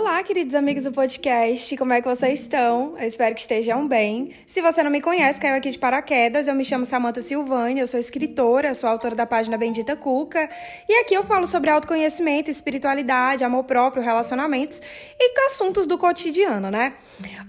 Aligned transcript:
Olá, 0.00 0.22
queridos 0.22 0.54
amigos 0.54 0.84
do 0.84 0.92
podcast, 0.92 1.76
como 1.76 1.92
é 1.92 2.00
que 2.00 2.08
vocês 2.08 2.40
estão? 2.40 2.96
Eu 2.98 3.06
espero 3.06 3.34
que 3.34 3.42
estejam 3.42 3.86
bem. 3.86 4.30
Se 4.46 4.62
você 4.62 4.82
não 4.82 4.90
me 4.90 4.98
conhece, 4.98 5.38
caiu 5.38 5.56
aqui 5.56 5.70
de 5.70 5.78
paraquedas, 5.78 6.48
eu 6.48 6.54
me 6.54 6.64
chamo 6.64 6.86
Samantha 6.86 7.20
Silvani, 7.20 7.80
eu 7.80 7.86
sou 7.86 8.00
escritora, 8.00 8.74
sou 8.74 8.88
autora 8.88 9.14
da 9.14 9.26
página 9.26 9.58
Bendita 9.58 9.94
Cuca, 9.94 10.48
e 10.88 11.00
aqui 11.00 11.12
eu 11.12 11.22
falo 11.24 11.46
sobre 11.46 11.68
autoconhecimento, 11.68 12.50
espiritualidade, 12.50 13.44
amor 13.44 13.64
próprio, 13.64 14.02
relacionamentos 14.02 14.80
e 15.18 15.34
assuntos 15.44 15.86
do 15.86 15.98
cotidiano, 15.98 16.70
né? 16.70 16.94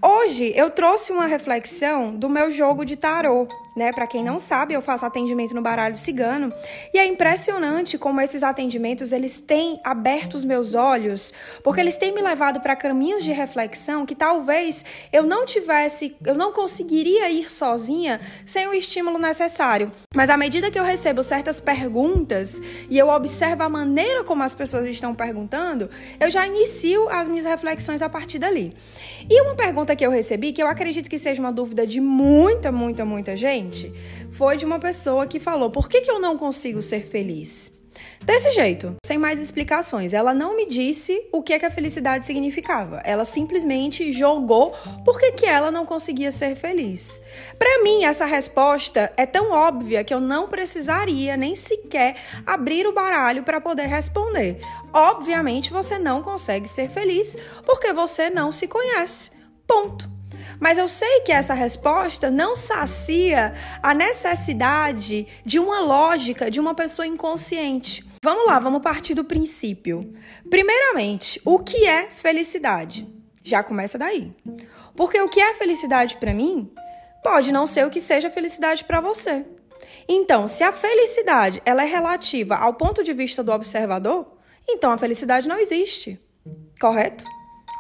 Hoje 0.02 0.52
eu 0.54 0.70
trouxe 0.70 1.14
uma 1.14 1.28
reflexão 1.28 2.14
do 2.14 2.28
meu 2.28 2.52
jogo 2.52 2.84
de 2.84 2.98
tarô 2.98 3.48
né? 3.76 3.92
Para 3.92 4.08
quem 4.08 4.24
não 4.24 4.40
sabe, 4.40 4.74
eu 4.74 4.82
faço 4.82 5.06
atendimento 5.06 5.54
no 5.54 5.62
baralho 5.62 5.96
cigano 5.96 6.54
e 6.94 7.00
é 7.00 7.06
impressionante 7.06 7.98
como 7.98 8.20
esses 8.22 8.44
atendimentos 8.44 9.12
eles 9.12 9.40
têm 9.40 9.80
aberto 9.84 10.36
os 10.36 10.46
meus 10.46 10.74
olhos, 10.74 11.34
porque 11.64 11.80
eles 11.80 11.96
têm 11.96 12.14
me 12.14 12.22
levado 12.22 12.60
para 12.60 12.76
caminhos 12.76 13.24
de 13.24 13.32
reflexão 13.32 14.06
que 14.06 14.16
talvez 14.16 14.84
eu 15.12 15.24
não 15.24 15.46
tivesse, 15.46 16.16
eu 16.26 16.36
não 16.36 16.52
conseguiria 16.52 17.30
ir 17.30 17.50
sozinha 17.50 18.20
sem 18.46 18.68
o 18.68 18.74
estímulo 18.74 19.18
necessário. 19.18 19.92
Mas 20.14 20.30
à 20.30 20.38
medida 20.38 20.70
que 20.70 20.80
eu 20.80 20.84
recebo 20.84 21.24
certas 21.24 21.62
perguntas 21.62 22.62
e 22.90 22.98
eu 22.98 23.10
observo 23.10 23.64
a 23.64 23.70
maneira 23.70 24.24
como 24.24 24.44
as 24.44 24.54
pessoas 24.54 24.86
estão 24.88 25.16
perguntando, 25.16 25.90
eu 26.20 26.30
já 26.30 26.46
inicio 26.46 27.08
as 27.10 27.28
minhas 27.28 27.46
reflexões 27.46 28.02
a 28.02 28.10
partir 28.10 28.40
dali. 28.40 28.74
E 29.30 29.42
uma 29.42 29.56
pergunta 29.56 29.96
que 29.96 30.06
eu 30.06 30.12
recebi, 30.12 30.52
que 30.52 30.62
eu 30.62 30.68
acredito 30.68 31.10
que 31.10 31.18
seja 31.18 31.42
uma 31.42 31.52
dúvida 31.52 31.86
de 31.86 32.02
muita, 32.02 32.72
muita, 32.72 33.06
muita 33.06 33.36
gente, 33.36 33.61
foi 34.32 34.58
de 34.58 34.66
uma 34.66 34.80
pessoa 34.80 35.28
que 35.28 35.40
falou: 35.40 35.70
por 35.70 35.88
que, 35.90 36.02
que 36.02 36.12
eu 36.12 36.20
não 36.20 36.38
consigo 36.38 36.82
ser 36.82 37.06
feliz? 37.06 37.72
Desse 38.24 38.52
jeito, 38.52 38.96
sem 39.04 39.18
mais 39.18 39.40
explicações. 39.40 40.14
Ela 40.14 40.34
não 40.34 40.56
me 40.56 40.68
disse 40.68 41.28
o 41.32 41.42
que, 41.42 41.54
é 41.54 41.60
que 41.60 41.66
a 41.66 41.72
felicidade 41.72 42.26
significava. 42.26 43.02
Ela 43.04 43.26
simplesmente 43.26 44.14
jogou 44.14 44.72
por 45.04 45.20
que 45.20 45.46
ela 45.46 45.72
não 45.72 45.86
conseguia 45.86 46.32
ser 46.32 46.56
feliz. 46.56 47.22
Para 47.58 47.84
mim, 47.84 48.04
essa 48.04 48.26
resposta 48.26 49.12
é 49.18 49.26
tão 49.26 49.52
óbvia 49.52 50.04
que 50.04 50.14
eu 50.14 50.20
não 50.20 50.48
precisaria 50.48 51.36
nem 51.36 51.56
sequer 51.56 52.16
abrir 52.46 52.86
o 52.86 52.94
baralho 52.94 53.44
para 53.44 53.60
poder 53.60 53.88
responder. 53.88 54.60
Obviamente, 54.94 55.72
você 55.72 55.98
não 55.98 56.22
consegue 56.22 56.68
ser 56.68 56.90
feliz 56.90 57.36
porque 57.66 57.92
você 57.92 58.30
não 58.30 58.52
se 58.52 58.68
conhece. 58.68 59.32
Ponto. 59.66 60.21
Mas 60.60 60.78
eu 60.78 60.88
sei 60.88 61.22
que 61.22 61.32
essa 61.32 61.54
resposta 61.54 62.30
não 62.30 62.56
sacia 62.56 63.54
a 63.82 63.94
necessidade 63.94 65.28
de 65.46 65.60
uma 65.60 65.80
lógica 65.80 66.50
de 66.50 66.60
uma 66.60 66.74
pessoa 66.74 67.06
inconsciente. 67.06 68.06
Vamos 68.24 68.46
lá, 68.46 68.60
vamos 68.60 68.82
partir 68.82 69.14
do 69.14 69.24
princípio. 69.24 70.12
Primeiramente, 70.50 71.42
o 71.44 71.60
que 71.60 71.86
é 71.86 72.08
felicidade? 72.08 73.08
Já 73.44 73.64
começa 73.64 73.98
daí. 73.98 74.32
Porque 74.96 75.20
o 75.20 75.30
que 75.30 75.40
é 75.40 75.56
felicidade 75.56 76.18
para 76.18 76.34
mim 76.34 76.72
pode 77.24 77.52
não 77.52 77.66
ser 77.66 77.86
o 77.86 77.90
que 77.90 78.00
seja 78.00 78.30
felicidade 78.30 78.84
para 78.84 79.02
você. 79.02 79.46
Então, 80.08 80.48
se 80.48 80.64
a 80.64 80.72
felicidade 80.72 81.62
ela 81.66 81.84
é 81.84 81.88
relativa 81.88 82.56
ao 82.56 82.74
ponto 82.74 83.04
de 83.04 83.14
vista 83.14 83.44
do 83.44 83.52
observador, 83.52 84.38
então 84.68 84.92
a 84.92 84.98
felicidade 84.98 85.48
não 85.48 85.58
existe. 85.58 86.20
Correto? 86.80 87.24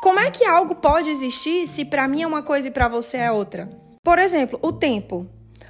Como 0.02 0.20
é 0.20 0.32
que 0.32 0.44
algo 0.44 0.74
pode 0.74 1.12
existir 1.12 1.68
se 1.68 1.86
para 1.86 2.08
mim 2.08 2.24
é 2.24 2.28
uma 2.28 2.42
coisa 2.42 2.68
e 2.68 2.72
para 2.72 2.88
você 2.88 3.18
é 3.18 3.32
outra? 3.32 3.70
Por 4.04 4.18
exemplo, 4.18 4.58
o 4.60 4.74
tempo. 4.74 5.30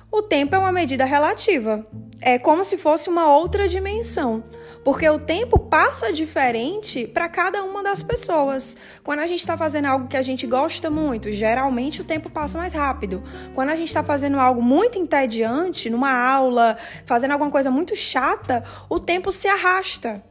O 0.10 0.22
tempo 0.22 0.56
é 0.56 0.58
uma 0.58 0.72
medida 0.72 1.04
relativa. 1.04 1.86
É 2.22 2.40
como 2.40 2.64
se 2.64 2.78
fosse 2.78 3.10
uma 3.10 3.36
outra 3.36 3.68
dimensão, 3.68 4.42
porque 4.86 5.10
o 5.10 5.20
tempo 5.20 5.60
passa 5.60 6.14
diferente 6.14 7.06
para 7.08 7.28
cada 7.28 7.62
uma 7.62 7.84
das 7.84 8.02
pessoas. 8.02 8.78
Quando 9.04 9.20
a 9.20 9.28
gente 9.28 9.40
está 9.40 9.58
fazendo 9.58 9.88
algo 9.88 10.08
que 10.08 10.16
a 10.16 10.22
gente 10.22 10.48
gosta 10.48 10.90
muito, 10.90 11.30
geralmente 11.30 12.00
o 12.00 12.06
tempo 12.06 12.30
passa 12.30 12.58
mais 12.58 12.72
rápido. 12.72 13.22
Quando 13.54 13.72
a 13.72 13.76
gente 13.76 13.89
está 13.89 14.02
fazendo 14.02 14.39
algo 14.39 14.61
muito 14.61 14.98
entediante, 14.98 15.89
numa 15.89 16.14
aula, 16.14 16.78
fazendo 17.05 17.32
alguma 17.32 17.52
coisa 17.52 17.70
muito 17.70 17.98
chata, 17.98 18.64
o 18.89 18.98
tempo 18.98 19.30
se 19.30 19.50
arrasta. 19.50 20.23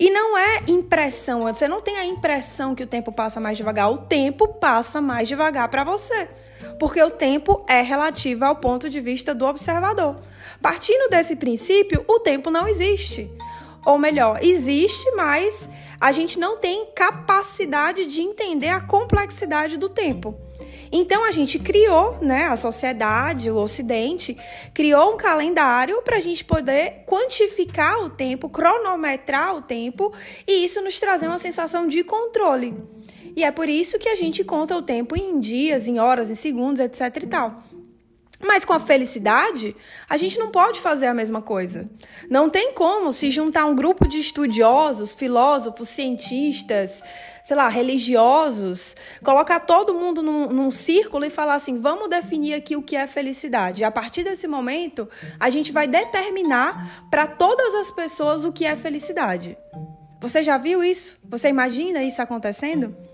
E 0.00 0.10
não 0.10 0.38
é 0.38 0.62
impressão, 0.68 1.42
você 1.42 1.66
não 1.66 1.80
tem 1.80 1.96
a 1.96 2.04
impressão 2.04 2.74
que 2.74 2.84
o 2.84 2.86
tempo 2.86 3.10
passa 3.10 3.40
mais 3.40 3.56
devagar, 3.56 3.90
o 3.90 3.98
tempo 3.98 4.46
passa 4.46 5.00
mais 5.00 5.26
devagar 5.26 5.68
para 5.68 5.82
você. 5.82 6.28
Porque 6.78 7.02
o 7.02 7.10
tempo 7.10 7.64
é 7.68 7.82
relativo 7.82 8.44
ao 8.44 8.56
ponto 8.56 8.88
de 8.88 9.00
vista 9.00 9.34
do 9.34 9.44
observador. 9.44 10.16
Partindo 10.62 11.10
desse 11.10 11.34
princípio, 11.34 12.04
o 12.06 12.20
tempo 12.20 12.50
não 12.50 12.68
existe. 12.68 13.28
Ou 13.84 13.98
melhor, 13.98 14.38
existe, 14.42 15.10
mas 15.12 15.70
a 16.00 16.12
gente 16.12 16.38
não 16.38 16.58
tem 16.58 16.86
capacidade 16.94 18.04
de 18.06 18.20
entender 18.20 18.68
a 18.68 18.80
complexidade 18.80 19.76
do 19.76 19.88
tempo. 19.88 20.34
Então 20.90 21.24
a 21.24 21.30
gente 21.30 21.58
criou, 21.58 22.18
né, 22.20 22.46
a 22.46 22.56
sociedade, 22.56 23.50
o 23.50 23.56
Ocidente, 23.56 24.36
criou 24.72 25.14
um 25.14 25.16
calendário 25.16 26.00
para 26.02 26.16
a 26.16 26.20
gente 26.20 26.44
poder 26.44 27.04
quantificar 27.06 27.98
o 28.04 28.10
tempo, 28.10 28.48
cronometrar 28.48 29.54
o 29.54 29.62
tempo 29.62 30.12
e 30.46 30.64
isso 30.64 30.80
nos 30.80 30.98
trazer 30.98 31.26
uma 31.26 31.38
sensação 31.38 31.86
de 31.86 32.02
controle. 32.02 32.74
E 33.36 33.44
é 33.44 33.50
por 33.52 33.68
isso 33.68 33.98
que 33.98 34.08
a 34.08 34.16
gente 34.16 34.42
conta 34.42 34.76
o 34.76 34.82
tempo 34.82 35.16
em 35.16 35.38
dias, 35.38 35.86
em 35.86 35.98
horas, 35.98 36.30
em 36.30 36.34
segundos, 36.34 36.80
etc 36.80 37.22
e 37.22 37.26
tal. 37.26 37.62
Mas 38.40 38.64
com 38.64 38.72
a 38.72 38.78
felicidade, 38.78 39.74
a 40.08 40.16
gente 40.16 40.38
não 40.38 40.50
pode 40.50 40.80
fazer 40.80 41.06
a 41.06 41.14
mesma 41.14 41.42
coisa. 41.42 41.88
Não 42.30 42.48
tem 42.48 42.72
como 42.72 43.12
se 43.12 43.30
juntar 43.30 43.64
um 43.64 43.74
grupo 43.74 44.06
de 44.06 44.18
estudiosos, 44.18 45.12
filósofos, 45.12 45.88
cientistas, 45.88 47.02
sei 47.42 47.56
lá, 47.56 47.68
religiosos, 47.68 48.94
colocar 49.24 49.58
todo 49.60 49.94
mundo 49.94 50.22
num, 50.22 50.46
num 50.48 50.70
círculo 50.70 51.24
e 51.24 51.30
falar 51.30 51.54
assim: 51.54 51.80
vamos 51.80 52.08
definir 52.08 52.54
aqui 52.54 52.76
o 52.76 52.82
que 52.82 52.94
é 52.94 53.06
felicidade. 53.08 53.82
E 53.82 53.84
a 53.84 53.90
partir 53.90 54.22
desse 54.22 54.46
momento, 54.46 55.08
a 55.40 55.50
gente 55.50 55.72
vai 55.72 55.88
determinar 55.88 57.08
para 57.10 57.26
todas 57.26 57.74
as 57.74 57.90
pessoas 57.90 58.44
o 58.44 58.52
que 58.52 58.64
é 58.64 58.76
felicidade. 58.76 59.58
Você 60.20 60.44
já 60.44 60.58
viu 60.58 60.82
isso? 60.82 61.16
Você 61.24 61.48
imagina 61.48 62.02
isso 62.02 62.22
acontecendo? 62.22 63.07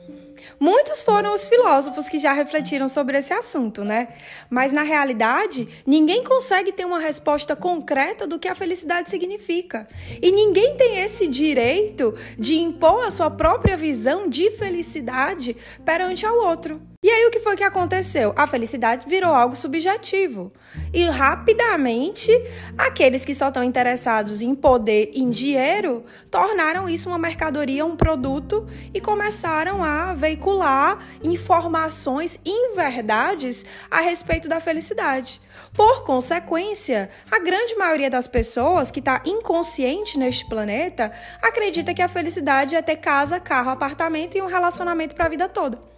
Muitos 0.58 1.02
foram 1.02 1.34
os 1.34 1.48
filósofos 1.48 2.08
que 2.08 2.18
já 2.18 2.32
refletiram 2.32 2.88
sobre 2.88 3.18
esse 3.18 3.32
assunto, 3.32 3.84
né? 3.84 4.08
Mas 4.48 4.72
na 4.72 4.82
realidade, 4.82 5.68
ninguém 5.86 6.24
consegue 6.24 6.72
ter 6.72 6.84
uma 6.84 6.98
resposta 6.98 7.56
concreta 7.56 8.26
do 8.26 8.38
que 8.38 8.48
a 8.48 8.54
felicidade 8.54 9.10
significa. 9.10 9.86
E 10.22 10.30
ninguém 10.30 10.76
tem 10.76 11.00
esse 11.00 11.26
direito 11.26 12.14
de 12.38 12.58
impor 12.58 13.06
a 13.06 13.10
sua 13.10 13.30
própria 13.30 13.76
visão 13.76 14.28
de 14.28 14.50
felicidade 14.50 15.56
perante 15.84 16.24
ao 16.24 16.36
outro. 16.36 16.80
E 17.04 17.10
aí 17.10 17.26
o 17.26 17.30
que 17.30 17.38
foi 17.38 17.54
que 17.54 17.62
aconteceu? 17.62 18.32
A 18.34 18.46
felicidade 18.46 19.06
virou 19.06 19.34
algo 19.34 19.54
subjetivo. 19.54 20.50
E 20.90 21.04
rapidamente, 21.04 22.32
aqueles 22.78 23.26
que 23.26 23.34
só 23.34 23.48
estão 23.48 23.62
interessados 23.62 24.40
em 24.40 24.54
poder, 24.54 25.10
em 25.12 25.28
dinheiro, 25.28 26.02
tornaram 26.30 26.88
isso 26.88 27.10
uma 27.10 27.18
mercadoria, 27.18 27.84
um 27.84 27.94
produto 27.94 28.66
e 28.94 29.02
começaram 29.02 29.84
a 29.84 30.14
veicular 30.14 30.98
informações 31.22 32.38
inverdades 32.42 33.66
a 33.90 34.00
respeito 34.00 34.48
da 34.48 34.58
felicidade. 34.58 35.42
Por 35.74 36.04
consequência, 36.04 37.10
a 37.30 37.38
grande 37.38 37.76
maioria 37.76 38.08
das 38.08 38.26
pessoas 38.26 38.90
que 38.90 39.00
está 39.00 39.20
inconsciente 39.26 40.18
neste 40.18 40.48
planeta 40.48 41.12
acredita 41.42 41.92
que 41.92 42.00
a 42.00 42.08
felicidade 42.08 42.74
é 42.74 42.80
ter 42.80 42.96
casa, 42.96 43.38
carro, 43.38 43.68
apartamento 43.68 44.38
e 44.38 44.40
um 44.40 44.46
relacionamento 44.46 45.14
para 45.14 45.26
a 45.26 45.28
vida 45.28 45.50
toda. 45.50 45.93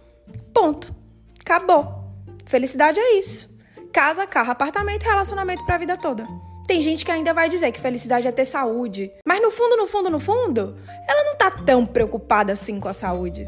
Ponto. 0.53 0.93
Acabou. 1.41 2.03
Felicidade 2.45 2.99
é 2.99 3.19
isso. 3.19 3.55
Casa, 3.91 4.27
carro, 4.27 4.51
apartamento 4.51 5.03
relacionamento 5.03 5.65
para 5.65 5.75
a 5.75 5.79
vida 5.79 5.97
toda. 5.97 6.27
Tem 6.67 6.81
gente 6.81 7.05
que 7.05 7.11
ainda 7.11 7.33
vai 7.33 7.47
dizer 7.47 7.71
que 7.71 7.79
felicidade 7.79 8.27
é 8.27 8.31
ter 8.31 8.43
saúde. 8.43 9.11
Mas 9.25 9.41
no 9.41 9.49
fundo, 9.49 9.77
no 9.77 9.87
fundo, 9.87 10.09
no 10.09 10.19
fundo, 10.19 10.77
ela 11.07 11.23
não 11.23 11.37
tá 11.37 11.49
tão 11.49 11.85
preocupada 11.85 12.51
assim 12.51 12.79
com 12.79 12.89
a 12.89 12.93
saúde. 12.93 13.47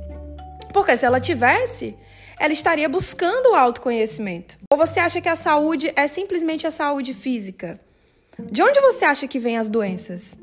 Porque 0.71 0.95
se 0.95 1.06
ela 1.06 1.19
tivesse, 1.19 1.98
ela 2.39 2.54
estaria 2.54 2.88
buscando 2.88 3.51
o 3.51 3.56
autoconhecimento. 3.56 4.57
Ou 4.71 4.77
você 4.77 5.01
acha 5.01 5.19
que 5.19 5.27
a 5.27 5.36
saúde 5.36 5.92
é 5.95 6.07
simplesmente 6.07 6.65
a 6.65 6.71
saúde 6.71 7.13
física? 7.13 7.80
De 8.39 8.63
onde 8.63 8.80
você 8.80 9.04
acha 9.04 9.27
que 9.27 9.38
vêm 9.38 9.57
as 9.57 9.68
doenças? 9.68 10.33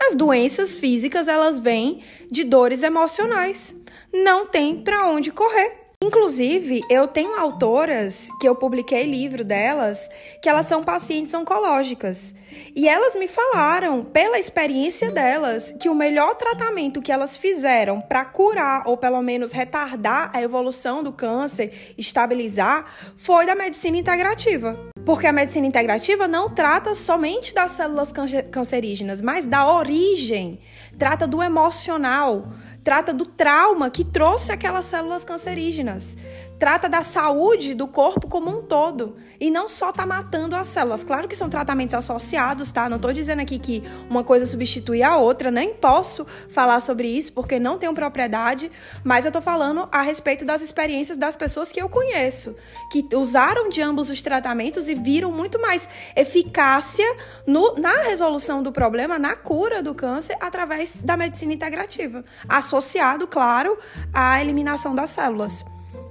As 0.00 0.14
doenças 0.14 0.76
físicas, 0.76 1.28
elas 1.28 1.60
vêm 1.60 2.00
de 2.30 2.44
dores 2.44 2.82
emocionais. 2.82 3.76
Não 4.12 4.46
tem 4.46 4.82
para 4.82 5.06
onde 5.06 5.30
correr. 5.30 5.79
Inclusive, 6.02 6.80
eu 6.88 7.06
tenho 7.06 7.38
autoras 7.38 8.30
que 8.40 8.48
eu 8.48 8.56
publiquei 8.56 9.04
livro 9.04 9.44
delas, 9.44 10.08
que 10.40 10.48
elas 10.48 10.64
são 10.64 10.82
pacientes 10.82 11.34
oncológicas. 11.34 12.34
E 12.74 12.88
elas 12.88 13.14
me 13.14 13.28
falaram, 13.28 14.02
pela 14.02 14.38
experiência 14.38 15.10
delas, 15.10 15.70
que 15.78 15.90
o 15.90 15.94
melhor 15.94 16.36
tratamento 16.36 17.02
que 17.02 17.12
elas 17.12 17.36
fizeram 17.36 18.00
para 18.00 18.24
curar 18.24 18.84
ou 18.86 18.96
pelo 18.96 19.20
menos 19.20 19.52
retardar 19.52 20.30
a 20.32 20.40
evolução 20.40 21.02
do 21.02 21.12
câncer, 21.12 21.94
estabilizar, 21.98 22.86
foi 23.18 23.44
da 23.44 23.54
medicina 23.54 23.98
integrativa. 23.98 24.80
Porque 25.04 25.26
a 25.26 25.32
medicina 25.32 25.66
integrativa 25.66 26.26
não 26.26 26.48
trata 26.48 26.94
somente 26.94 27.54
das 27.54 27.72
células 27.72 28.10
cancerígenas, 28.50 29.20
mas 29.20 29.44
da 29.44 29.70
origem, 29.70 30.60
trata 30.98 31.26
do 31.26 31.42
emocional, 31.42 32.48
trata 32.82 33.12
do 33.12 33.24
trauma 33.26 33.90
que 33.90 34.04
trouxe 34.04 34.52
aquelas 34.52 34.84
células 34.86 35.24
cancerígenas, 35.24 36.16
trata 36.60 36.90
da 36.90 37.00
saúde 37.00 37.72
do 37.72 37.88
corpo 37.88 38.28
como 38.28 38.50
um 38.50 38.62
todo 38.62 39.16
e 39.40 39.50
não 39.50 39.66
só 39.66 39.90
tá 39.90 40.04
matando 40.04 40.54
as 40.54 40.66
células. 40.66 41.02
Claro 41.02 41.26
que 41.26 41.34
são 41.34 41.48
tratamentos 41.48 41.94
associados, 41.94 42.70
tá? 42.70 42.86
Não 42.86 42.98
tô 42.98 43.10
dizendo 43.12 43.40
aqui 43.40 43.58
que 43.58 43.82
uma 44.10 44.22
coisa 44.22 44.44
substitui 44.44 45.02
a 45.02 45.16
outra, 45.16 45.50
nem 45.50 45.72
posso 45.72 46.26
falar 46.50 46.80
sobre 46.80 47.08
isso 47.08 47.32
porque 47.32 47.58
não 47.58 47.78
tenho 47.78 47.94
propriedade, 47.94 48.70
mas 49.02 49.24
eu 49.24 49.32
tô 49.32 49.40
falando 49.40 49.88
a 49.90 50.02
respeito 50.02 50.44
das 50.44 50.60
experiências 50.60 51.16
das 51.16 51.34
pessoas 51.34 51.72
que 51.72 51.80
eu 51.80 51.88
conheço, 51.88 52.54
que 52.92 53.08
usaram 53.16 53.70
de 53.70 53.80
ambos 53.80 54.10
os 54.10 54.20
tratamentos 54.20 54.86
e 54.86 54.94
viram 54.94 55.32
muito 55.32 55.58
mais 55.58 55.88
eficácia 56.14 57.06
no, 57.46 57.74
na 57.76 58.02
resolução 58.02 58.62
do 58.62 58.70
problema, 58.70 59.18
na 59.18 59.34
cura 59.34 59.82
do 59.82 59.94
câncer 59.94 60.36
através 60.38 60.98
da 60.98 61.16
medicina 61.16 61.54
integrativa 61.54 62.22
associado, 62.46 63.26
claro, 63.26 63.78
à 64.12 64.42
eliminação 64.42 64.94
das 64.94 65.08
células. 65.08 65.64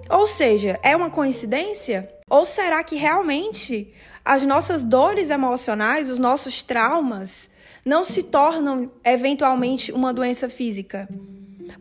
Ou 0.10 0.26
seja, 0.26 0.80
é 0.82 0.96
uma 0.96 1.12
coincidência? 1.12 2.10
Ou 2.28 2.44
será 2.44 2.84
que 2.84 2.96
realmente 2.96 3.94
as 4.26 4.44
nossas 4.44 4.84
dores 4.84 5.30
emocionais, 5.30 6.10
os 6.10 6.18
nossos 6.18 6.64
traumas, 6.64 7.50
não 7.86 8.04
se 8.04 8.24
tornam 8.24 8.92
eventualmente 9.06 9.92
uma 9.92 10.12
doença 10.12 10.50
física? 10.50 11.08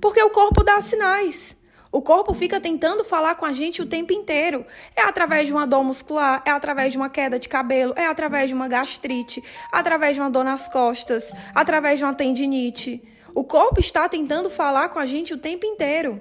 Porque 0.01 0.23
o 0.23 0.31
corpo 0.31 0.63
dá 0.63 0.81
sinais. 0.81 1.57
O 1.91 2.03
corpo 2.03 2.35
fica 2.35 2.61
tentando 2.61 3.03
falar 3.03 3.35
com 3.37 3.47
a 3.47 3.53
gente 3.55 3.81
o 3.81 3.87
tempo 3.87 4.13
inteiro. 4.13 4.67
É 4.95 5.01
através 5.01 5.47
de 5.47 5.55
uma 5.55 5.67
dor 5.67 5.83
muscular, 5.83 6.43
é 6.45 6.51
através 6.51 6.93
de 6.93 6.99
uma 6.99 7.09
queda 7.09 7.39
de 7.39 7.49
cabelo, 7.49 7.95
é 7.97 8.05
através 8.05 8.49
de 8.49 8.55
uma 8.55 8.69
gastrite, 8.69 9.43
através 9.73 10.15
de 10.15 10.21
uma 10.21 10.29
dor 10.29 10.45
nas 10.45 10.69
costas, 10.69 11.33
através 11.55 11.99
de 11.99 12.05
uma 12.05 12.13
tendinite. 12.13 13.03
O 13.35 13.43
corpo 13.43 13.81
está 13.81 14.07
tentando 14.07 14.51
falar 14.51 14.91
com 14.91 14.99
a 14.99 15.07
gente 15.07 15.33
o 15.33 15.39
tempo 15.39 15.65
inteiro. 15.65 16.21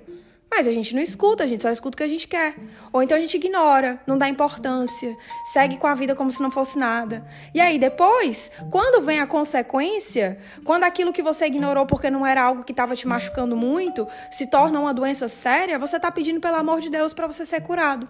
Mas 0.50 0.68
a 0.68 0.72
gente 0.72 0.96
não 0.96 1.02
escuta, 1.02 1.44
a 1.44 1.48
gente 1.48 1.62
só 1.62 1.70
escuta 1.70 1.96
o 1.96 1.98
que 1.98 2.04
a 2.04 2.08
gente 2.08 2.28
quer. 2.28 2.56
Ou 2.92 3.04
então 3.04 3.18
a 3.18 3.20
gente 3.20 3.36
ignora, 3.36 4.02
não 4.08 4.18
dá 4.18 4.30
importância, 4.30 5.16
segue 5.52 5.78
com 5.78 5.88
a 5.88 5.94
vida 5.94 6.16
como 6.16 6.32
se 6.32 6.42
não 6.42 6.50
fosse 6.50 6.80
nada. 6.80 7.28
E 7.54 7.60
aí 7.60 7.78
depois, 7.78 8.52
quando 8.72 9.04
vem 9.06 9.20
a 9.20 9.28
consequência, 9.28 10.40
quando 10.64 10.86
aquilo 10.86 11.12
que 11.12 11.22
você 11.22 11.48
ignorou 11.48 11.86
porque 11.86 12.10
não 12.10 12.26
era 12.26 12.42
algo 12.42 12.64
que 12.64 12.72
estava 12.72 12.96
te 12.96 13.08
machucando 13.08 13.56
muito, 13.56 14.08
se 14.32 14.48
torna 14.48 14.80
uma 14.80 14.94
doença 14.94 15.28
séria, 15.28 15.78
você 15.78 15.98
está 15.98 16.12
pedindo 16.12 16.40
pelo 16.40 16.56
amor 16.56 16.80
de 16.80 16.90
Deus 16.90 17.14
para 17.14 17.28
você 17.28 17.46
ser 17.46 17.62
curado. 17.62 18.08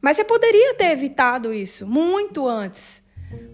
Mas 0.00 0.16
você 0.16 0.24
poderia 0.24 0.74
ter 0.74 0.90
evitado 0.90 1.52
isso 1.52 1.86
muito 1.86 2.48
antes 2.48 3.02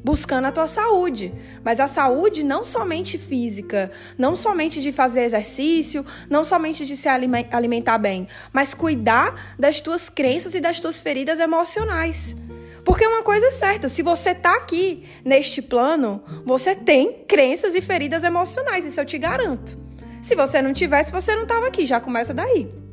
buscando 0.05 0.46
a 0.46 0.52
tua 0.52 0.67
saúde. 0.67 1.32
Mas 1.64 1.81
a 1.81 1.88
saúde 1.88 2.44
não 2.44 2.62
somente 2.62 3.19
física, 3.19 3.90
não 4.17 4.37
somente 4.37 4.81
de 4.81 4.93
fazer 4.93 5.23
exercício, 5.23 6.05
não 6.31 6.44
somente 6.44 6.87
de 6.87 6.96
se 6.96 7.08
alimentar 7.08 7.99
bem, 7.99 8.28
mas 8.52 8.75
cuidar 8.75 9.55
das 9.58 9.81
tuas 9.81 10.08
crenças 10.08 10.55
e 10.55 10.61
das 10.61 10.78
tuas 10.81 11.00
feridas 11.00 11.40
emocionais. 11.40 12.37
Porque 12.84 13.05
uma 13.05 13.25
coisa 13.25 13.46
é 13.46 13.50
certa, 13.50 13.88
se 13.88 14.00
você 14.00 14.32
tá 14.32 14.55
aqui 14.55 15.05
neste 15.25 15.61
plano, 15.61 16.22
você 16.44 16.75
tem 16.75 17.25
crenças 17.26 17.75
e 17.75 17.81
feridas 17.81 18.22
emocionais, 18.22 18.87
isso 18.87 19.00
eu 19.00 19.05
te 19.05 19.19
garanto. 19.19 19.76
Se 20.22 20.37
você 20.37 20.62
não 20.62 20.72
tivesse, 20.72 21.11
você 21.11 21.34
não 21.34 21.43
estava 21.43 21.67
aqui, 21.67 21.84
já 21.84 21.99
começa 21.99 22.32
daí. 22.32 22.86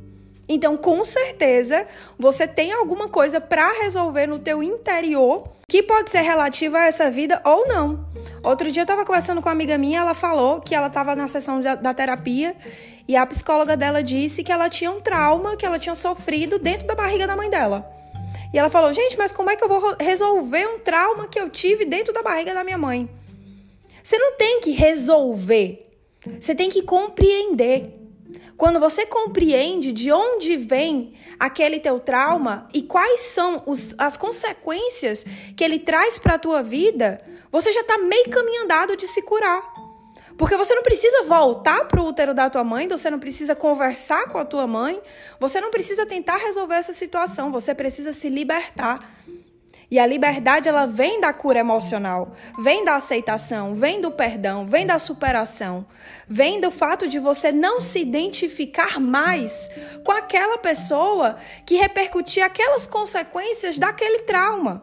Então, 0.47 0.75
com 0.75 1.03
certeza, 1.05 1.87
você 2.19 2.47
tem 2.47 2.73
alguma 2.73 3.07
coisa 3.07 3.39
para 3.39 3.71
resolver 3.81 4.27
no 4.27 4.39
teu 4.39 4.61
interior 4.61 5.47
que 5.67 5.81
pode 5.81 6.11
ser 6.11 6.21
relativa 6.21 6.79
a 6.79 6.85
essa 6.85 7.09
vida 7.09 7.41
ou 7.45 7.67
não. 7.67 8.05
Outro 8.43 8.71
dia 8.71 8.81
eu 8.81 8.83
estava 8.83 9.05
conversando 9.05 9.41
com 9.41 9.47
uma 9.47 9.53
amiga 9.53 9.77
minha, 9.77 10.01
ela 10.01 10.13
falou 10.13 10.59
que 10.59 10.75
ela 10.75 10.87
estava 10.87 11.15
na 11.15 11.27
sessão 11.27 11.61
da, 11.61 11.75
da, 11.75 11.93
terapia 11.93 12.55
e 13.07 13.15
a 13.15 13.25
psicóloga 13.25 13.75
dela 13.75 14.03
disse 14.03 14.43
que 14.43 14.51
ela 14.51 14.69
tinha 14.69 14.91
um 14.91 15.01
trauma 15.01 15.55
que 15.55 15.65
ela 15.65 15.79
tinha 15.79 15.95
sofrido 15.95 16.59
dentro 16.59 16.85
da 16.85 16.93
barriga 16.93 17.25
da 17.25 17.35
mãe 17.35 17.49
dela. 17.49 17.89
E 18.53 18.59
ela 18.59 18.69
falou: 18.69 18.93
"Gente, 18.93 19.17
mas 19.17 19.31
como 19.31 19.49
é 19.49 19.55
que 19.55 19.63
eu 19.63 19.69
vou 19.69 19.95
resolver 19.99 20.67
um 20.67 20.79
trauma 20.79 21.27
que 21.27 21.39
eu 21.39 21.49
tive 21.49 21.85
dentro 21.85 22.13
da 22.13 22.21
barriga 22.21 22.53
da 22.53 22.63
minha 22.63 22.77
mãe?" 22.77 23.09
Você 24.03 24.17
não 24.17 24.33
tem 24.37 24.59
que 24.59 24.71
resolver. 24.71 25.89
Você 26.39 26.53
tem 26.53 26.69
que 26.69 26.81
compreender. 26.81 28.02
Quando 28.57 28.79
você 28.79 29.05
compreende 29.05 29.91
de 29.91 30.11
onde 30.11 30.55
vem 30.55 31.13
aquele 31.39 31.79
teu 31.79 31.99
trauma 31.99 32.67
e 32.73 32.81
quais 32.81 33.21
são 33.21 33.63
os, 33.65 33.95
as 33.97 34.15
consequências 34.15 35.25
que 35.55 35.63
ele 35.63 35.79
traz 35.79 36.19
para 36.19 36.35
a 36.35 36.39
tua 36.39 36.61
vida, 36.61 37.19
você 37.51 37.71
já 37.73 37.81
está 37.81 37.97
meio 37.97 38.29
caminho 38.29 38.63
andado 38.63 38.95
de 38.95 39.07
se 39.07 39.21
curar. 39.21 39.61
Porque 40.37 40.57
você 40.57 40.73
não 40.73 40.83
precisa 40.83 41.23
voltar 41.23 41.85
para 41.87 42.01
o 42.01 42.07
útero 42.07 42.33
da 42.33 42.49
tua 42.49 42.63
mãe, 42.63 42.87
você 42.87 43.09
não 43.09 43.19
precisa 43.19 43.55
conversar 43.55 44.29
com 44.29 44.37
a 44.37 44.45
tua 44.45 44.65
mãe, 44.65 44.99
você 45.39 45.61
não 45.61 45.69
precisa 45.69 46.05
tentar 46.05 46.37
resolver 46.37 46.75
essa 46.75 46.93
situação, 46.93 47.51
você 47.51 47.75
precisa 47.75 48.13
se 48.13 48.29
libertar. 48.29 49.13
E 49.93 49.99
a 49.99 50.07
liberdade 50.07 50.67
ela 50.67 50.87
vem 50.87 51.21
da 51.21 51.31
cura 51.31 51.59
emocional, 51.59 52.31
vem 52.57 52.83
da 52.83 52.95
aceitação, 52.95 53.75
vem 53.75 54.01
do 54.01 54.09
perdão, 54.09 54.65
vem 54.65 54.87
da 54.87 54.97
superação, 54.97 55.85
vem 56.27 56.59
do 56.59 56.71
fato 56.71 57.07
de 57.07 57.19
você 57.19 57.51
não 57.51 57.79
se 57.79 57.99
identificar 57.99 58.99
mais 58.99 59.69
com 60.03 60.11
aquela 60.11 60.57
pessoa 60.57 61.37
que 61.63 61.75
repercutia 61.75 62.47
aquelas 62.47 62.87
consequências 62.87 63.77
daquele 63.77 64.23
trauma. 64.23 64.81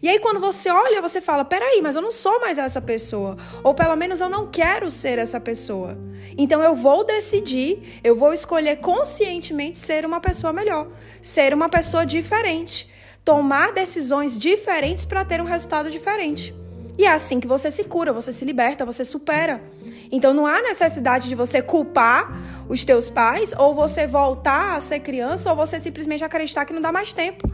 E 0.00 0.08
aí, 0.08 0.18
quando 0.18 0.40
você 0.40 0.70
olha, 0.70 1.02
você 1.02 1.20
fala: 1.20 1.44
peraí, 1.44 1.82
mas 1.82 1.94
eu 1.94 2.00
não 2.00 2.10
sou 2.10 2.40
mais 2.40 2.56
essa 2.56 2.80
pessoa. 2.80 3.36
Ou 3.62 3.74
pelo 3.74 3.96
menos 3.96 4.18
eu 4.18 4.30
não 4.30 4.50
quero 4.50 4.90
ser 4.90 5.18
essa 5.18 5.38
pessoa. 5.38 5.98
Então 6.38 6.62
eu 6.62 6.74
vou 6.74 7.04
decidir, 7.04 8.00
eu 8.02 8.16
vou 8.16 8.32
escolher 8.32 8.76
conscientemente 8.76 9.78
ser 9.78 10.06
uma 10.06 10.22
pessoa 10.22 10.54
melhor, 10.54 10.88
ser 11.20 11.52
uma 11.52 11.68
pessoa 11.68 12.06
diferente 12.06 12.96
tomar 13.28 13.72
decisões 13.72 14.38
diferentes 14.40 15.04
para 15.04 15.22
ter 15.22 15.38
um 15.38 15.44
resultado 15.44 15.90
diferente. 15.90 16.54
E 16.96 17.04
é 17.04 17.12
assim 17.12 17.38
que 17.38 17.46
você 17.46 17.70
se 17.70 17.84
cura, 17.84 18.10
você 18.10 18.32
se 18.32 18.42
liberta, 18.42 18.86
você 18.86 19.04
supera. 19.04 19.62
Então 20.10 20.32
não 20.32 20.46
há 20.46 20.62
necessidade 20.62 21.28
de 21.28 21.34
você 21.34 21.60
culpar 21.60 22.32
os 22.70 22.86
teus 22.86 23.10
pais 23.10 23.52
ou 23.58 23.74
você 23.74 24.06
voltar 24.06 24.76
a 24.76 24.80
ser 24.80 25.00
criança 25.00 25.50
ou 25.50 25.56
você 25.56 25.78
simplesmente 25.78 26.24
acreditar 26.24 26.64
que 26.64 26.72
não 26.72 26.80
dá 26.80 26.90
mais 26.90 27.12
tempo. 27.12 27.46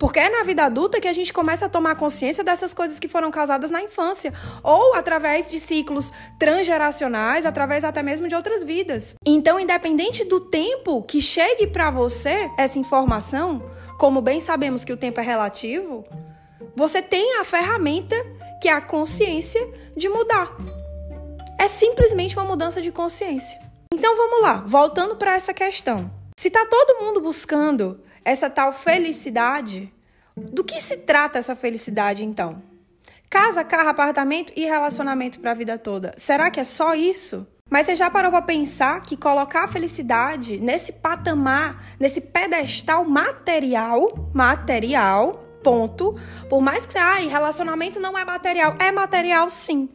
Porque 0.00 0.18
é 0.18 0.30
na 0.30 0.42
vida 0.42 0.64
adulta 0.64 0.98
que 0.98 1.06
a 1.06 1.12
gente 1.12 1.30
começa 1.30 1.66
a 1.66 1.68
tomar 1.68 1.94
consciência 1.94 2.42
dessas 2.42 2.72
coisas 2.72 2.98
que 2.98 3.06
foram 3.06 3.30
causadas 3.30 3.70
na 3.70 3.82
infância, 3.82 4.32
ou 4.62 4.94
através 4.94 5.50
de 5.50 5.60
ciclos 5.60 6.10
transgeracionais, 6.38 7.44
através 7.44 7.84
até 7.84 8.02
mesmo 8.02 8.26
de 8.26 8.34
outras 8.34 8.64
vidas. 8.64 9.14
Então, 9.26 9.60
independente 9.60 10.24
do 10.24 10.40
tempo 10.40 11.02
que 11.02 11.20
chegue 11.20 11.66
para 11.66 11.90
você 11.90 12.50
essa 12.56 12.78
informação, 12.78 13.70
como 13.98 14.22
bem 14.22 14.40
sabemos 14.40 14.84
que 14.84 14.92
o 14.92 14.96
tempo 14.96 15.20
é 15.20 15.22
relativo, 15.22 16.02
você 16.74 17.02
tem 17.02 17.38
a 17.38 17.44
ferramenta 17.44 18.16
que 18.62 18.70
é 18.70 18.72
a 18.72 18.80
consciência 18.80 19.60
de 19.94 20.08
mudar. 20.08 20.56
É 21.58 21.68
simplesmente 21.68 22.38
uma 22.38 22.46
mudança 22.46 22.80
de 22.80 22.90
consciência. 22.90 23.58
Então 23.92 24.16
vamos 24.16 24.40
lá, 24.40 24.64
voltando 24.66 25.16
para 25.16 25.34
essa 25.34 25.52
questão. 25.52 26.10
Se 26.38 26.48
está 26.48 26.64
todo 26.64 27.04
mundo 27.04 27.20
buscando 27.20 28.00
essa 28.24 28.50
tal 28.50 28.72
felicidade, 28.72 29.92
do 30.36 30.64
que 30.64 30.80
se 30.80 30.98
trata 30.98 31.38
essa 31.38 31.56
felicidade 31.56 32.24
então? 32.24 32.62
Casa, 33.28 33.62
carro, 33.62 33.90
apartamento 33.90 34.52
e 34.56 34.64
relacionamento 34.64 35.38
para 35.38 35.52
a 35.52 35.54
vida 35.54 35.78
toda. 35.78 36.12
Será 36.16 36.50
que 36.50 36.58
é 36.58 36.64
só 36.64 36.94
isso? 36.94 37.46
Mas 37.70 37.86
você 37.86 37.94
já 37.94 38.10
parou 38.10 38.32
para 38.32 38.42
pensar 38.42 39.00
que 39.02 39.16
colocar 39.16 39.64
a 39.64 39.68
felicidade 39.68 40.58
nesse 40.58 40.90
patamar, 40.90 41.94
nesse 42.00 42.20
pedestal 42.20 43.04
material, 43.04 44.30
material, 44.34 45.44
ponto, 45.62 46.18
por 46.48 46.60
mais 46.60 46.84
que 46.84 46.94
você, 46.94 46.98
ai, 46.98 47.28
relacionamento 47.28 48.00
não 48.00 48.18
é 48.18 48.24
material, 48.24 48.74
é 48.80 48.90
material 48.90 49.48
sim. 49.48 49.88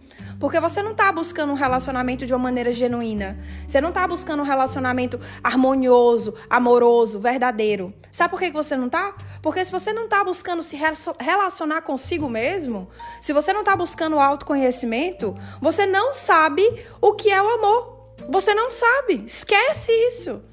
Porque 0.45 0.59
você 0.59 0.83
não 0.83 0.91
está 0.91 1.11
buscando 1.11 1.51
um 1.51 1.55
relacionamento 1.55 2.23
de 2.23 2.31
uma 2.31 2.37
maneira 2.37 2.71
genuína. 2.71 3.35
Você 3.67 3.81
não 3.81 3.89
está 3.89 4.07
buscando 4.07 4.41
um 4.41 4.45
relacionamento 4.45 5.19
harmonioso, 5.43 6.35
amoroso, 6.47 7.19
verdadeiro. 7.19 7.91
Sabe 8.11 8.29
por 8.29 8.39
que 8.39 8.51
você 8.51 8.77
não 8.77 8.85
está? 8.85 9.15
Porque 9.41 9.65
se 9.65 9.71
você 9.71 9.91
não 9.91 10.03
está 10.03 10.23
buscando 10.23 10.61
se 10.61 10.77
relacionar 11.19 11.81
consigo 11.81 12.29
mesmo, 12.29 12.87
se 13.19 13.33
você 13.33 13.51
não 13.51 13.61
está 13.61 13.75
buscando 13.75 14.19
autoconhecimento, 14.19 15.33
você 15.59 15.87
não 15.87 16.13
sabe 16.13 16.61
o 17.01 17.13
que 17.13 17.31
é 17.31 17.41
o 17.41 17.49
amor. 17.49 18.13
Você 18.29 18.53
não 18.53 18.69
sabe. 18.69 19.23
Esquece 19.25 19.91
isso. 19.91 20.43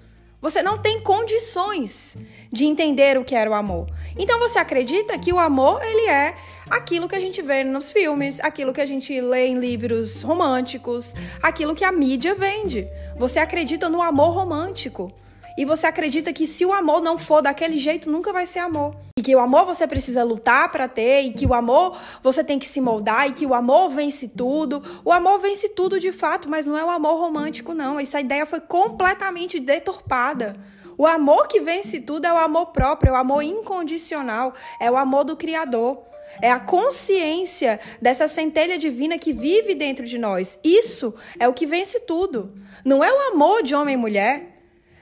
Você 0.42 0.60
não 0.60 0.76
tem 0.76 1.00
condições 1.00 2.16
de 2.50 2.64
entender 2.64 3.16
o 3.16 3.24
que 3.24 3.32
era 3.32 3.48
o 3.48 3.54
amor. 3.54 3.86
Então 4.18 4.40
você 4.40 4.58
acredita 4.58 5.16
que 5.16 5.32
o 5.32 5.38
amor 5.38 5.80
ele 5.84 6.10
é 6.10 6.34
aquilo 6.68 7.08
que 7.08 7.14
a 7.14 7.20
gente 7.20 7.40
vê 7.40 7.62
nos 7.62 7.92
filmes, 7.92 8.40
aquilo 8.40 8.72
que 8.72 8.80
a 8.80 8.86
gente 8.86 9.20
lê 9.20 9.46
em 9.46 9.56
livros 9.56 10.20
românticos, 10.22 11.14
aquilo 11.40 11.76
que 11.76 11.84
a 11.84 11.92
mídia 11.92 12.34
vende. 12.34 12.88
Você 13.16 13.38
acredita 13.38 13.88
no 13.88 14.02
amor 14.02 14.30
romântico. 14.30 15.12
E 15.56 15.64
você 15.64 15.86
acredita 15.86 16.32
que 16.32 16.44
se 16.44 16.66
o 16.66 16.72
amor 16.72 17.00
não 17.00 17.16
for 17.16 17.40
daquele 17.40 17.78
jeito, 17.78 18.10
nunca 18.10 18.32
vai 18.32 18.44
ser 18.44 18.58
amor. 18.58 18.96
Que 19.22 19.36
o 19.36 19.40
amor 19.40 19.64
você 19.64 19.86
precisa 19.86 20.24
lutar 20.24 20.70
para 20.70 20.88
ter, 20.88 21.22
e 21.22 21.32
que 21.32 21.46
o 21.46 21.54
amor 21.54 21.96
você 22.22 22.42
tem 22.42 22.58
que 22.58 22.66
se 22.66 22.80
moldar, 22.80 23.28
e 23.28 23.32
que 23.32 23.46
o 23.46 23.54
amor 23.54 23.90
vence 23.90 24.28
tudo. 24.28 24.82
O 25.04 25.12
amor 25.12 25.38
vence 25.38 25.68
tudo 25.68 26.00
de 26.00 26.12
fato, 26.12 26.48
mas 26.48 26.66
não 26.66 26.76
é 26.76 26.84
o 26.84 26.90
amor 26.90 27.18
romântico, 27.18 27.74
não. 27.74 27.98
Essa 27.98 28.20
ideia 28.20 28.44
foi 28.44 28.60
completamente 28.60 29.60
deturpada. 29.60 30.56
O 30.98 31.06
amor 31.06 31.48
que 31.48 31.60
vence 31.60 32.00
tudo 32.00 32.26
é 32.26 32.32
o 32.32 32.36
amor 32.36 32.66
próprio, 32.66 33.10
é 33.10 33.12
o 33.12 33.16
amor 33.16 33.42
incondicional, 33.42 34.52
é 34.78 34.90
o 34.90 34.96
amor 34.96 35.24
do 35.24 35.36
Criador. 35.36 35.98
É 36.40 36.50
a 36.50 36.58
consciência 36.60 37.78
dessa 38.00 38.26
centelha 38.26 38.78
divina 38.78 39.18
que 39.18 39.32
vive 39.32 39.74
dentro 39.74 40.06
de 40.06 40.16
nós. 40.16 40.58
Isso 40.64 41.14
é 41.38 41.46
o 41.46 41.52
que 41.52 41.66
vence 41.66 42.00
tudo. 42.00 42.54
Não 42.84 43.04
é 43.04 43.12
o 43.12 43.32
amor 43.32 43.62
de 43.62 43.74
homem 43.74 43.94
e 43.94 43.98
mulher. 43.98 44.51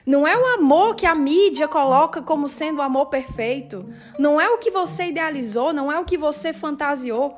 Não 0.05 0.27
é 0.27 0.35
o 0.35 0.45
amor 0.53 0.95
que 0.95 1.05
a 1.05 1.13
mídia 1.13 1.67
coloca 1.67 2.21
como 2.21 2.47
sendo 2.47 2.79
o 2.79 2.81
amor 2.81 3.07
perfeito. 3.07 3.87
Não 4.17 4.41
é 4.41 4.49
o 4.49 4.57
que 4.57 4.71
você 4.71 5.05
idealizou, 5.05 5.71
não 5.71 5.91
é 5.91 5.99
o 5.99 6.05
que 6.05 6.17
você 6.17 6.51
fantasiou. 6.51 7.37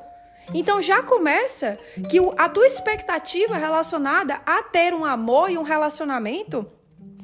Então 0.52 0.80
já 0.80 1.02
começa 1.02 1.78
que 2.10 2.18
a 2.36 2.48
tua 2.48 2.66
expectativa 2.66 3.56
relacionada 3.56 4.40
a 4.44 4.62
ter 4.62 4.92
um 4.94 5.04
amor 5.04 5.50
e 5.50 5.56
um 5.56 5.62
relacionamento, 5.62 6.66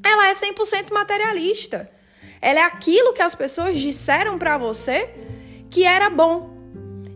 ela 0.02 0.28
é 0.28 0.34
100% 0.34 0.92
materialista. 0.92 1.90
Ela 2.40 2.60
é 2.60 2.62
aquilo 2.62 3.12
que 3.12 3.20
as 3.20 3.34
pessoas 3.34 3.78
disseram 3.78 4.38
para 4.38 4.56
você 4.56 5.14
que 5.70 5.84
era 5.84 6.08
bom. 6.08 6.50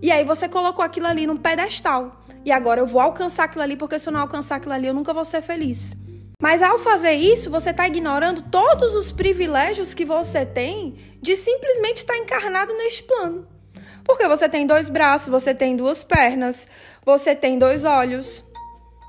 E 0.03 0.13
aí 0.13 0.25
você 0.25 0.49
colocou 0.49 0.85
aquilo 0.85 1.07
ali 1.07 1.27
num 1.27 1.37
pedestal. 1.37 2.21
E 2.45 2.53
agora 2.53 2.81
eu 2.81 2.87
vou 2.87 3.01
alcançar 3.01 3.45
aquilo 3.45 3.63
ali, 3.63 3.75
porque 3.75 3.99
se 3.99 4.07
eu 4.07 4.13
não 4.13 4.21
alcançar 4.21 4.57
aquilo 4.57 4.75
ali, 4.75 4.87
eu 4.87 4.93
nunca 4.93 5.15
vou 5.15 5.25
ser 5.25 5.41
feliz. 5.41 5.97
Mas 6.43 6.63
ao 6.63 6.79
fazer 6.79 7.13
isso, 7.13 7.51
você 7.51 7.71
está 7.71 7.87
ignorando 7.87 8.43
todos 8.43 8.95
os 8.95 9.11
privilégios 9.11 9.95
que 9.95 10.05
você 10.05 10.45
tem 10.45 10.97
de 11.21 11.37
simplesmente 11.37 11.99
estar 11.99 12.15
tá 12.15 12.19
encarnado 12.19 12.73
neste 12.75 13.03
plano. 13.03 13.47
Porque 14.05 14.29
você 14.29 14.49
tem 14.49 14.67
dois 14.67 14.89
braços, 14.89 15.29
você 15.29 15.55
tem 15.55 15.77
duas 15.77 16.05
pernas, 16.05 16.69
você 17.05 17.35
tem 17.35 17.59
dois 17.59 17.85
olhos, 17.85 18.45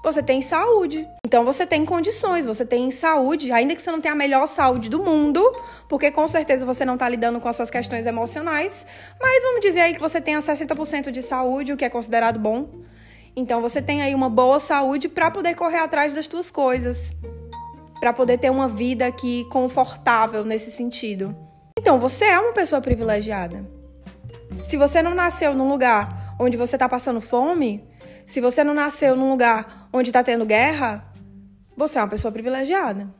você 0.01 0.21
tem 0.21 0.41
saúde. 0.41 1.05
Então 1.25 1.43
você 1.43 1.65
tem 1.65 1.83
condições, 1.83 2.45
você 2.45 2.65
tem 2.65 2.91
saúde, 2.91 3.51
ainda 3.51 3.75
que 3.75 3.81
você 3.81 3.91
não 3.91 3.99
tenha 3.99 4.13
a 4.13 4.17
melhor 4.17 4.47
saúde 4.47 4.87
do 4.87 5.03
mundo, 5.03 5.41
porque 5.89 6.11
com 6.11 6.27
certeza 6.27 6.65
você 6.65 6.85
não 6.85 6.93
está 6.93 7.09
lidando 7.09 7.41
com 7.41 7.49
as 7.49 7.55
suas 7.55 7.69
questões 7.69 8.05
emocionais, 8.05 8.85
mas 9.19 9.43
vamos 9.43 9.61
dizer 9.61 9.81
aí 9.81 9.93
que 9.93 9.99
você 9.99 10.21
tenha 10.21 10.39
60% 10.39 11.11
de 11.11 11.21
saúde, 11.21 11.73
o 11.73 11.77
que 11.77 11.83
é 11.83 11.89
considerado 11.89 12.39
bom. 12.39 12.69
Então 13.35 13.61
você 13.61 13.81
tem 13.81 14.01
aí 14.01 14.15
uma 14.15 14.29
boa 14.29 14.59
saúde 14.59 15.09
para 15.09 15.29
poder 15.29 15.55
correr 15.55 15.79
atrás 15.79 16.13
das 16.13 16.25
suas 16.25 16.49
coisas, 16.49 17.11
para 17.99 18.13
poder 18.13 18.37
ter 18.37 18.49
uma 18.49 18.69
vida 18.69 19.05
aqui 19.05 19.45
confortável 19.51 20.45
nesse 20.45 20.71
sentido. 20.71 21.35
Então 21.77 21.99
você 21.99 22.25
é 22.25 22.39
uma 22.39 22.53
pessoa 22.53 22.79
privilegiada. 22.79 23.69
Se 24.69 24.77
você 24.77 25.01
não 25.01 25.13
nasceu 25.13 25.53
num 25.53 25.67
lugar 25.67 26.35
onde 26.39 26.55
você 26.55 26.77
está 26.77 26.87
passando 26.87 27.19
fome, 27.19 27.83
se 28.25 28.39
você 28.39 28.63
não 28.63 28.73
nasceu 28.73 29.15
num 29.17 29.29
lugar 29.29 29.89
onde 29.91 30.09
está 30.09 30.23
tendo 30.23 30.45
guerra, 30.45 31.05
você 31.75 31.99
é 31.99 32.01
uma 32.01 32.07
pessoa 32.07 32.31
privilegiada. 32.31 33.13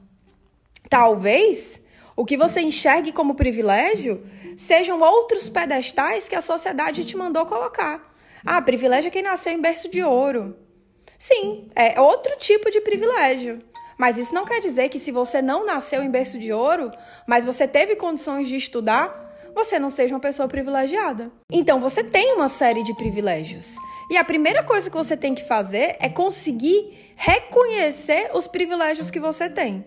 Talvez 0.90 1.82
o 2.16 2.24
que 2.24 2.38
você 2.38 2.62
enxergue 2.62 3.12
como 3.12 3.36
privilégio 3.36 4.26
sejam 4.56 5.02
outros 5.02 5.50
pedestais 5.50 6.30
que 6.30 6.36
a 6.36 6.42
sociedade 6.42 7.04
te 7.04 7.18
mandou 7.18 7.46
colocar. 7.46 8.15
Ah, 8.46 8.62
privilégio 8.62 9.08
é 9.08 9.12
quem 9.12 9.24
nasceu 9.24 9.52
em 9.54 9.62
berço 9.62 9.90
de 9.90 10.04
ouro. 10.04 10.56
Sim, 11.18 11.68
é 11.76 12.00
outro 12.00 12.38
tipo 12.38 12.70
de 12.70 12.80
privilégio. 12.82 13.60
Mas 13.98 14.18
isso 14.18 14.34
não 14.34 14.46
quer 14.46 14.60
dizer 14.60 14.90
que 14.90 15.00
se 15.00 15.12
você 15.12 15.42
não 15.42 15.66
nasceu 15.66 16.04
em 16.04 16.12
berço 16.12 16.38
de 16.38 16.54
ouro, 16.54 16.92
mas 17.26 17.46
você 17.46 17.68
teve 17.68 17.96
condições 17.96 18.48
de 18.48 18.56
estudar, 18.56 19.24
você 19.56 19.80
não 19.80 19.90
seja 19.90 20.14
uma 20.14 20.20
pessoa 20.20 20.48
privilegiada. 20.48 21.32
Então 21.52 21.80
você 21.80 22.04
tem 22.04 22.34
uma 22.34 22.50
série 22.50 22.84
de 22.84 22.94
privilégios. 22.94 23.78
E 24.12 24.18
a 24.18 24.24
primeira 24.24 24.64
coisa 24.64 24.90
que 24.90 24.98
você 24.98 25.18
tem 25.18 25.34
que 25.34 25.48
fazer 25.48 25.96
é 26.00 26.10
conseguir 26.10 27.14
reconhecer 27.16 28.30
os 28.34 28.46
privilégios 28.46 29.10
que 29.10 29.20
você 29.20 29.50
tem. 29.50 29.84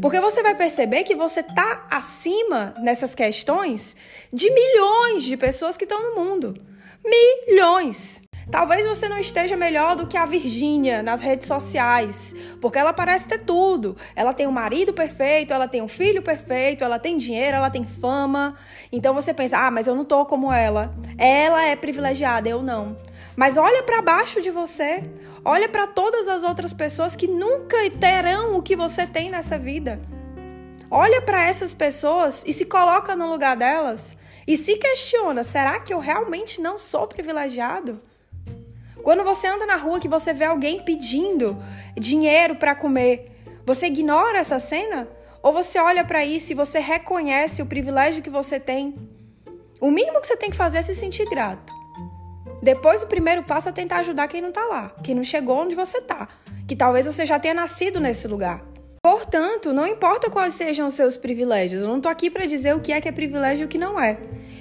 Porque 0.00 0.18
você 0.18 0.42
vai 0.42 0.54
perceber 0.54 1.04
que 1.04 1.14
você 1.14 1.40
está 1.40 1.86
acima 1.90 2.74
nessas 2.78 3.14
questões 3.14 3.94
de 4.32 4.50
milhões 4.50 5.22
de 5.22 5.36
pessoas 5.36 5.76
que 5.76 5.84
estão 5.84 6.02
no 6.02 6.24
mundo. 6.24 6.54
Milhões! 7.04 8.22
Talvez 8.50 8.86
você 8.86 9.08
não 9.08 9.18
esteja 9.18 9.56
melhor 9.56 9.96
do 9.96 10.06
que 10.06 10.16
a 10.16 10.26
Virgínia 10.26 11.02
nas 11.02 11.20
redes 11.20 11.46
sociais, 11.46 12.34
porque 12.60 12.78
ela 12.78 12.92
parece 12.92 13.26
ter 13.26 13.38
tudo. 13.38 13.96
Ela 14.14 14.34
tem 14.34 14.46
um 14.46 14.52
marido 14.52 14.92
perfeito, 14.92 15.52
ela 15.52 15.66
tem 15.66 15.80
um 15.80 15.88
filho 15.88 16.22
perfeito, 16.22 16.84
ela 16.84 16.98
tem 16.98 17.16
dinheiro, 17.16 17.56
ela 17.56 17.70
tem 17.70 17.84
fama. 17.84 18.54
Então 18.92 19.14
você 19.14 19.32
pensa: 19.32 19.58
"Ah, 19.58 19.70
mas 19.70 19.86
eu 19.86 19.94
não 19.94 20.04
tô 20.04 20.26
como 20.26 20.52
ela. 20.52 20.94
Ela 21.16 21.64
é 21.64 21.74
privilegiada, 21.74 22.48
eu 22.48 22.62
não". 22.62 22.96
Mas 23.34 23.56
olha 23.56 23.82
para 23.82 24.02
baixo 24.02 24.40
de 24.40 24.50
você. 24.50 25.02
Olha 25.44 25.68
para 25.68 25.86
todas 25.86 26.28
as 26.28 26.44
outras 26.44 26.72
pessoas 26.72 27.16
que 27.16 27.26
nunca 27.26 27.76
terão 27.98 28.56
o 28.56 28.62
que 28.62 28.76
você 28.76 29.06
tem 29.06 29.30
nessa 29.30 29.58
vida. 29.58 30.00
Olha 30.90 31.20
para 31.20 31.44
essas 31.44 31.74
pessoas 31.74 32.44
e 32.46 32.52
se 32.52 32.64
coloca 32.64 33.16
no 33.16 33.28
lugar 33.28 33.56
delas 33.56 34.16
e 34.46 34.56
se 34.56 34.76
questiona: 34.76 35.42
será 35.44 35.80
que 35.80 35.92
eu 35.92 35.98
realmente 35.98 36.60
não 36.60 36.78
sou 36.78 37.06
privilegiado? 37.06 38.00
Quando 39.02 39.22
você 39.22 39.46
anda 39.46 39.66
na 39.66 39.76
rua 39.76 40.00
que 40.00 40.08
você 40.08 40.32
vê 40.32 40.44
alguém 40.44 40.82
pedindo 40.82 41.56
dinheiro 41.94 42.56
para 42.56 42.74
comer, 42.74 43.30
você 43.66 43.86
ignora 43.86 44.38
essa 44.38 44.58
cena? 44.58 45.08
Ou 45.42 45.52
você 45.52 45.78
olha 45.78 46.02
para 46.04 46.24
isso 46.24 46.52
e 46.52 46.54
você 46.54 46.78
reconhece 46.78 47.60
o 47.60 47.66
privilégio 47.66 48.22
que 48.22 48.30
você 48.30 48.58
tem? 48.58 48.94
O 49.78 49.90
mínimo 49.90 50.20
que 50.20 50.26
você 50.26 50.38
tem 50.38 50.50
que 50.50 50.56
fazer 50.56 50.78
é 50.78 50.82
se 50.82 50.94
sentir 50.94 51.28
grato. 51.28 51.70
Depois, 52.62 53.02
o 53.02 53.06
primeiro 53.06 53.42
passo 53.42 53.68
é 53.68 53.72
tentar 53.72 53.98
ajudar 53.98 54.26
quem 54.26 54.40
não 54.40 54.50
tá 54.50 54.64
lá, 54.64 54.94
quem 55.02 55.14
não 55.14 55.22
chegou 55.22 55.58
onde 55.58 55.74
você 55.74 56.00
tá, 56.00 56.28
que 56.66 56.74
talvez 56.74 57.04
você 57.04 57.26
já 57.26 57.38
tenha 57.38 57.52
nascido 57.52 58.00
nesse 58.00 58.26
lugar. 58.26 58.64
Portanto, 59.04 59.70
não 59.74 59.86
importa 59.86 60.30
quais 60.30 60.54
sejam 60.54 60.86
os 60.86 60.94
seus 60.94 61.14
privilégios, 61.14 61.82
eu 61.82 61.88
não 61.88 62.00
tô 62.00 62.08
aqui 62.08 62.30
para 62.30 62.46
dizer 62.46 62.74
o 62.74 62.80
que 62.80 62.90
é 62.90 63.02
que 63.02 63.06
é 63.06 63.12
privilégio 63.12 63.64
e 63.64 63.66
o 63.66 63.68
que 63.68 63.76
não 63.76 64.00
é. 64.00 64.18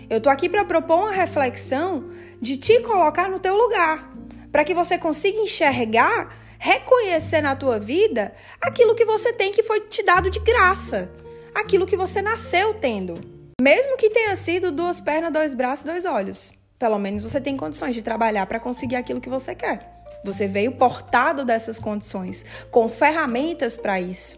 Eu 0.10 0.20
tô 0.20 0.30
aqui 0.30 0.50
para 0.50 0.66
propor 0.66 1.00
uma 1.00 1.14
reflexão 1.14 2.10
de 2.42 2.58
te 2.58 2.82
colocar 2.82 3.30
no 3.30 3.40
teu 3.40 3.56
lugar, 3.56 4.14
para 4.52 4.66
que 4.66 4.74
você 4.74 4.98
consiga 4.98 5.40
enxergar, 5.40 6.36
reconhecer 6.60 7.40
na 7.40 7.56
tua 7.56 7.80
vida 7.80 8.34
aquilo 8.60 8.96
que 8.96 9.06
você 9.06 9.32
tem 9.32 9.50
que 9.50 9.64
foi 9.64 9.80
te 9.80 10.04
dado 10.04 10.30
de 10.30 10.40
graça, 10.40 11.10
aquilo 11.56 11.88
que 11.88 11.96
você 11.96 12.22
nasceu 12.22 12.74
tendo. 12.74 13.14
Mesmo 13.62 13.96
que 13.96 14.10
tenha 14.10 14.36
sido 14.36 14.74
duas 14.74 15.00
pernas, 15.00 15.32
dois 15.32 15.54
braços, 15.56 15.86
dois 15.86 16.04
olhos. 16.04 16.54
Pelo 16.84 17.00
menos 17.00 17.24
você 17.24 17.40
tem 17.40 17.56
condições 17.56 17.96
de 17.96 18.02
trabalhar 18.02 18.46
para 18.46 18.60
conseguir 18.60 18.98
aquilo 18.98 19.22
que 19.22 19.30
você 19.30 19.56
quer. 19.56 20.04
Você 20.22 20.50
veio 20.50 20.74
portado 20.74 21.46
dessas 21.46 21.80
condições, 21.80 22.44
com 22.70 22.90
ferramentas 22.90 23.78
para 23.78 24.02
isso. 24.02 24.38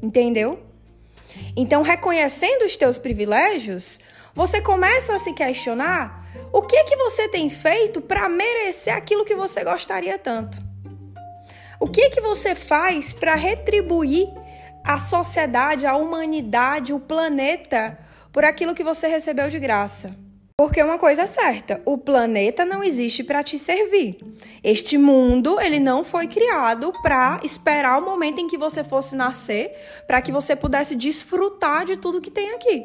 Entendeu? 0.00 0.60
Então, 1.56 1.82
reconhecendo 1.82 2.64
os 2.64 2.76
teus 2.76 2.96
privilégios, 2.96 3.98
você 4.32 4.60
começa 4.60 5.16
a 5.16 5.18
se 5.18 5.32
questionar 5.32 6.24
o 6.52 6.62
que 6.62 6.76
é 6.76 6.84
que 6.84 6.94
você 6.94 7.28
tem 7.28 7.50
feito 7.50 8.00
para 8.00 8.28
merecer 8.28 8.94
aquilo 8.94 9.24
que 9.24 9.34
você 9.34 9.64
gostaria 9.64 10.16
tanto? 10.16 10.62
O 11.80 11.88
que 11.88 12.02
é 12.02 12.08
que 12.08 12.20
você 12.20 12.54
faz 12.54 13.12
para 13.12 13.34
retribuir 13.34 14.28
a 14.84 14.96
sociedade, 14.96 15.86
a 15.86 15.96
humanidade, 15.96 16.92
o 16.92 17.00
planeta 17.00 17.98
por 18.30 18.44
aquilo 18.44 18.76
que 18.76 18.84
você 18.84 19.08
recebeu 19.08 19.48
de 19.48 19.58
graça? 19.58 20.29
Porque 20.60 20.82
uma 20.82 20.98
coisa 20.98 21.22
é 21.22 21.26
certa, 21.26 21.80
o 21.86 21.96
planeta 21.96 22.66
não 22.66 22.84
existe 22.84 23.24
para 23.24 23.42
te 23.42 23.58
servir. 23.58 24.18
Este 24.62 24.98
mundo, 24.98 25.58
ele 25.58 25.80
não 25.80 26.04
foi 26.04 26.26
criado 26.26 26.92
para 27.00 27.40
esperar 27.42 27.98
o 27.98 28.04
momento 28.04 28.42
em 28.42 28.46
que 28.46 28.58
você 28.58 28.84
fosse 28.84 29.16
nascer, 29.16 29.72
para 30.06 30.20
que 30.20 30.30
você 30.30 30.54
pudesse 30.54 30.94
desfrutar 30.94 31.86
de 31.86 31.96
tudo 31.96 32.20
que 32.20 32.30
tem 32.30 32.52
aqui. 32.52 32.84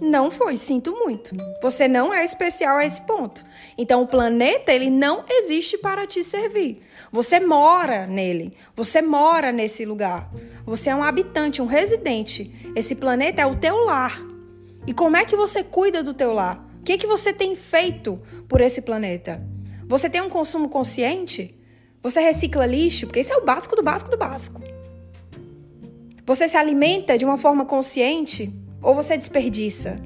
Não 0.00 0.30
foi, 0.30 0.56
sinto 0.56 0.92
muito. 0.92 1.36
Você 1.60 1.86
não 1.86 2.10
é 2.10 2.24
especial 2.24 2.78
a 2.78 2.86
esse 2.86 3.02
ponto. 3.02 3.44
Então 3.76 4.00
o 4.00 4.06
planeta 4.06 4.72
ele 4.72 4.88
não 4.88 5.22
existe 5.28 5.76
para 5.76 6.06
te 6.06 6.24
servir. 6.24 6.80
Você 7.12 7.38
mora 7.38 8.06
nele. 8.06 8.56
Você 8.74 9.02
mora 9.02 9.52
nesse 9.52 9.84
lugar. 9.84 10.30
Você 10.64 10.88
é 10.88 10.96
um 10.96 11.04
habitante, 11.04 11.60
um 11.60 11.66
residente. 11.66 12.72
Esse 12.74 12.94
planeta 12.94 13.42
é 13.42 13.46
o 13.46 13.56
teu 13.56 13.84
lar. 13.84 14.18
E 14.86 14.94
como 14.94 15.18
é 15.18 15.24
que 15.26 15.36
você 15.36 15.62
cuida 15.62 16.02
do 16.02 16.14
teu 16.14 16.32
lar? 16.32 16.69
O 16.80 16.82
que 16.82 16.96
que 16.96 17.06
você 17.06 17.30
tem 17.30 17.54
feito 17.54 18.20
por 18.48 18.60
esse 18.60 18.80
planeta? 18.80 19.46
Você 19.86 20.08
tem 20.08 20.22
um 20.22 20.30
consumo 20.30 20.68
consciente? 20.70 21.54
Você 22.02 22.20
recicla 22.20 22.64
lixo? 22.64 23.06
Porque 23.06 23.20
isso 23.20 23.32
é 23.32 23.36
o 23.36 23.44
básico 23.44 23.76
do 23.76 23.82
básico 23.82 24.10
do 24.10 24.16
básico. 24.16 24.62
Você 26.24 26.48
se 26.48 26.56
alimenta 26.56 27.18
de 27.18 27.24
uma 27.24 27.36
forma 27.36 27.66
consciente? 27.66 28.50
Ou 28.82 28.94
você 28.94 29.16
desperdiça? 29.18 29.96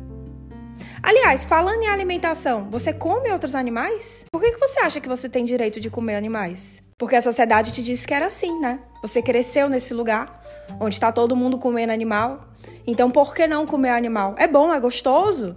Aliás, 1.00 1.44
falando 1.44 1.82
em 1.82 1.88
alimentação, 1.88 2.68
você 2.68 2.92
come 2.92 3.30
outros 3.30 3.54
animais? 3.54 4.24
Por 4.32 4.42
que, 4.42 4.50
que 4.50 4.58
você 4.58 4.80
acha 4.80 5.00
que 5.00 5.08
você 5.08 5.28
tem 5.28 5.44
direito 5.44 5.78
de 5.78 5.88
comer 5.88 6.16
animais? 6.16 6.82
Porque 6.98 7.14
a 7.14 7.22
sociedade 7.22 7.72
te 7.72 7.84
disse 7.84 8.04
que 8.04 8.14
era 8.14 8.26
assim, 8.26 8.58
né? 8.58 8.80
Você 9.00 9.22
cresceu 9.22 9.68
nesse 9.68 9.94
lugar 9.94 10.42
onde 10.80 10.96
está 10.96 11.12
todo 11.12 11.36
mundo 11.36 11.56
comendo 11.56 11.92
animal 11.92 12.48
Então 12.84 13.10
por 13.10 13.32
que 13.32 13.46
não 13.46 13.64
comer 13.64 13.90
animal? 13.90 14.34
É 14.38 14.48
bom, 14.48 14.72
é 14.74 14.80
gostoso? 14.80 15.56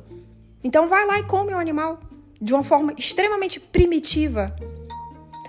Então 0.64 0.88
vai 0.88 1.06
lá 1.06 1.20
e 1.20 1.24
come 1.24 1.54
o 1.54 1.58
animal 1.58 2.00
de 2.42 2.54
uma 2.54 2.64
forma 2.64 2.94
extremamente 2.98 3.60
primitiva. 3.60 4.56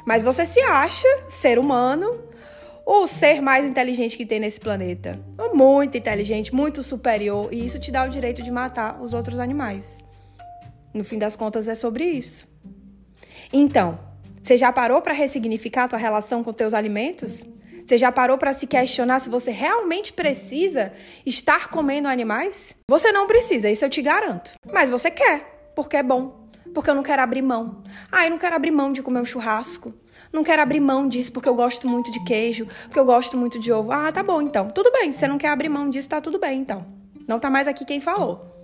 Mas 0.07 0.23
você 0.23 0.45
se 0.45 0.61
acha 0.61 1.07
ser 1.29 1.59
humano, 1.59 2.21
o 2.87 3.07
ser 3.07 3.43
mais 3.43 3.67
inteligente 3.67 4.17
que 4.17 4.25
tem 4.25 4.41
nesse 4.41 4.59
planeta. 4.59 5.21
Muito 5.53 5.99
inteligente, 5.99 6.55
muito 6.55 6.83
superior, 6.83 7.49
e 7.53 7.65
isso 7.65 7.79
te 7.79 7.91
dá 7.91 8.05
o 8.05 8.09
direito 8.09 8.43
de 8.43 8.51
matar 8.51 9.03
os 9.03 9.13
outros 9.13 9.39
animais. 9.39 9.99
No 10.95 11.05
fim 11.05 11.19
das 11.19 11.37
contas 11.37 11.69
é 11.69 11.75
sobre 11.75 12.05
isso. 12.05 12.49
Então, 13.53 13.99
você 14.43 14.57
já 14.57 14.73
parou 14.73 15.03
para 15.03 15.13
ressignificar 15.13 15.85
a 15.85 15.89
tua 15.89 15.99
relação 15.99 16.43
com 16.43 16.53
teus 16.53 16.73
alimentos? 16.73 17.45
Você 17.89 17.97
já 17.97 18.13
parou 18.13 18.37
para 18.37 18.53
se 18.53 18.67
questionar 18.67 19.19
se 19.19 19.31
você 19.31 19.51
realmente 19.51 20.13
precisa 20.13 20.93
estar 21.25 21.69
comendo 21.71 22.07
animais? 22.07 22.77
Você 22.87 23.11
não 23.11 23.27
precisa, 23.27 23.71
isso 23.71 23.83
eu 23.83 23.89
te 23.89 24.03
garanto. 24.03 24.51
Mas 24.71 24.91
você 24.91 25.11
quer, 25.11 25.71
porque 25.75 25.97
é 25.97 26.03
bom. 26.03 26.51
Porque 26.75 26.91
eu 26.91 26.95
não 26.95 27.03
quero 27.03 27.23
abrir 27.23 27.41
mão. 27.41 27.83
Ah, 28.13 28.27
eu 28.27 28.31
não 28.31 28.37
quero 28.37 28.55
abrir 28.55 28.73
mão 28.73 28.93
de 28.93 29.03
comer 29.03 29.21
um 29.21 29.25
churrasco. 29.25 29.95
Não 30.31 30.45
quero 30.45 30.61
abrir 30.61 30.81
mão 30.81 31.09
disso 31.09 31.33
porque 31.33 31.49
eu 31.49 31.55
gosto 31.55 31.89
muito 31.89 32.13
de 32.13 32.23
queijo, 32.25 32.67
porque 32.83 32.99
eu 32.99 33.07
gosto 33.07 33.39
muito 33.39 33.59
de 33.59 33.73
ovo. 33.73 33.91
Ah, 33.91 34.13
tá 34.13 34.23
bom 34.23 34.43
então. 34.43 34.69
Tudo 34.69 34.93
bem, 34.93 35.11
se 35.11 35.21
você 35.21 35.27
não 35.27 35.39
quer 35.39 35.49
abrir 35.49 35.71
mão 35.71 35.89
disso, 35.89 36.11
tá 36.11 36.21
tudo 36.21 36.39
bem 36.39 36.61
então. 36.61 36.85
Não 37.27 37.41
tá 37.41 37.49
mais 37.49 37.67
aqui 37.67 37.87
quem 37.87 38.03
falou. 38.03 38.58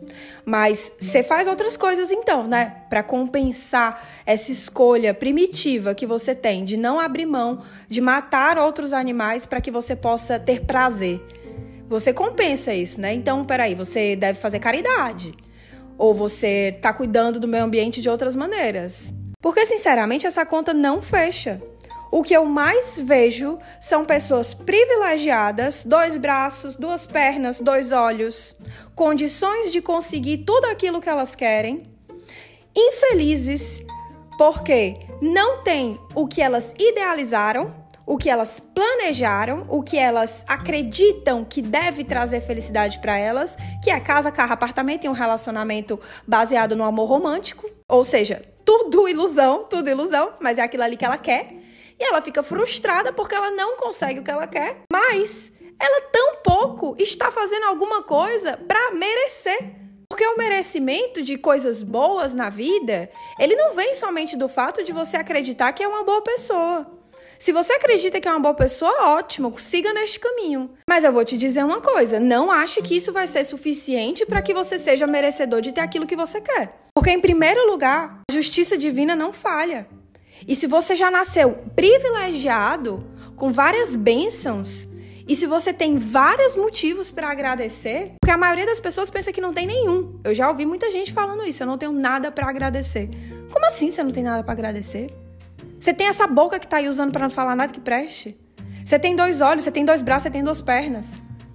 Mas 0.44 0.92
você 0.98 1.22
faz 1.22 1.48
outras 1.48 1.76
coisas 1.76 2.10
então, 2.10 2.46
né? 2.46 2.82
Para 2.88 3.02
compensar 3.02 4.06
essa 4.26 4.52
escolha 4.52 5.14
primitiva 5.14 5.94
que 5.94 6.06
você 6.06 6.34
tem 6.34 6.64
de 6.64 6.76
não 6.76 7.00
abrir 7.00 7.26
mão 7.26 7.62
de 7.88 8.00
matar 8.00 8.58
outros 8.58 8.92
animais 8.92 9.46
para 9.46 9.60
que 9.60 9.70
você 9.70 9.94
possa 9.96 10.38
ter 10.38 10.64
prazer. 10.64 11.20
Você 11.88 12.12
compensa 12.12 12.72
isso, 12.74 13.00
né? 13.00 13.12
Então, 13.12 13.44
peraí, 13.44 13.74
você 13.74 14.16
deve 14.16 14.38
fazer 14.38 14.58
caridade. 14.58 15.34
Ou 15.96 16.14
você 16.14 16.76
tá 16.80 16.92
cuidando 16.92 17.38
do 17.38 17.46
meio 17.46 17.64
ambiente 17.64 18.00
de 18.00 18.08
outras 18.08 18.34
maneiras. 18.34 19.12
Porque, 19.40 19.66
sinceramente, 19.66 20.26
essa 20.26 20.44
conta 20.46 20.72
não 20.72 21.02
fecha. 21.02 21.60
O 22.14 22.22
que 22.22 22.32
eu 22.32 22.44
mais 22.44 22.96
vejo 22.96 23.58
são 23.80 24.04
pessoas 24.04 24.54
privilegiadas, 24.54 25.84
dois 25.84 26.16
braços, 26.16 26.76
duas 26.76 27.08
pernas, 27.08 27.60
dois 27.60 27.90
olhos, 27.90 28.54
condições 28.94 29.72
de 29.72 29.82
conseguir 29.82 30.44
tudo 30.46 30.66
aquilo 30.66 31.00
que 31.00 31.08
elas 31.08 31.34
querem, 31.34 31.82
infelizes 32.72 33.84
porque 34.38 34.94
não 35.20 35.64
têm 35.64 35.98
o 36.14 36.28
que 36.28 36.40
elas 36.40 36.72
idealizaram, 36.78 37.74
o 38.06 38.16
que 38.16 38.30
elas 38.30 38.60
planejaram, 38.60 39.66
o 39.68 39.82
que 39.82 39.98
elas 39.98 40.44
acreditam 40.46 41.44
que 41.44 41.60
deve 41.60 42.04
trazer 42.04 42.42
felicidade 42.42 43.00
para 43.00 43.18
elas, 43.18 43.56
que 43.82 43.90
é 43.90 43.98
casa, 43.98 44.30
carro, 44.30 44.52
apartamento 44.52 45.04
e 45.04 45.08
um 45.08 45.12
relacionamento 45.12 45.98
baseado 46.24 46.76
no 46.76 46.84
amor 46.84 47.08
romântico, 47.08 47.68
ou 47.88 48.04
seja, 48.04 48.40
tudo 48.64 49.08
ilusão, 49.08 49.64
tudo 49.64 49.90
ilusão, 49.90 50.34
mas 50.40 50.58
é 50.58 50.62
aquilo 50.62 50.84
ali 50.84 50.96
que 50.96 51.04
ela 51.04 51.18
quer. 51.18 51.63
E 51.98 52.04
ela 52.04 52.20
fica 52.20 52.42
frustrada 52.42 53.12
porque 53.12 53.34
ela 53.34 53.50
não 53.50 53.76
consegue 53.76 54.20
o 54.20 54.24
que 54.24 54.30
ela 54.30 54.46
quer, 54.46 54.82
mas 54.92 55.52
ela 55.80 56.00
tão 56.12 56.36
pouco 56.36 56.96
está 56.98 57.30
fazendo 57.30 57.66
alguma 57.66 58.02
coisa 58.02 58.56
para 58.56 58.92
merecer. 58.92 59.74
Porque 60.08 60.26
o 60.26 60.36
merecimento 60.36 61.22
de 61.22 61.36
coisas 61.36 61.82
boas 61.82 62.34
na 62.34 62.48
vida, 62.48 63.10
ele 63.38 63.56
não 63.56 63.74
vem 63.74 63.94
somente 63.94 64.36
do 64.36 64.48
fato 64.48 64.84
de 64.84 64.92
você 64.92 65.16
acreditar 65.16 65.72
que 65.72 65.82
é 65.82 65.88
uma 65.88 66.04
boa 66.04 66.22
pessoa. 66.22 66.86
Se 67.38 67.52
você 67.52 67.72
acredita 67.72 68.20
que 68.20 68.28
é 68.28 68.30
uma 68.30 68.40
boa 68.40 68.54
pessoa, 68.54 69.16
ótimo, 69.16 69.52
siga 69.58 69.92
neste 69.92 70.20
caminho. 70.20 70.70
Mas 70.88 71.04
eu 71.04 71.12
vou 71.12 71.24
te 71.24 71.36
dizer 71.36 71.64
uma 71.64 71.80
coisa: 71.80 72.20
não 72.20 72.50
ache 72.50 72.80
que 72.80 72.96
isso 72.96 73.12
vai 73.12 73.26
ser 73.26 73.44
suficiente 73.44 74.24
para 74.24 74.40
que 74.40 74.54
você 74.54 74.78
seja 74.78 75.06
merecedor 75.06 75.60
de 75.60 75.72
ter 75.72 75.80
aquilo 75.80 76.06
que 76.06 76.16
você 76.16 76.40
quer. 76.40 76.74
Porque, 76.94 77.10
em 77.10 77.20
primeiro 77.20 77.68
lugar, 77.68 78.22
a 78.30 78.32
justiça 78.32 78.78
divina 78.78 79.16
não 79.16 79.32
falha. 79.32 79.86
E 80.46 80.54
se 80.54 80.66
você 80.66 80.94
já 80.96 81.10
nasceu 81.10 81.58
privilegiado, 81.74 83.04
com 83.36 83.50
várias 83.52 83.96
bênçãos, 83.96 84.88
e 85.26 85.34
se 85.34 85.46
você 85.46 85.72
tem 85.72 85.96
vários 85.96 86.54
motivos 86.54 87.10
para 87.10 87.30
agradecer, 87.30 88.12
porque 88.20 88.30
a 88.30 88.36
maioria 88.36 88.66
das 88.66 88.78
pessoas 88.78 89.08
pensa 89.08 89.32
que 89.32 89.40
não 89.40 89.54
tem 89.54 89.66
nenhum. 89.66 90.20
Eu 90.22 90.34
já 90.34 90.48
ouvi 90.48 90.66
muita 90.66 90.92
gente 90.92 91.12
falando 91.12 91.44
isso, 91.44 91.62
eu 91.62 91.66
não 91.66 91.78
tenho 91.78 91.92
nada 91.92 92.30
para 92.30 92.48
agradecer. 92.48 93.08
Como 93.50 93.64
assim 93.66 93.90
você 93.90 94.02
não 94.02 94.10
tem 94.10 94.22
nada 94.22 94.42
para 94.42 94.52
agradecer? 94.52 95.10
Você 95.78 95.94
tem 95.94 96.08
essa 96.08 96.26
boca 96.26 96.58
que 96.58 96.66
tá 96.66 96.76
aí 96.76 96.88
usando 96.88 97.12
para 97.12 97.22
não 97.22 97.30
falar 97.30 97.56
nada 97.56 97.72
que 97.72 97.80
preste? 97.80 98.38
Você 98.84 98.98
tem 98.98 99.16
dois 99.16 99.40
olhos, 99.40 99.64
você 99.64 99.70
tem 99.70 99.84
dois 99.84 100.02
braços, 100.02 100.24
você 100.24 100.30
tem 100.30 100.44
duas 100.44 100.60
pernas. 100.60 101.06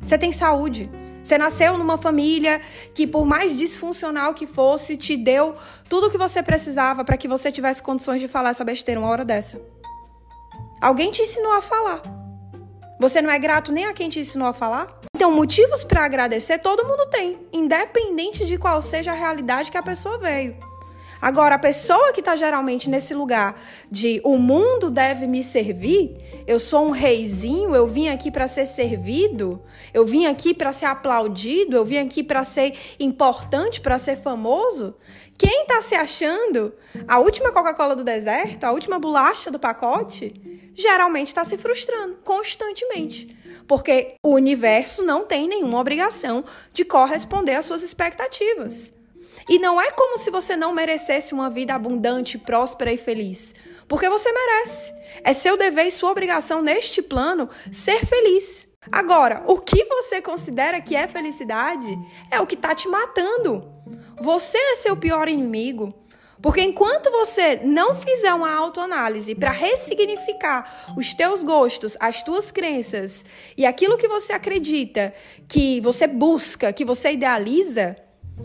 Você 0.01 0.17
tem 0.17 0.31
saúde. 0.31 0.89
Você 1.23 1.38
nasceu 1.38 1.77
numa 1.77 1.97
família 1.97 2.62
que, 2.93 3.05
por 3.05 3.25
mais 3.25 3.58
disfuncional 3.58 4.34
que 4.34 4.47
fosse, 4.47 4.97
te 4.97 5.15
deu 5.15 5.55
tudo 5.88 6.08
o 6.08 6.12
que 6.12 6.17
você 6.17 6.41
precisava 6.41 7.03
para 7.03 7.17
que 7.17 7.27
você 7.27 7.51
tivesse 7.51 7.84
condições 7.84 8.21
de 8.21 8.27
falar 8.27 8.51
essa 8.51 8.63
besteira 8.63 8.99
uma 8.99 9.10
hora 9.10 9.25
dessa. 9.25 9.62
Alguém 10.82 11.12
te 11.12 11.21
ensinou 11.21 11.51
a 11.53 11.62
falar. 11.62 12.01
Você 12.99 13.21
não 13.21 13.29
é 13.29 13.39
grato 13.39 13.71
nem 13.71 13.86
a 13.86 13.93
quem 13.93 14.10
te 14.10 14.19
ensinou 14.19 14.47
a 14.47 14.53
falar? 14.53 14.99
Então, 15.15 15.32
motivos 15.32 15.84
para 15.84 16.05
agradecer 16.05 16.60
todo 16.60 16.88
mundo 16.88 17.05
tem, 17.10 17.47
independente 17.51 18.45
de 18.45 18.58
qual 18.58 18.82
seja 18.82 19.12
a 19.12 19.15
realidade 19.15 19.69
que 19.69 19.77
a 19.77 19.84
pessoa 19.84 20.17
veio. 20.17 20.68
Agora, 21.21 21.55
a 21.55 21.60
pessoa 21.60 22.13
que 22.13 22.21
está 22.21 22.36
geralmente 22.36 22.89
nesse 22.89 23.13
lugar 23.13 23.62
de 23.91 24.21
o 24.23 24.38
mundo 24.38 24.89
deve 24.89 25.27
me 25.27 25.43
servir, 25.43 26.43
eu 26.47 26.60
sou 26.60 26.86
um 26.88 26.91
reizinho, 26.91 27.75
eu 27.75 27.86
vim 27.86 28.08
aqui 28.08 28.32
para 28.32 28.47
ser 28.47 28.65
servido, 28.65 29.62
eu 29.93 30.05
vim 30.05 30.27
aqui 30.27 30.53
para 30.53 30.71
ser 30.71 30.86
aplaudido, 30.86 31.75
eu 31.75 31.84
vim 31.84 31.97
aqui 31.97 32.23
para 32.23 32.43
ser 32.43 32.73
importante, 32.99 33.82
para 33.82 33.97
ser 33.97 34.15
famoso. 34.15 34.95
Quem 35.38 35.63
está 35.63 35.82
se 35.82 35.95
achando 35.95 36.73
a 37.08 37.19
última 37.19 37.51
Coca-Cola 37.51 37.95
do 37.95 38.03
deserto, 38.03 38.63
a 38.63 38.71
última 38.71 38.97
bolacha 38.97 39.51
do 39.51 39.60
pacote, 39.60 40.71
geralmente 40.73 41.27
está 41.27 41.43
se 41.43 41.58
frustrando 41.58 42.17
constantemente. 42.23 43.38
Porque 43.67 44.15
o 44.23 44.36
universo 44.36 45.03
não 45.03 45.25
tem 45.25 45.47
nenhuma 45.47 45.79
obrigação 45.79 46.45
de 46.73 46.86
corresponder 46.86 47.55
às 47.55 47.65
suas 47.65 47.84
expectativas. 47.84 48.93
E 49.49 49.57
não 49.57 49.81
é 49.81 49.89
como 49.89 50.19
se 50.19 50.29
você 50.29 50.55
não 50.55 50.71
merecesse 50.71 51.33
uma 51.33 51.49
vida 51.49 51.73
abundante, 51.73 52.38
próspera 52.38 52.93
e 52.93 52.97
feliz. 52.97 53.55
Porque 53.88 54.07
você 54.07 54.31
merece. 54.31 54.93
É 55.23 55.33
seu 55.33 55.57
dever 55.57 55.88
e 55.88 55.91
sua 55.91 56.12
obrigação 56.12 56.62
neste 56.62 57.01
plano 57.01 57.49
ser 57.71 58.05
feliz. 58.05 58.67
Agora, 58.91 59.43
o 59.47 59.57
que 59.57 59.83
você 59.85 60.21
considera 60.21 60.79
que 60.79 60.95
é 60.95 61.07
felicidade 61.07 61.97
é 62.29 62.39
o 62.39 62.45
que 62.45 62.53
está 62.53 62.75
te 62.75 62.88
matando. 62.88 63.67
Você 64.21 64.57
é 64.57 64.75
seu 64.75 64.95
pior 64.95 65.27
inimigo. 65.27 65.95
Porque 66.41 66.62
enquanto 66.62 67.12
você 67.12 67.59
não 67.63 67.95
fizer 67.95 68.33
uma 68.33 68.53
autoanálise 68.53 69.35
para 69.35 69.51
ressignificar 69.51 70.93
os 70.95 71.13
teus 71.13 71.43
gostos, 71.43 71.97
as 71.99 72.23
tuas 72.23 72.49
crenças 72.49 73.25
e 73.57 73.65
aquilo 73.65 73.97
que 73.97 74.07
você 74.07 74.31
acredita, 74.31 75.13
que 75.49 75.81
você 75.81 76.07
busca, 76.07 76.71
que 76.71 76.85
você 76.85 77.12
idealiza, 77.12 77.97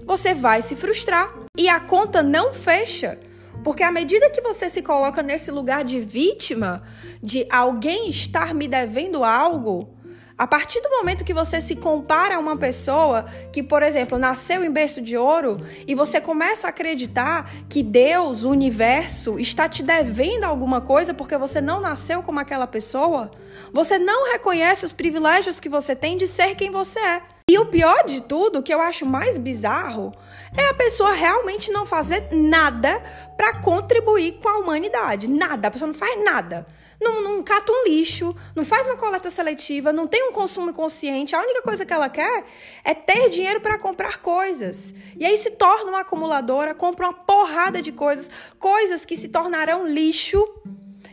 você 0.05 0.35
vai 0.35 0.63
se 0.63 0.75
frustrar 0.77 1.33
e 1.57 1.69
a 1.69 1.81
conta 1.81 2.23
não 2.23 2.53
fecha. 2.53 3.19
Porque 3.63 3.83
à 3.83 3.91
medida 3.91 4.31
que 4.31 4.43
você 4.43 4.69
se 4.69 4.83
coloca 4.83 5.23
nesse 5.23 5.51
lugar 5.51 5.85
de 5.85 6.01
vítima, 6.01 6.83
de 7.23 7.47
alguém 7.51 8.11
estar 8.11 8.53
me 8.53 8.69
devendo 8.69 9.25
algo, 9.25 9.95
a 10.37 10.47
partir 10.49 10.81
do 10.81 10.91
momento 10.91 11.25
que 11.25 11.33
você 11.33 11.61
se 11.61 11.77
compara 11.77 12.37
a 12.37 12.39
uma 12.41 12.57
pessoa 12.57 13.25
que, 13.53 13.63
por 13.63 13.85
exemplo, 13.85 14.19
nasceu 14.19 14.65
em 14.65 14.71
berço 14.71 15.01
de 15.01 15.17
ouro 15.17 15.65
e 15.87 15.95
você 15.95 16.21
começa 16.21 16.67
a 16.67 16.71
acreditar 16.71 17.49
que 17.69 17.85
Deus, 17.85 18.43
o 18.43 18.51
universo, 18.51 19.39
está 19.39 19.69
te 19.69 19.83
devendo 19.83 20.45
alguma 20.45 20.81
coisa 20.81 21.15
porque 21.15 21.39
você 21.39 21.61
não 21.61 21.81
nasceu 21.81 22.21
como 22.21 22.41
aquela 22.41 22.67
pessoa, 22.67 23.31
você 23.73 23.97
não 23.97 24.33
reconhece 24.33 24.85
os 24.85 24.93
privilégios 24.93 25.61
que 25.61 25.69
você 25.69 25.95
tem 25.95 26.17
de 26.17 26.27
ser 26.27 26.57
quem 26.57 26.71
você 26.71 26.99
é. 26.99 27.34
E 27.55 27.59
o 27.59 27.67
pior 27.67 28.05
de 28.07 28.23
tudo, 28.23 28.63
que 28.63 28.75
eu 28.75 28.81
acho 28.81 29.07
mais 29.07 29.39
bizarro, 29.39 30.13
é 30.57 30.65
a 30.65 30.75
pessoa 30.75 31.13
realmente 31.13 31.71
não 31.71 31.87
fazer 31.87 32.31
nada 32.33 33.03
para 33.37 33.61
contribuir 33.61 34.41
com 34.43 34.49
a 34.49 34.59
humanidade. 34.59 35.31
Nada, 35.31 35.69
a 35.69 35.71
pessoa 35.71 35.87
não 35.87 35.95
faz 35.95 36.25
nada. 36.25 36.67
Não, 37.01 37.23
não 37.23 37.43
cata 37.45 37.71
um 37.71 37.85
lixo, 37.85 38.35
não 38.57 38.65
faz 38.65 38.87
uma 38.87 38.97
coleta 38.97 39.31
seletiva, 39.31 39.93
não 39.93 40.09
tem 40.09 40.29
um 40.29 40.33
consumo 40.33 40.73
consciente. 40.73 41.37
A 41.37 41.41
única 41.41 41.63
coisa 41.63 41.87
que 41.87 41.93
ela 41.93 42.09
quer 42.09 42.45
é 42.83 42.93
ter 42.93 43.29
dinheiro 43.29 43.61
para 43.61 43.79
comprar 43.79 44.19
coisas. 44.19 44.93
E 45.17 45.25
aí 45.25 45.37
se 45.37 45.51
torna 45.51 45.91
uma 45.91 46.01
acumuladora, 46.01 46.75
compra 46.75 47.07
uma 47.07 47.15
porrada 47.15 47.81
de 47.81 47.93
coisas, 47.93 48.29
coisas 48.59 49.05
que 49.05 49.17
se 49.17 49.29
tornarão 49.29 49.87
lixo, 49.87 50.43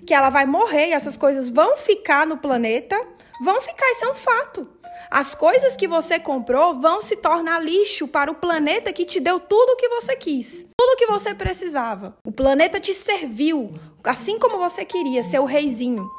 que 0.07 0.13
ela 0.13 0.31
vai 0.31 0.47
morrer 0.47 0.87
e 0.87 0.93
essas 0.93 1.15
coisas 1.15 1.51
vão 1.51 1.77
ficar 1.77 2.25
no 2.25 2.37
planeta, 2.37 2.99
vão 3.43 3.61
ficar, 3.61 3.85
isso 3.91 4.05
é 4.05 4.11
um 4.11 4.15
fato. 4.15 4.80
As 5.09 5.33
coisas 5.35 5.75
que 5.75 5.87
você 5.87 6.19
comprou 6.19 6.79
vão 6.79 7.01
se 7.01 7.15
tornar 7.15 7.59
lixo 7.59 8.07
para 8.07 8.31
o 8.31 8.35
planeta 8.35 8.93
que 8.93 9.05
te 9.05 9.19
deu 9.19 9.39
tudo 9.39 9.73
o 9.73 9.75
que 9.75 9.89
você 9.89 10.15
quis, 10.15 10.67
tudo 10.77 10.93
o 10.93 10.97
que 10.97 11.07
você 11.07 11.33
precisava. 11.33 12.15
O 12.23 12.31
planeta 12.31 12.79
te 12.79 12.93
serviu, 12.93 13.73
assim 14.03 14.37
como 14.37 14.57
você 14.57 14.85
queria, 14.85 15.23
ser 15.23 15.39
o 15.39 15.45
reizinho. 15.45 16.09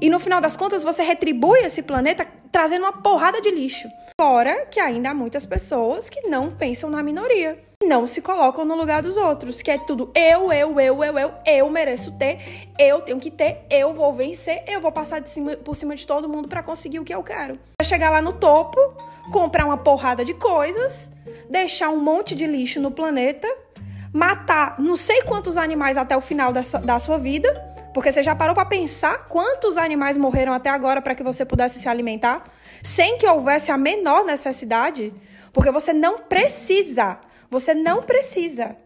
E 0.00 0.10
no 0.10 0.20
final 0.20 0.40
das 0.40 0.56
contas, 0.56 0.82
você 0.82 1.02
retribui 1.02 1.60
esse 1.60 1.82
planeta 1.82 2.26
trazendo 2.50 2.82
uma 2.82 2.92
porrada 2.92 3.40
de 3.40 3.50
lixo. 3.50 3.88
Fora 4.20 4.66
que 4.66 4.78
ainda 4.78 5.10
há 5.10 5.14
muitas 5.14 5.44
pessoas 5.44 6.08
que 6.08 6.28
não 6.28 6.52
pensam 6.52 6.88
na 6.88 7.02
minoria. 7.02 7.58
Não 7.84 8.06
se 8.06 8.22
colocam 8.22 8.64
no 8.64 8.76
lugar 8.76 9.02
dos 9.02 9.16
outros, 9.16 9.60
que 9.60 9.70
é 9.70 9.76
tudo 9.76 10.10
eu, 10.14 10.52
eu, 10.52 10.80
eu, 10.80 11.04
eu, 11.04 11.18
eu, 11.18 11.32
eu 11.44 11.68
mereço 11.68 12.12
ter, 12.12 12.68
eu 12.78 13.02
tenho 13.02 13.18
que 13.18 13.30
ter, 13.30 13.66
eu 13.68 13.92
vou 13.92 14.14
vencer, 14.14 14.62
eu 14.66 14.80
vou 14.80 14.90
passar 14.90 15.26
cima, 15.26 15.56
por 15.56 15.74
cima 15.74 15.94
de 15.94 16.06
todo 16.06 16.28
mundo 16.28 16.48
para 16.48 16.62
conseguir 16.62 17.00
o 17.00 17.04
que 17.04 17.14
eu 17.14 17.22
quero. 17.22 17.58
Chegar 17.82 18.10
lá 18.10 18.22
no 18.22 18.32
topo, 18.32 18.78
comprar 19.30 19.66
uma 19.66 19.76
porrada 19.76 20.24
de 20.24 20.32
coisas, 20.32 21.10
deixar 21.50 21.90
um 21.90 21.98
monte 21.98 22.34
de 22.34 22.46
lixo 22.46 22.80
no 22.80 22.90
planeta, 22.90 23.48
matar 24.12 24.76
não 24.78 24.96
sei 24.96 25.22
quantos 25.22 25.56
animais 25.56 25.96
até 25.96 26.16
o 26.16 26.20
final 26.20 26.52
da 26.52 26.98
sua 27.00 27.18
vida 27.18 27.73
porque 27.94 28.10
você 28.10 28.24
já 28.24 28.34
parou 28.34 28.56
para 28.56 28.66
pensar 28.66 29.28
quantos 29.28 29.78
animais 29.78 30.16
morreram 30.16 30.52
até 30.52 30.68
agora 30.68 31.00
para 31.00 31.14
que 31.14 31.22
você 31.22 31.44
pudesse 31.44 31.78
se 31.78 31.88
alimentar, 31.88 32.44
sem 32.82 33.16
que 33.16 33.26
houvesse 33.26 33.70
a 33.70 33.78
menor 33.78 34.24
necessidade? 34.24 35.14
Porque 35.52 35.70
você 35.70 35.92
não 35.92 36.18
precisa. 36.18 37.20
Você 37.48 37.72
não 37.72 38.02
precisa. 38.02 38.76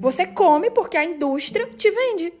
Você 0.00 0.26
come 0.26 0.70
porque 0.70 0.96
a 0.96 1.04
indústria 1.04 1.66
te 1.66 1.90
vende. 1.90 2.32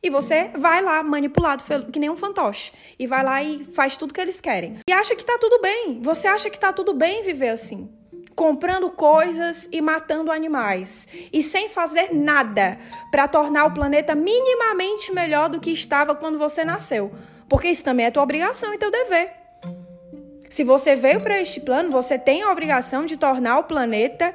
E 0.00 0.08
você 0.10 0.50
vai 0.56 0.80
lá 0.80 1.02
manipulado, 1.02 1.64
que 1.90 1.98
nem 1.98 2.08
um 2.08 2.16
fantoche. 2.16 2.72
E 2.96 3.06
vai 3.06 3.24
lá 3.24 3.42
e 3.42 3.64
faz 3.64 3.96
tudo 3.96 4.14
que 4.14 4.20
eles 4.20 4.40
querem. 4.40 4.78
E 4.88 4.92
acha 4.92 5.16
que 5.16 5.24
tá 5.24 5.36
tudo 5.40 5.60
bem. 5.60 6.00
Você 6.02 6.28
acha 6.28 6.48
que 6.48 6.60
tá 6.60 6.72
tudo 6.72 6.94
bem 6.94 7.22
viver 7.24 7.48
assim 7.48 7.90
comprando 8.34 8.90
coisas 8.90 9.68
e 9.70 9.80
matando 9.80 10.30
animais 10.30 11.06
e 11.32 11.42
sem 11.42 11.68
fazer 11.68 12.12
nada 12.12 12.78
para 13.10 13.28
tornar 13.28 13.66
o 13.66 13.72
planeta 13.72 14.14
minimamente 14.14 15.12
melhor 15.12 15.48
do 15.48 15.60
que 15.60 15.70
estava 15.70 16.14
quando 16.14 16.38
você 16.38 16.64
nasceu. 16.64 17.12
Porque 17.48 17.68
isso 17.68 17.84
também 17.84 18.06
é 18.06 18.10
tua 18.10 18.22
obrigação 18.22 18.74
e 18.74 18.78
teu 18.78 18.90
dever. 18.90 19.32
Se 20.50 20.64
você 20.64 20.94
veio 20.94 21.20
para 21.20 21.40
este 21.40 21.60
plano, 21.60 21.90
você 21.90 22.18
tem 22.18 22.42
a 22.42 22.50
obrigação 22.50 23.06
de 23.06 23.16
tornar 23.16 23.58
o 23.58 23.64
planeta 23.64 24.34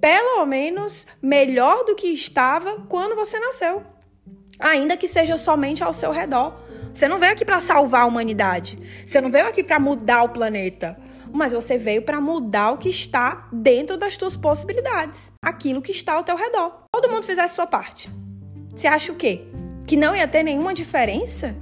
pelo 0.00 0.44
menos 0.46 1.06
melhor 1.20 1.84
do 1.84 1.94
que 1.94 2.08
estava 2.08 2.86
quando 2.88 3.14
você 3.14 3.38
nasceu. 3.38 3.82
Ainda 4.58 4.96
que 4.96 5.08
seja 5.08 5.36
somente 5.36 5.84
ao 5.84 5.92
seu 5.92 6.10
redor. 6.10 6.58
Você 6.92 7.06
não 7.06 7.18
veio 7.18 7.32
aqui 7.32 7.44
para 7.44 7.60
salvar 7.60 8.02
a 8.02 8.06
humanidade. 8.06 8.78
Você 9.06 9.20
não 9.20 9.30
veio 9.30 9.46
aqui 9.46 9.62
para 9.62 9.78
mudar 9.78 10.22
o 10.22 10.30
planeta 10.30 10.98
mas 11.32 11.52
você 11.52 11.78
veio 11.78 12.02
para 12.02 12.20
mudar 12.20 12.72
o 12.72 12.78
que 12.78 12.88
está 12.88 13.48
dentro 13.52 13.96
das 13.96 14.16
tuas 14.16 14.36
possibilidades, 14.36 15.32
aquilo 15.42 15.82
que 15.82 15.92
está 15.92 16.14
ao 16.14 16.24
teu 16.24 16.36
redor. 16.36 16.84
Todo 16.92 17.10
mundo 17.10 17.24
fizesse 17.24 17.54
sua 17.54 17.66
parte. 17.66 18.10
Você 18.74 18.86
acha 18.86 19.12
o 19.12 19.16
quê? 19.16 19.42
Que 19.86 19.96
não 19.96 20.14
ia 20.14 20.28
ter 20.28 20.42
nenhuma 20.42 20.74
diferença? 20.74 21.56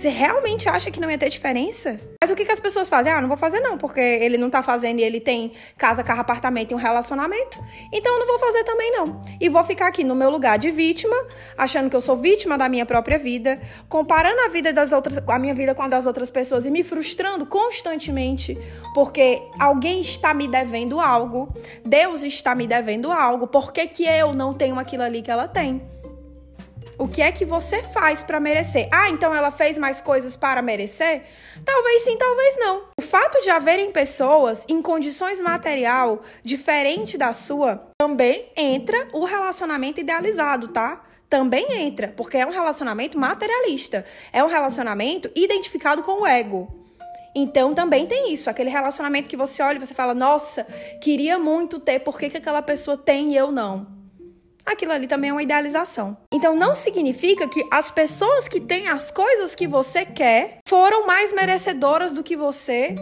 Você 0.00 0.08
realmente 0.08 0.66
acha 0.66 0.90
que 0.90 0.98
não 0.98 1.10
ia 1.10 1.18
ter 1.18 1.28
diferença? 1.28 2.00
Mas 2.22 2.30
o 2.30 2.34
que, 2.34 2.46
que 2.46 2.52
as 2.52 2.58
pessoas 2.58 2.88
fazem? 2.88 3.12
Ah, 3.12 3.20
não 3.20 3.28
vou 3.28 3.36
fazer 3.36 3.60
não, 3.60 3.76
porque 3.76 4.00
ele 4.00 4.38
não 4.38 4.48
tá 4.48 4.62
fazendo 4.62 4.98
e 4.98 5.02
ele 5.02 5.20
tem 5.20 5.52
casa, 5.76 6.02
carro, 6.02 6.22
apartamento 6.22 6.70
e 6.70 6.74
um 6.74 6.78
relacionamento. 6.78 7.62
Então 7.92 8.18
não 8.18 8.26
vou 8.26 8.38
fazer 8.38 8.64
também 8.64 8.90
não. 8.92 9.20
E 9.38 9.50
vou 9.50 9.62
ficar 9.62 9.88
aqui 9.88 10.02
no 10.02 10.14
meu 10.14 10.30
lugar 10.30 10.58
de 10.58 10.70
vítima, 10.70 11.14
achando 11.54 11.90
que 11.90 11.94
eu 11.94 12.00
sou 12.00 12.16
vítima 12.16 12.56
da 12.56 12.66
minha 12.66 12.86
própria 12.86 13.18
vida, 13.18 13.60
comparando 13.90 14.40
a 14.40 14.48
vida 14.48 14.72
das 14.72 14.90
outras, 14.90 15.18
a 15.18 15.38
minha 15.38 15.52
vida 15.52 15.74
com 15.74 15.82
a 15.82 15.88
das 15.88 16.06
outras 16.06 16.30
pessoas 16.30 16.64
e 16.64 16.70
me 16.70 16.82
frustrando 16.82 17.44
constantemente, 17.44 18.56
porque 18.94 19.42
alguém 19.58 20.00
está 20.00 20.32
me 20.32 20.48
devendo 20.48 20.98
algo, 20.98 21.54
Deus 21.84 22.22
está 22.22 22.54
me 22.54 22.66
devendo 22.66 23.12
algo, 23.12 23.46
por 23.46 23.70
que, 23.70 23.86
que 23.86 24.04
eu 24.04 24.32
não 24.32 24.54
tenho 24.54 24.78
aquilo 24.78 25.02
ali 25.02 25.20
que 25.20 25.30
ela 25.30 25.46
tem? 25.46 25.99
O 27.00 27.08
que 27.08 27.22
é 27.22 27.32
que 27.32 27.46
você 27.46 27.82
faz 27.82 28.22
para 28.22 28.38
merecer? 28.38 28.86
Ah, 28.92 29.08
então 29.08 29.34
ela 29.34 29.50
fez 29.50 29.78
mais 29.78 30.02
coisas 30.02 30.36
para 30.36 30.60
merecer? 30.60 31.22
Talvez 31.64 32.02
sim, 32.02 32.14
talvez 32.18 32.58
não. 32.58 32.82
O 33.00 33.02
fato 33.02 33.40
de 33.40 33.48
haverem 33.48 33.90
pessoas 33.90 34.66
em 34.68 34.82
condições 34.82 35.40
material 35.40 36.20
diferente 36.44 37.16
da 37.16 37.32
sua 37.32 37.88
também 37.98 38.52
entra 38.54 39.08
o 39.14 39.24
relacionamento 39.24 39.98
idealizado, 39.98 40.68
tá? 40.68 41.02
Também 41.26 41.72
entra, 41.72 42.08
porque 42.08 42.36
é 42.36 42.44
um 42.44 42.50
relacionamento 42.50 43.18
materialista. 43.18 44.04
É 44.30 44.44
um 44.44 44.48
relacionamento 44.48 45.30
identificado 45.34 46.02
com 46.02 46.20
o 46.20 46.26
ego. 46.26 46.68
Então 47.34 47.72
também 47.72 48.06
tem 48.06 48.34
isso, 48.34 48.50
aquele 48.50 48.68
relacionamento 48.68 49.26
que 49.26 49.38
você 49.38 49.62
olha 49.62 49.78
e 49.78 49.80
você 49.80 49.94
fala, 49.94 50.12
nossa, 50.12 50.64
queria 51.00 51.38
muito 51.38 51.80
ter, 51.80 52.00
por 52.00 52.18
que, 52.18 52.28
que 52.28 52.36
aquela 52.36 52.60
pessoa 52.60 52.94
tem 52.94 53.32
e 53.32 53.36
eu 53.38 53.50
não? 53.50 53.99
Aquilo 54.64 54.92
ali 54.92 55.06
também 55.06 55.30
é 55.30 55.32
uma 55.32 55.42
idealização. 55.42 56.16
Então 56.32 56.54
não 56.54 56.74
significa 56.74 57.48
que 57.48 57.64
as 57.70 57.90
pessoas 57.90 58.48
que 58.48 58.60
têm 58.60 58.88
as 58.88 59.10
coisas 59.10 59.54
que 59.54 59.66
você 59.66 60.04
quer 60.04 60.58
foram 60.68 61.06
mais 61.06 61.32
merecedoras 61.32 62.12
do 62.12 62.22
que 62.22 62.36
você 62.36 62.94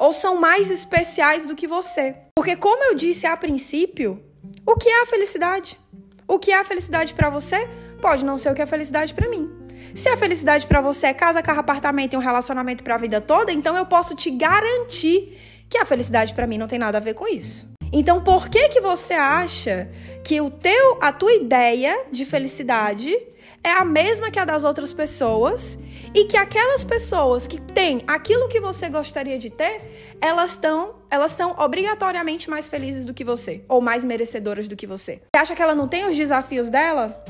ou 0.00 0.12
são 0.12 0.40
mais 0.40 0.70
especiais 0.70 1.46
do 1.46 1.54
que 1.54 1.66
você. 1.66 2.14
Porque 2.36 2.56
como 2.56 2.84
eu 2.84 2.94
disse 2.94 3.26
a 3.26 3.36
princípio, 3.36 4.22
o 4.66 4.76
que 4.76 4.88
é 4.88 5.02
a 5.02 5.06
felicidade? 5.06 5.78
O 6.26 6.38
que 6.38 6.52
é 6.52 6.58
a 6.58 6.64
felicidade 6.64 7.14
para 7.14 7.30
você 7.30 7.68
pode 8.00 8.24
não 8.24 8.36
ser 8.36 8.50
o 8.50 8.54
que 8.54 8.62
é 8.62 8.66
felicidade 8.66 9.14
para 9.14 9.28
mim. 9.28 9.50
Se 9.94 10.08
a 10.08 10.16
felicidade 10.16 10.66
para 10.66 10.80
você 10.80 11.06
é 11.06 11.14
casa, 11.14 11.42
carro, 11.42 11.60
apartamento 11.60 12.12
e 12.12 12.16
um 12.16 12.20
relacionamento 12.20 12.84
para 12.84 12.94
a 12.94 12.98
vida 12.98 13.20
toda, 13.20 13.50
então 13.50 13.76
eu 13.76 13.86
posso 13.86 14.14
te 14.14 14.30
garantir 14.30 15.38
que 15.68 15.78
a 15.78 15.84
felicidade 15.84 16.34
para 16.34 16.46
mim 16.46 16.58
não 16.58 16.68
tem 16.68 16.78
nada 16.78 16.98
a 16.98 17.00
ver 17.00 17.14
com 17.14 17.26
isso. 17.26 17.68
Então, 17.92 18.22
por 18.22 18.48
que 18.48 18.68
que 18.68 18.80
você 18.80 19.14
acha 19.14 19.90
que 20.24 20.40
o 20.40 20.50
teu, 20.50 20.98
a 21.00 21.12
tua 21.12 21.32
ideia 21.34 22.06
de 22.12 22.24
felicidade 22.24 23.16
é 23.62 23.70
a 23.70 23.84
mesma 23.84 24.30
que 24.30 24.38
a 24.38 24.44
das 24.44 24.62
outras 24.64 24.92
pessoas 24.92 25.78
e 26.14 26.24
que 26.24 26.36
aquelas 26.36 26.84
pessoas 26.84 27.46
que 27.46 27.60
têm 27.60 28.02
aquilo 28.06 28.48
que 28.48 28.60
você 28.60 28.88
gostaria 28.88 29.38
de 29.38 29.50
ter, 29.50 30.16
elas 30.20 30.52
estão, 30.52 30.96
elas 31.10 31.32
são 31.32 31.54
obrigatoriamente 31.58 32.48
mais 32.48 32.68
felizes 32.68 33.04
do 33.04 33.14
que 33.14 33.24
você 33.24 33.64
ou 33.68 33.80
mais 33.80 34.04
merecedoras 34.04 34.68
do 34.68 34.76
que 34.76 34.86
você. 34.86 35.22
Você 35.34 35.40
acha 35.40 35.56
que 35.56 35.62
ela 35.62 35.74
não 35.74 35.88
tem 35.88 36.08
os 36.08 36.16
desafios 36.16 36.68
dela? 36.68 37.22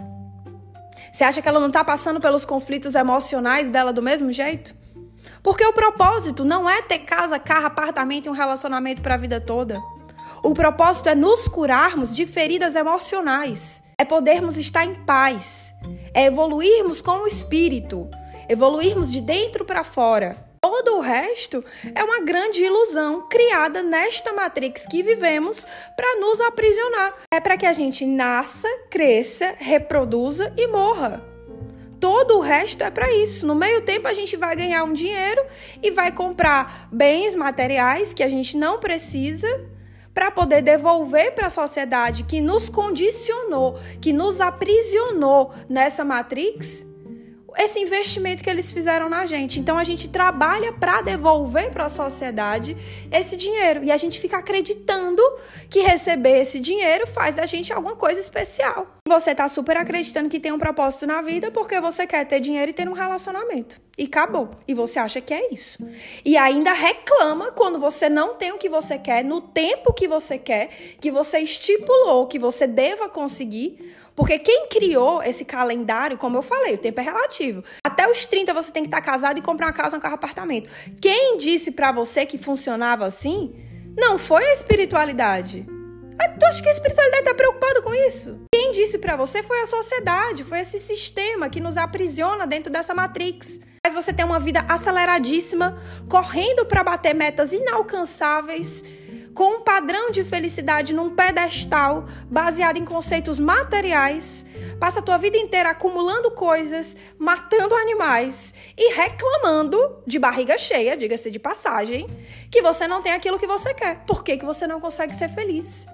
Você 1.11 1.25
acha 1.25 1.41
que 1.41 1.49
ela 1.49 1.61
não 1.61 1.69
está 1.69 1.83
passando 1.83 2.21
pelos 2.21 2.45
conflitos 2.45 2.95
emocionais 2.95 3.71
dela 3.71 3.93
do 3.93 4.03
mesmo 4.03 4.31
jeito? 4.31 4.75
Porque 5.43 5.65
o 5.65 5.73
propósito 5.73 6.45
não 6.45 6.69
é 6.69 6.83
ter 6.83 7.01
casa, 7.01 7.39
carro, 7.39 7.67
apartamento 7.67 8.27
e 8.27 8.29
um 8.29 8.33
relacionamento 8.33 9.01
para 9.01 9.15
a 9.15 9.19
vida 9.19 9.41
toda. 9.41 9.81
O 10.43 10.55
propósito 10.55 11.09
é 11.09 11.15
nos 11.15 11.49
curarmos 11.49 12.15
de 12.15 12.27
feridas 12.27 12.75
emocionais, 12.75 13.83
é 13.99 14.05
podermos 14.05 14.57
estar 14.59 14.85
em 14.85 14.95
paz, 14.95 15.75
é 16.15 16.27
evoluirmos 16.27 17.01
com 17.01 17.23
o 17.23 17.27
espírito, 17.27 18.09
evoluirmos 18.49 19.11
de 19.13 19.21
dentro 19.21 19.65
para 19.65 19.85
fora. 19.85 20.49
Todo 20.61 20.97
o 20.97 21.01
resto 21.01 21.65
é 21.95 22.03
uma 22.03 22.21
grande 22.21 22.63
ilusão 22.63 23.29
criada 23.29 23.83
nesta 23.83 24.33
matrix 24.33 24.85
que 24.91 25.03
vivemos 25.03 25.67
para 25.97 26.21
nos 26.21 26.41
aprisionar. 26.41 27.15
É 27.33 27.41
para 27.41 27.57
que 27.57 27.67
a 27.67 27.73
gente 27.73 28.05
nasça, 28.05 28.69
cresça, 28.91 29.55
reproduza 29.57 30.53
e 30.57 30.67
morra. 30.67 31.23
Todo 32.01 32.39
o 32.39 32.41
resto 32.41 32.83
é 32.83 32.91
para 32.91 33.13
isso. 33.13 33.47
No 33.47 33.55
meio 33.55 33.83
tempo 33.83 34.09
a 34.09 34.15
gente 34.15 34.37
vai 34.37 34.55
ganhar 34.55 34.85
um 34.85 34.93
dinheiro 34.93 35.45
e 35.83 35.91
vai 35.91 36.13
comprar 36.13 36.89
bens 36.93 37.35
materiais 37.35 38.13
que 38.13 38.23
a 38.23 38.29
gente 38.29 38.57
não 38.57 38.79
precisa 38.79 39.49
para 40.19 40.33
poder 40.33 40.63
devolver 40.63 41.31
para 41.31 41.47
a 41.47 41.51
sociedade 41.51 42.25
que 42.25 42.41
nos 42.41 42.69
condicionou, 42.69 43.79
que 44.01 44.13
nos 44.13 44.41
aprisionou 44.41 45.53
nessa 45.69 46.05
matrix, 46.05 46.85
esse 47.59 47.81
investimento 47.81 48.43
que 48.43 48.49
eles 48.49 48.71
fizeram 48.71 49.09
na 49.09 49.27
gente. 49.27 49.59
Então 49.59 49.77
a 49.77 49.85
gente 49.85 50.09
trabalha 50.09 50.73
para 50.73 51.03
devolver 51.03 51.71
para 51.71 51.87
a 51.87 51.89
sociedade 51.89 52.77
esse 53.11 53.37
dinheiro 53.37 53.83
e 53.83 53.91
a 53.91 53.97
gente 53.97 54.21
fica 54.21 54.39
acreditando 54.39 55.23
que 55.69 55.81
receber 55.81 56.41
esse 56.41 56.61
dinheiro 56.61 57.07
faz 57.07 57.35
da 57.35 57.47
gente 57.47 57.73
alguma 57.73 57.97
coisa 57.97 58.21
especial. 58.21 58.87
Você 59.09 59.35
tá 59.35 59.49
super 59.49 59.77
acreditando 59.77 60.29
que 60.29 60.39
tem 60.39 60.53
um 60.53 60.59
propósito 60.59 61.07
na 61.07 61.21
vida 61.21 61.51
porque 61.51 61.81
você 61.81 62.07
quer 62.07 62.25
ter 62.25 62.41
dinheiro 62.41 62.71
e 62.71 62.75
ter 62.75 62.89
um 62.89 62.93
relacionamento. 62.93 63.81
E 63.97 64.05
acabou. 64.05 64.51
E 64.67 64.75
você 64.75 65.01
acha 65.01 65.21
que 65.21 65.35
é 65.35 65.53
isso. 65.53 65.79
E 66.25 66.37
ainda 66.37 66.73
reclama 66.73 67.51
quando 67.51 67.81
você 67.81 68.09
não 68.09 68.37
tem 68.37 68.53
o 68.53 68.59
que 68.59 68.69
você 68.69 68.97
quer, 68.97 69.25
no 69.25 69.41
tempo 69.41 69.93
que 69.93 70.07
você 70.07 70.39
quer, 70.39 70.69
que 71.01 71.11
você 71.11 71.39
estipulou 71.41 72.29
que 72.29 72.39
você 72.39 72.67
deva 72.67 73.09
conseguir. 73.09 73.97
Porque 74.19 74.37
quem 74.37 74.67
criou 74.67 75.23
esse 75.23 75.45
calendário, 75.45 76.19
como 76.19 76.37
eu 76.37 76.43
falei, 76.43 76.75
o 76.75 76.79
tempo 76.79 76.99
é 77.01 77.05
relativo. 77.05 77.63
Até 77.85 78.11
os 78.11 78.27
30 78.27 78.53
você 78.53 78.73
tem 78.73 78.83
que 78.83 78.89
estar 78.89 79.01
casado 79.01 79.39
e 79.39 79.41
comprar 79.41 79.67
uma 79.67 79.73
casa, 79.73 79.97
um 79.97 80.01
carro, 80.01 80.17
apartamento. 80.17 80.69
Quem 81.01 81.37
disse 81.37 81.71
para 81.71 81.93
você 81.93 82.27
que 82.27 82.37
funcionava 82.37 83.07
assim? 83.07 83.55
Não 83.97 84.19
foi 84.19 84.45
a 84.45 84.53
espiritualidade. 84.55 85.65
Tu 86.41 86.47
acha 86.47 86.61
que 86.61 86.69
a 86.69 86.73
espiritualidade 86.73 87.23
está 87.23 87.33
preocupada 87.33 87.81
com 87.81 87.95
isso? 87.95 88.41
Quem 88.53 88.73
disse 88.73 88.99
para 88.99 89.15
você 89.15 89.41
foi 89.41 89.61
a 89.61 89.67
sociedade, 89.67 90.43
foi 90.43 90.59
esse 90.63 90.81
sistema 90.81 91.49
que 91.49 91.61
nos 91.61 91.77
aprisiona 91.77 92.45
dentro 92.45 92.73
dessa 92.73 92.93
matrix. 92.93 93.61
Mas 93.87 93.95
você 93.95 94.13
tem 94.13 94.27
uma 94.27 94.41
vida 94.41 94.65
aceleradíssima, 94.69 95.81
correndo 96.11 96.67
para 96.67 96.83
bater 96.83 97.15
metas 97.15 97.53
inalcançáveis, 97.53 98.83
com 99.39 99.59
um 99.59 99.61
padrão 99.61 100.11
de 100.11 100.25
felicidade 100.25 100.93
num 100.93 101.11
pedestal 101.11 102.07
baseado 102.29 102.77
em 102.77 102.85
conceitos 102.85 103.39
materiais, 103.39 104.45
passa 104.81 104.99
a 104.99 105.03
tua 105.03 105.17
vida 105.17 105.37
inteira 105.39 105.71
acumulando 105.71 106.29
coisas, 106.33 106.97
matando 107.17 107.73
animais 107.77 108.53
e 108.77 108.93
reclamando 108.95 110.03
de 110.05 110.19
barriga 110.19 110.59
cheia, 110.59 110.97
diga-se 110.97 111.31
de 111.31 111.39
passagem, 111.39 112.09
que 112.51 112.61
você 112.61 112.89
não 112.89 113.01
tem 113.01 113.13
aquilo 113.13 113.39
que 113.39 113.47
você 113.47 113.73
quer. 113.73 114.05
Por 114.05 114.25
que, 114.25 114.39
que 114.39 114.45
você 114.45 114.67
não 114.67 114.81
consegue 114.81 115.15
ser 115.15 115.29
feliz? 115.29 115.87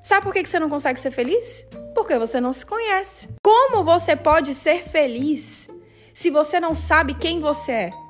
Sabe 0.00 0.22
por 0.22 0.32
que, 0.32 0.44
que 0.44 0.48
você 0.48 0.60
não 0.60 0.70
consegue 0.70 1.00
ser 1.00 1.10
feliz? 1.10 1.66
Porque 1.96 2.16
você 2.16 2.40
não 2.40 2.52
se 2.52 2.64
conhece. 2.64 3.28
Como 3.42 3.82
você 3.82 4.14
pode 4.14 4.54
ser 4.54 4.84
feliz 4.84 5.68
se 6.14 6.30
você 6.30 6.60
não 6.60 6.72
sabe 6.72 7.14
quem 7.14 7.40
você 7.40 7.72
é? 7.72 8.01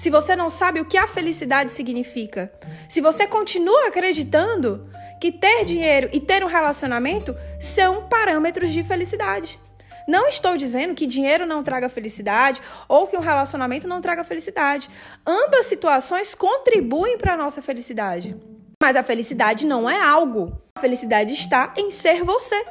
Se 0.00 0.08
você 0.08 0.34
não 0.34 0.48
sabe 0.48 0.80
o 0.80 0.84
que 0.86 0.96
a 0.96 1.06
felicidade 1.06 1.72
significa? 1.72 2.50
Se 2.88 3.02
você 3.02 3.26
continua 3.26 3.88
acreditando 3.88 4.88
que 5.20 5.30
ter 5.30 5.66
dinheiro 5.66 6.08
e 6.10 6.18
ter 6.18 6.42
um 6.42 6.46
relacionamento 6.46 7.36
são 7.60 8.08
parâmetros 8.08 8.72
de 8.72 8.82
felicidade. 8.82 9.60
Não 10.08 10.26
estou 10.26 10.56
dizendo 10.56 10.94
que 10.94 11.06
dinheiro 11.06 11.44
não 11.44 11.62
traga 11.62 11.90
felicidade 11.90 12.62
ou 12.88 13.06
que 13.08 13.16
um 13.16 13.20
relacionamento 13.20 13.86
não 13.86 14.00
traga 14.00 14.24
felicidade. 14.24 14.88
Ambas 15.26 15.66
situações 15.66 16.34
contribuem 16.34 17.18
para 17.18 17.34
a 17.34 17.36
nossa 17.36 17.60
felicidade. 17.60 18.34
Mas 18.82 18.96
a 18.96 19.02
felicidade 19.02 19.66
não 19.66 19.88
é 19.88 20.00
algo. 20.00 20.58
A 20.78 20.80
felicidade 20.80 21.34
está 21.34 21.74
em 21.76 21.90
ser 21.90 22.24
você. 22.24 22.64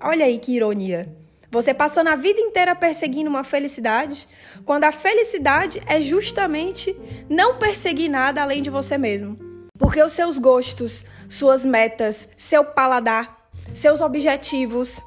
Olha 0.00 0.26
aí 0.26 0.36
que 0.36 0.56
ironia. 0.56 1.25
Você 1.56 1.72
passando 1.72 2.08
a 2.08 2.16
vida 2.16 2.38
inteira 2.38 2.74
perseguindo 2.74 3.30
uma 3.30 3.42
felicidade, 3.42 4.28
quando 4.66 4.84
a 4.84 4.92
felicidade 4.92 5.80
é 5.86 6.02
justamente 6.02 6.94
não 7.30 7.56
perseguir 7.56 8.10
nada 8.10 8.42
além 8.42 8.60
de 8.62 8.68
você 8.68 8.98
mesmo. 8.98 9.38
Porque 9.78 10.02
os 10.02 10.12
seus 10.12 10.38
gostos, 10.38 11.02
suas 11.30 11.64
metas, 11.64 12.28
seu 12.36 12.62
paladar, 12.62 13.48
seus 13.72 14.02
objetivos, 14.02 15.00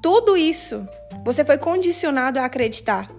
tudo 0.00 0.36
isso 0.36 0.86
você 1.24 1.44
foi 1.44 1.58
condicionado 1.58 2.38
a 2.38 2.44
acreditar. 2.44 3.10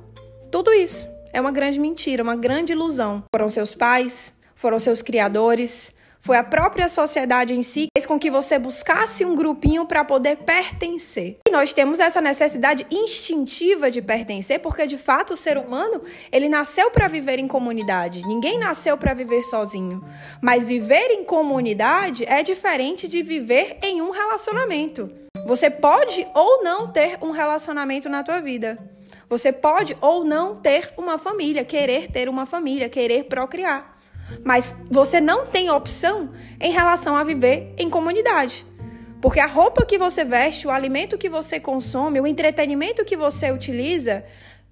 Tudo 0.50 0.72
isso 0.72 1.06
é 1.34 1.42
uma 1.42 1.52
grande 1.52 1.82
mentira, 1.82 2.24
uma 2.24 2.38
grande 2.38 2.72
ilusão. 2.72 3.26
Foram 3.36 3.50
seus 3.50 3.76
pais, 3.76 4.34
foram 4.56 4.80
seus 4.80 5.02
criadores, 5.02 5.94
foi 6.20 6.38
a 6.38 6.44
própria 6.44 6.90
sociedade 6.90 7.54
em 7.54 7.64
si 7.64 7.88
que 7.88 8.00
fez 8.00 8.06
com 8.06 8.20
que 8.20 8.30
você 8.30 8.60
buscasse 8.60 9.24
um 9.24 9.36
grupinho 9.36 9.86
para 9.86 10.04
poder 10.04 10.38
pertencer. 10.38 11.38
E 11.48 11.52
nós 11.52 11.72
temos 11.72 12.00
essa 12.00 12.20
necessidade 12.20 12.86
instintiva 12.92 13.90
de 13.90 14.02
pertencer, 14.02 14.60
porque 14.60 14.86
de 14.86 14.98
fato 14.98 15.34
o 15.34 15.38
ser 15.38 15.58
humano, 15.58 16.02
ele 16.32 16.50
nasceu 16.50 16.92
para 16.92 17.08
viver 17.08 17.40
em 17.40 17.48
comunidade. 17.48 18.26
Ninguém 18.28 18.60
nasceu 18.60 18.98
para 18.98 19.14
viver 19.14 19.44
sozinho. 19.44 20.04
Mas 20.42 20.64
viver 20.64 21.10
em 21.12 21.24
comunidade 21.24 22.26
é 22.26 22.44
diferente 22.44 23.08
de 23.08 23.24
viver 23.24 23.78
em 23.82 24.02
um 24.02 24.12
relacionamento. 24.12 25.10
Você 25.46 25.70
pode 25.70 26.28
ou 26.36 26.64
não 26.64 26.92
ter 26.92 27.18
um 27.22 27.32
relacionamento 27.32 28.10
na 28.10 28.24
tua 28.24 28.42
vida. 28.42 28.78
Você 29.30 29.52
pode 29.52 29.96
ou 30.02 30.26
não 30.26 30.56
ter 30.56 30.92
uma 30.98 31.18
família, 31.18 31.64
querer 31.64 32.12
ter 32.12 32.28
uma 32.28 32.46
família, 32.46 32.90
querer 32.90 33.26
procriar. 33.26 33.99
Mas 34.44 34.74
você 34.90 35.20
não 35.20 35.46
tem 35.46 35.70
opção 35.70 36.30
em 36.60 36.72
relação 36.72 37.16
a 37.16 37.24
viver 37.24 37.74
em 37.78 37.90
comunidade. 37.90 38.66
Porque 39.22 39.40
a 39.40 39.48
roupa 39.48 39.86
que 39.86 39.98
você 39.98 40.24
veste, 40.24 40.68
o 40.68 40.72
alimento 40.72 41.18
que 41.18 41.30
você 41.30 41.60
consome, 41.60 42.22
o 42.22 42.28
entretenimento 42.28 43.04
que 43.04 43.18
você 43.18 43.52
utiliza, 43.52 44.24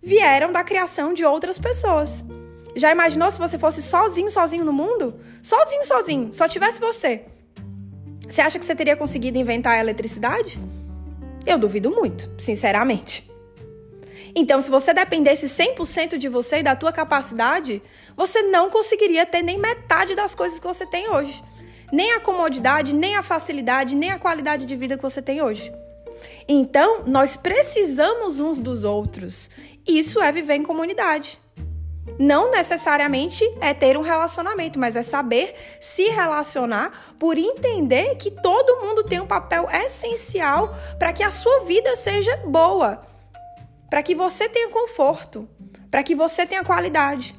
vieram 0.02 0.52
da 0.52 0.63
criação 0.63 1.13
de 1.13 1.26
outras 1.26 1.58
pessoas. 1.58 2.26
Já 2.76 2.91
imaginou 2.91 3.30
se 3.32 3.39
você 3.39 3.58
fosse 3.58 3.82
sozinho, 3.82 4.30
sozinho 4.30 4.63
no 4.63 4.72
mundo? 4.72 5.20
Sozinho, 5.41 5.86
sozinho, 5.86 6.34
só 6.34 6.48
tivesse 6.48 6.80
você. 6.80 7.26
Você 8.30 8.41
acha 8.41 8.60
que 8.60 8.65
você 8.65 8.76
teria 8.76 8.96
conseguido 8.96 9.38
inventar 9.38 9.74
a 9.74 9.80
eletricidade? 9.80 10.60
Eu 11.46 11.58
duvido 11.58 11.89
muito, 11.89 12.30
sinceramente. 12.38 13.30
Então, 14.36 14.62
se 14.62 14.70
você 14.70 14.94
dependesse 14.94 15.46
100% 15.48 16.18
de 16.18 16.28
você 16.28 16.58
e 16.58 16.63
da 16.63 16.76
tua 16.76 16.92
capacidade, 16.92 17.82
você 18.16 18.42
não 18.44 18.70
conseguiria 18.70 19.26
ter 19.26 19.42
nem 19.42 19.58
metade 19.58 20.16
das 20.16 20.36
coisas 20.36 20.60
que 20.60 20.68
você 20.68 20.86
tem 20.86 21.10
hoje. 21.10 21.44
Nem 21.92 22.13
a 22.13 22.20
comodidade, 22.20 22.96
nem 22.96 23.16
a 23.16 23.24
facilidade, 23.24 23.96
nem 23.96 24.12
a 24.12 24.20
qualidade 24.20 24.66
de 24.66 24.76
vida 24.76 24.98
que 24.98 25.04
você 25.04 25.22
tem 25.22 25.42
hoje. 25.42 25.72
Então, 26.48 27.04
nós 27.06 27.38
precisamos 27.38 28.40
uns 28.40 28.60
dos 28.60 28.84
outros. 28.84 29.50
Isso 29.86 30.22
é 30.22 30.32
viver 30.32 30.56
em 30.56 30.63
comunidade. 30.63 31.40
Não 32.18 32.52
necessariamente 32.52 33.44
é 33.62 33.74
ter 33.74 33.98
um 33.98 34.02
relacionamento, 34.02 34.80
mas 34.80 34.96
é 34.96 35.04
saber 35.04 35.54
se 35.80 36.04
relacionar 36.06 37.16
por 37.20 37.38
entender 37.38 38.16
que 38.16 38.32
todo 38.32 38.82
mundo 38.86 39.04
tem 39.04 39.20
um 39.20 39.28
papel 39.28 39.68
essencial 39.70 40.74
para 40.98 41.12
que 41.12 41.22
a 41.22 41.30
sua 41.30 41.66
vida 41.66 41.96
seja 41.96 42.36
boa 42.38 43.02
para 43.89 44.04
que 44.04 44.15
você 44.15 44.50
tenha 44.50 44.69
conforto, 44.69 45.47
para 45.89 46.04
que 46.04 46.15
você 46.15 46.45
tenha 46.45 46.63
qualidade. 46.63 47.36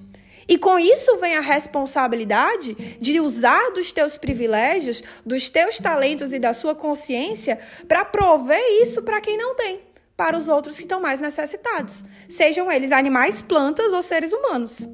E 0.49 0.57
com 0.57 0.79
isso 0.79 1.19
vem 1.19 1.37
a 1.37 1.43
responsabilidade 1.43 2.75
de 2.99 3.21
usar 3.21 3.71
dos 3.73 3.93
teus 3.93 4.17
privilégios, 4.17 5.03
dos 5.25 5.51
teus 5.51 5.77
talentos 5.79 6.33
e 6.33 6.39
da 6.39 6.55
sua 6.55 6.75
consciência 6.75 7.59
para 7.87 8.05
prover 8.05 8.63
isso 8.81 9.03
para 9.03 9.21
quem 9.21 9.37
não 9.37 9.55
tem, 9.55 9.83
para 10.17 10.39
os 10.39 10.49
outros 10.49 10.77
que 10.77 10.83
estão 10.83 11.01
mais 11.01 11.21
necessitados, 11.21 12.03
sejam 12.31 12.73
eles 12.73 12.93
animais, 12.93 13.43
plantas 13.43 13.93
ou 13.93 14.03
seres 14.03 14.33
humanos. 14.33 14.89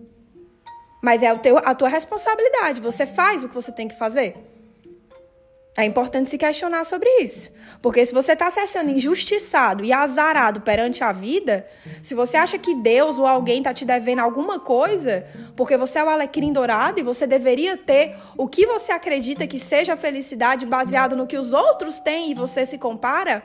Mas 1.00 1.22
é 1.22 1.32
teu, 1.36 1.58
a 1.58 1.74
tua 1.74 1.88
responsabilidade, 1.88 2.80
você 2.80 3.06
faz 3.06 3.44
o 3.44 3.48
que 3.48 3.54
você 3.54 3.70
tem 3.70 3.86
que 3.86 3.96
fazer. 3.96 4.53
É 5.76 5.84
importante 5.84 6.30
se 6.30 6.38
questionar 6.38 6.84
sobre 6.84 7.08
isso. 7.20 7.50
Porque 7.82 8.06
se 8.06 8.14
você 8.14 8.34
está 8.34 8.48
se 8.48 8.60
achando 8.60 8.92
injustiçado 8.92 9.84
e 9.84 9.92
azarado 9.92 10.60
perante 10.60 11.02
a 11.02 11.10
vida, 11.10 11.66
se 12.00 12.14
você 12.14 12.37
acha 12.37 12.56
que 12.56 12.76
Deus 12.76 13.18
ou 13.18 13.26
alguém 13.26 13.58
está 13.58 13.74
te 13.74 13.84
devendo 13.84 14.20
alguma 14.20 14.60
coisa, 14.60 15.26
porque 15.56 15.76
você 15.76 15.98
é 15.98 16.04
o 16.04 16.08
alecrim 16.08 16.52
dourado 16.52 17.00
e 17.00 17.02
você 17.02 17.26
deveria 17.26 17.76
ter 17.76 18.16
o 18.37 18.46
que 18.46 18.64
você 18.66 18.92
acredita 18.92 19.48
que 19.48 19.58
seja 19.58 19.96
felicidade 19.96 20.64
baseado 20.64 21.16
no 21.16 21.26
que 21.26 21.37
os 21.37 21.52
outros 21.52 21.98
têm 21.98 22.30
e 22.30 22.34
você 22.34 22.64
se 22.64 22.78
compara, 22.78 23.42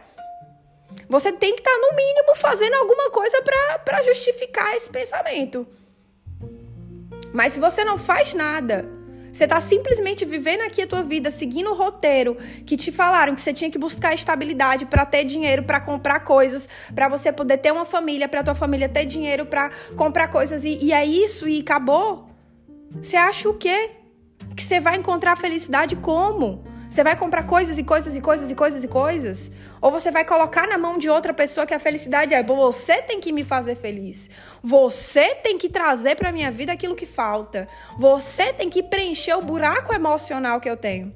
você 1.08 1.32
tem 1.32 1.54
que 1.54 1.62
estar, 1.62 1.72
tá, 1.72 1.78
no 1.78 1.96
mínimo, 1.96 2.36
fazendo 2.36 2.76
alguma 2.76 3.10
coisa 3.10 3.42
para 3.84 4.04
justificar 4.04 4.76
esse 4.76 4.89
pensamento. 4.89 5.65
Mas 7.34 7.54
se 7.54 7.60
você 7.60 7.84
não 7.84 7.98
faz 7.98 8.36
nada, 8.36 8.99
você 9.32 9.44
está 9.46 9.60
simplesmente 9.62 10.26
vivendo 10.26 10.62
aqui 10.62 10.82
a 10.82 10.88
tua 10.88 11.04
vida, 11.04 11.32
seguindo 11.32 11.72
o 11.72 11.76
roteiro 11.76 12.36
que 12.65 12.76
te 12.76 12.92
falaram 12.92 13.36
que 13.36 13.42
você 13.42 13.54
tinha 13.54 13.70
que 13.70 13.78
buscar 13.78 14.13
estabilidade 14.13 14.86
para 14.86 15.06
ter 15.06 15.24
dinheiro 15.24 15.63
para 15.63 15.80
comprar 15.80 16.22
coisas, 16.22 16.68
para 16.94 17.08
você 17.08 17.32
poder 17.32 17.58
ter 17.58 17.72
uma 17.72 17.86
família, 17.86 18.28
para 18.28 18.44
tua 18.44 18.56
família 18.56 18.89
ter 18.89 19.06
dinheiro 19.06 19.46
para 19.46 19.70
comprar 19.96 20.28
coisas 20.28 20.63
e, 20.63 20.78
e 20.82 20.92
é 20.92 21.06
isso 21.06 21.48
e 21.48 21.60
acabou. 21.60 22.30
Você 23.02 23.18
acha 23.18 23.48
o 23.50 23.54
quê? 23.54 23.92
Que 24.56 24.63
você 24.63 24.80
vai 24.80 24.98
encontrar 24.98 25.38
felicidade 25.38 25.96
como? 25.96 26.63
Você 26.89 27.04
vai 27.04 27.15
comprar 27.15 27.43
coisas 27.43 27.78
e 27.78 27.84
coisas 27.84 28.15
e 28.15 28.21
coisas 28.21 28.49
e 28.49 28.56
coisas 28.56 28.84
e 28.84 28.88
coisas? 28.88 29.52
Ou 29.80 29.91
você 29.91 30.10
vai 30.10 30.25
colocar 30.25 30.67
na 30.67 30.78
mão 30.78 30.97
de 30.97 31.08
outra 31.08 31.34
pessoa 31.34 31.65
que 31.65 31.73
a 31.73 31.80
felicidade 31.80 32.34
é 32.34 32.43
você 32.43 33.02
tem 33.02 33.21
que 33.21 33.32
me 33.32 33.43
fazer 33.43 33.75
feliz. 33.75 34.30
Você 34.63 35.36
tem 35.36 35.58
que 35.58 35.69
trazer 35.69 36.15
para 36.15 36.32
minha 36.32 36.49
vida 36.49 36.73
aquilo 36.73 36.95
que 36.95 37.06
falta. 37.06 37.67
Você 37.97 38.52
tem 38.52 38.69
que 38.69 38.82
preencher 38.82 39.36
o 39.36 39.41
buraco 39.41 39.93
emocional 39.93 40.60
que 40.60 40.69
eu 40.69 40.75
tenho. 40.75 41.13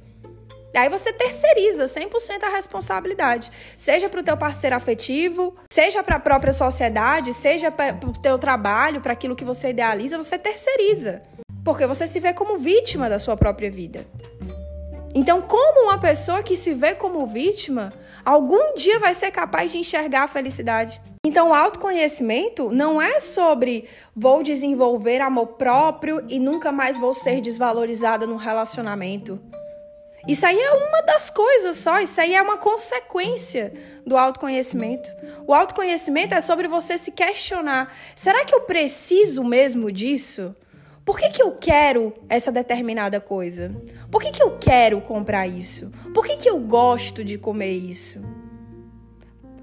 Aí 0.75 0.89
você 0.89 1.13
terceiriza 1.13 1.85
100% 1.85 2.43
a 2.43 2.49
responsabilidade, 2.49 3.51
seja 3.77 4.09
para 4.09 4.21
o 4.21 4.23
teu 4.23 4.35
parceiro 4.35 4.75
afetivo, 4.75 5.55
seja 5.71 6.01
para 6.01 6.15
a 6.15 6.19
própria 6.19 6.51
sociedade, 6.51 7.31
seja 7.31 7.69
para 7.69 7.95
o 8.07 8.11
teu 8.11 8.39
trabalho, 8.39 8.99
para 8.99 9.13
aquilo 9.13 9.35
que 9.35 9.45
você 9.45 9.69
idealiza, 9.69 10.17
você 10.17 10.35
terceiriza, 10.35 11.21
porque 11.63 11.85
você 11.85 12.07
se 12.07 12.19
vê 12.19 12.33
como 12.33 12.57
vítima 12.57 13.07
da 13.07 13.19
sua 13.19 13.37
própria 13.37 13.69
vida. 13.69 14.07
Então, 15.15 15.41
como 15.41 15.83
uma 15.83 15.99
pessoa 15.99 16.41
que 16.41 16.57
se 16.57 16.73
vê 16.73 16.95
como 16.95 17.27
vítima, 17.27 17.93
algum 18.25 18.73
dia 18.73 18.99
vai 18.99 19.13
ser 19.13 19.29
capaz 19.29 19.71
de 19.71 19.77
enxergar 19.77 20.23
a 20.23 20.27
felicidade? 20.27 20.99
Então, 21.23 21.49
o 21.49 21.53
autoconhecimento 21.53 22.71
não 22.71 22.99
é 22.99 23.19
sobre 23.19 23.87
vou 24.15 24.41
desenvolver 24.41 25.21
amor 25.21 25.47
próprio 25.47 26.25
e 26.27 26.39
nunca 26.39 26.71
mais 26.71 26.97
vou 26.97 27.13
ser 27.13 27.41
desvalorizada 27.41 28.25
no 28.25 28.37
relacionamento. 28.37 29.39
Isso 30.27 30.45
aí 30.45 30.59
é 30.59 30.71
uma 30.71 31.01
das 31.01 31.29
coisas 31.29 31.75
só, 31.75 31.99
isso 31.99 32.19
aí 32.19 32.33
é 32.33 32.41
uma 32.41 32.57
consequência 32.57 33.73
do 34.05 34.17
autoconhecimento. 34.17 35.09
O 35.45 35.53
autoconhecimento 35.53 36.33
é 36.33 36.41
sobre 36.41 36.67
você 36.67 36.97
se 36.97 37.11
questionar: 37.11 37.93
será 38.15 38.43
que 38.45 38.55
eu 38.55 38.61
preciso 38.61 39.43
mesmo 39.43 39.91
disso? 39.91 40.55
Por 41.05 41.19
que, 41.19 41.29
que 41.29 41.43
eu 41.43 41.51
quero 41.51 42.13
essa 42.29 42.51
determinada 42.51 43.19
coisa? 43.19 43.75
Por 44.09 44.21
que, 44.21 44.31
que 44.31 44.41
eu 44.41 44.57
quero 44.57 45.01
comprar 45.01 45.45
isso? 45.47 45.91
Por 46.13 46.25
que, 46.25 46.37
que 46.37 46.49
eu 46.49 46.57
gosto 46.59 47.23
de 47.23 47.37
comer 47.37 47.73
isso? 47.73 48.21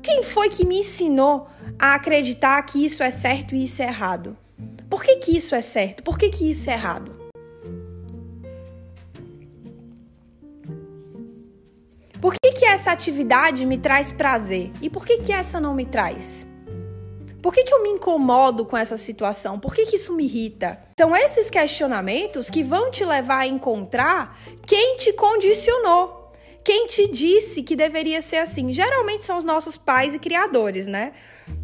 Quem 0.03 0.23
foi 0.23 0.51
que 0.51 0.67
me 0.67 0.81
ensinou 0.81 1.49
a 1.79 1.95
acreditar 1.95 2.61
que 2.63 2.85
isso 2.85 3.03
é 3.03 3.11
certo 3.11 3.55
e 3.55 3.65
isso 3.65 3.83
é 3.83 3.87
errado? 3.87 4.37
Por 4.89 5.03
que, 5.03 5.17
que 5.17 5.35
isso 5.35 5.55
é 5.55 5.63
certo? 5.63 6.03
Por 6.03 6.19
que, 6.19 6.29
que 6.29 6.51
isso 6.51 6.69
é 6.69 6.75
errado? 6.75 7.19
Por 12.21 12.35
que, 12.35 12.53
que 12.53 12.67
essa 12.67 12.93
atividade 12.93 13.65
me 13.65 13.79
traz 13.79 14.13
prazer? 14.13 14.71
E 14.83 14.91
por 14.91 15.07
que, 15.07 15.19
que 15.19 15.33
essa 15.33 15.59
não 15.59 15.73
me 15.73 15.87
traz? 15.87 16.47
Por 17.43 17.55
que, 17.55 17.65
que 17.65 17.73
eu 17.73 17.83
me 17.83 17.89
incomodo 17.89 18.65
com 18.65 18.77
essa 18.77 18.97
situação? 18.97 19.59
Por 19.59 19.75
que, 19.75 19.87
que 19.87 19.97
isso 19.97 20.15
me 20.15 20.25
irrita? 20.25 20.79
São 20.99 21.17
esses 21.17 21.49
questionamentos 21.49 22.51
que 22.51 22.63
vão 22.63 22.91
te 22.91 23.05
levar 23.05 23.39
a 23.39 23.47
encontrar 23.47 24.39
quem 24.67 24.97
te 24.97 25.13
condicionou. 25.13 26.21
Quem 26.63 26.87
te 26.87 27.09
disse 27.09 27.63
que 27.63 27.75
deveria 27.75 28.21
ser 28.21 28.37
assim? 28.37 28.73
Geralmente 28.73 29.25
são 29.25 29.39
os 29.39 29.45
nossos 29.45 29.79
pais 29.79 30.15
e 30.15 30.19
criadores, 30.19 30.87
né? 30.87 31.13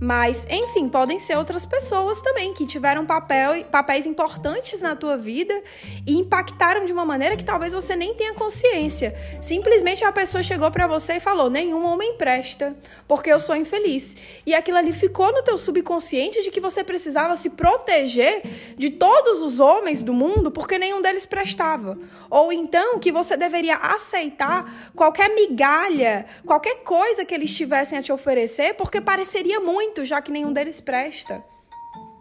Mas, 0.01 0.47
enfim, 0.51 0.89
podem 0.89 1.19
ser 1.19 1.37
outras 1.37 1.65
pessoas 1.65 2.21
também 2.21 2.53
que 2.53 2.67
tiveram 2.67 3.07
papel, 3.07 3.65
papéis 3.65 4.07
importantes 4.07 4.81
na 4.81 4.95
tua 4.95 5.17
vida 5.17 5.59
e 6.07 6.19
impactaram 6.19 6.85
de 6.85 6.93
uma 6.93 7.05
maneira 7.05 7.37
que 7.37 7.45
talvez 7.45 7.73
você 7.73 7.97
nem 7.97 8.15
tenha 8.15 8.35
consciência. 8.35 9.15
Simplesmente 9.41 10.05
a 10.05 10.13
pessoa 10.13 10.43
chegou 10.43 10.71
para 10.71 10.87
você 10.87 11.15
e 11.15 11.21
falou: 11.21 11.49
"Nenhum 11.49 11.85
homem 11.85 12.15
presta, 12.19 12.77
porque 13.09 13.33
eu 13.33 13.41
sou 13.41 13.57
infeliz". 13.57 14.15
E 14.45 14.55
aquilo 14.55 14.77
ali 14.77 14.93
ficou 14.93 15.33
no 15.33 15.43
teu 15.43 15.57
subconsciente 15.57 16.43
de 16.43 16.51
que 16.51 16.61
você 16.61 16.85
precisava 16.85 17.35
se 17.37 17.51
proteger 17.51 18.43
de 18.77 18.91
todos 18.91 19.41
os 19.41 19.61
homens 19.61 20.03
do 20.03 20.13
mundo 20.13 20.51
porque 20.51 20.79
nenhum 20.79 21.01
deles 21.01 21.25
prestava. 21.25 21.99
Ou 22.29 22.53
então 22.53 22.99
que 22.99 23.11
você 23.11 23.37
deveria 23.37 23.77
aceitar 23.77 24.91
qualquer 24.95 25.35
migalha, 25.35 26.27
qualquer 26.45 26.83
coisa 26.83 27.25
que 27.25 27.35
eles 27.35 27.55
tivessem 27.55 27.99
a 27.99 28.03
te 28.03 28.13
oferecer, 28.13 28.75
porque 28.75 29.01
pareceria 29.01 29.59
muito 29.59 29.76
muito, 29.77 30.07
já 30.07 30.23
que 30.23 30.33
nenhum 30.33 30.55
deles 30.55 30.81
presta. 30.81 31.45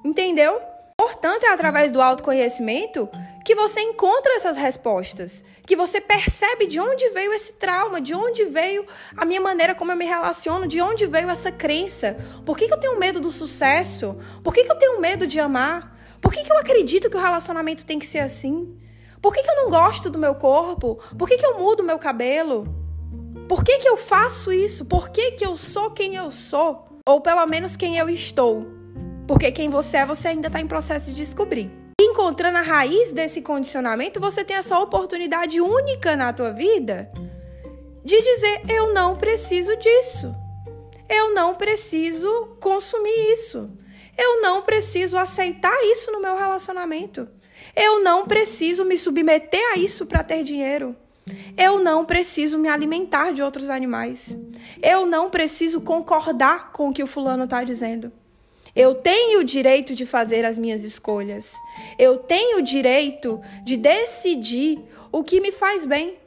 Entendeu? 0.04 0.60
Portanto, 0.98 1.46
é 1.46 1.54
através 1.54 1.90
do 1.90 2.02
autoconhecimento 2.02 3.10
que 3.46 3.56
você 3.56 3.80
encontra 3.80 4.36
essas 4.36 4.58
respostas, 4.58 5.42
que 5.66 5.74
você 5.74 6.02
percebe 6.02 6.68
de 6.68 6.82
onde 6.82 7.10
veio 7.12 7.32
esse 7.32 7.54
trauma, 7.54 8.02
de 8.02 8.14
onde 8.14 8.44
veio 8.44 8.86
a 9.16 9.24
minha 9.24 9.40
maneira 9.40 9.74
como 9.74 9.90
eu 9.90 9.96
me 9.96 10.06
relaciono, 10.06 10.68
de 10.68 10.82
onde 10.82 11.08
veio 11.08 11.30
essa 11.30 11.50
crença. 11.50 12.18
Por 12.46 12.58
que, 12.58 12.68
que 12.68 12.74
eu 12.74 12.80
tenho 12.80 13.00
medo 13.00 13.22
do 13.22 13.32
sucesso? 13.32 14.18
Por 14.44 14.54
que, 14.54 14.66
que 14.66 14.72
eu 14.72 14.78
tenho 14.78 15.00
medo 15.00 15.26
de 15.26 15.40
amar? 15.40 15.98
Por 16.20 16.34
que, 16.34 16.44
que 16.44 16.52
eu 16.52 16.58
acredito 16.58 17.10
que 17.10 17.16
o 17.16 17.22
relacionamento 17.22 17.86
tem 17.86 18.00
que 18.00 18.08
ser 18.08 18.20
assim? 18.20 18.78
Por 19.22 19.34
que, 19.34 19.42
que 19.42 19.50
eu 19.50 19.56
não 19.56 19.70
gosto 19.70 20.10
do 20.10 20.20
meu 20.20 20.36
corpo? 20.36 21.00
Por 21.18 21.30
que, 21.30 21.38
que 21.38 21.46
eu 21.46 21.58
mudo 21.58 21.84
meu 21.84 21.98
cabelo? 21.98 22.68
Por 23.48 23.64
que, 23.64 23.80
que 23.80 23.88
eu 23.88 23.96
faço 23.96 24.52
isso? 24.52 24.84
Por 24.84 25.10
que, 25.10 25.32
que 25.32 25.46
eu 25.46 25.56
sou 25.56 25.92
quem 25.92 26.16
eu 26.16 26.32
sou? 26.32 26.95
Ou 27.08 27.22
pelo 27.22 27.46
menos 27.46 27.78
quem 27.78 27.98
eu 27.98 28.10
estou. 28.10 28.66
Porque 29.28 29.52
quem 29.52 29.70
você 29.70 29.98
é, 29.98 30.06
você 30.06 30.30
ainda 30.30 30.48
está 30.48 30.60
em 30.60 30.68
processo 30.68 31.08
de 31.08 31.14
descobrir. 31.14 31.72
Encontrando 32.00 32.58
a 32.58 32.62
raiz 32.62 33.12
desse 33.12 33.42
condicionamento, 33.42 34.20
você 34.20 34.44
tem 34.44 34.56
essa 34.56 34.78
oportunidade 34.80 35.62
única 35.62 36.16
na 36.16 36.34
tua 36.34 36.52
vida 36.52 37.12
de 38.04 38.22
dizer: 38.22 38.62
eu 38.70 38.94
não 38.94 39.16
preciso 39.16 39.76
disso. 39.78 40.36
Eu 41.08 41.34
não 41.34 41.54
preciso 41.54 42.58
consumir 42.60 43.34
isso. 43.34 43.72
Eu 44.18 44.42
não 44.42 44.64
preciso 44.64 45.18
aceitar 45.18 45.78
isso 45.84 46.12
no 46.12 46.22
meu 46.22 46.36
relacionamento. 46.36 47.28
Eu 47.76 48.04
não 48.04 48.26
preciso 48.26 48.84
me 48.84 48.98
submeter 48.98 49.74
a 49.74 49.78
isso 49.78 50.06
para 50.06 50.24
ter 50.24 50.44
dinheiro. 50.44 50.96
Eu 51.58 51.80
não 51.80 52.06
preciso 52.06 52.58
me 52.60 52.70
alimentar 52.70 53.32
de 53.32 53.42
outros 53.42 53.70
animais. 53.70 54.38
Eu 54.82 55.06
não 55.06 55.30
preciso 55.30 55.82
concordar 55.82 56.72
com 56.72 56.90
o 56.90 56.94
que 56.94 57.04
o 57.04 57.08
fulano 57.08 57.46
está 57.46 57.64
dizendo. 57.64 58.12
Eu 58.76 58.94
tenho 58.94 59.40
o 59.40 59.44
direito 59.44 59.96
de 59.96 60.06
fazer 60.06 60.44
as 60.44 60.58
minhas 60.58 60.84
escolhas. 60.84 61.54
Eu 61.98 62.18
tenho 62.18 62.60
o 62.60 62.62
direito 62.62 63.42
de 63.64 63.78
decidir 63.78 64.84
o 65.12 65.24
que 65.24 65.40
me 65.40 65.52
faz 65.52 65.86
bem. 65.86 66.18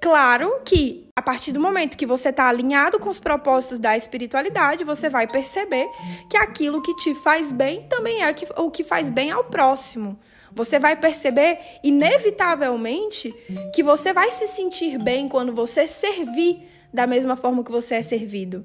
Claro 0.00 0.60
que 0.64 1.08
a 1.16 1.20
partir 1.20 1.50
do 1.50 1.60
momento 1.60 1.96
que 1.96 2.06
você 2.06 2.28
está 2.28 2.48
alinhado 2.48 3.00
com 3.00 3.08
os 3.08 3.18
propósitos 3.18 3.80
da 3.80 3.96
espiritualidade, 3.96 4.84
você 4.84 5.10
vai 5.10 5.26
perceber 5.26 5.88
que 6.30 6.36
aquilo 6.36 6.80
que 6.80 6.94
te 6.94 7.12
faz 7.16 7.50
bem 7.50 7.82
também 7.88 8.22
é 8.22 8.32
o 8.56 8.70
que 8.70 8.84
faz 8.84 9.10
bem 9.10 9.32
ao 9.32 9.42
próximo. 9.44 10.16
Você 10.52 10.78
vai 10.78 10.94
perceber, 10.94 11.58
inevitavelmente, 11.82 13.34
que 13.74 13.82
você 13.82 14.12
vai 14.12 14.30
se 14.30 14.46
sentir 14.46 14.98
bem 14.98 15.28
quando 15.28 15.52
você 15.52 15.86
servir 15.86 16.68
da 16.94 17.06
mesma 17.06 17.36
forma 17.36 17.64
que 17.64 17.70
você 17.70 17.96
é 17.96 18.02
servido. 18.02 18.64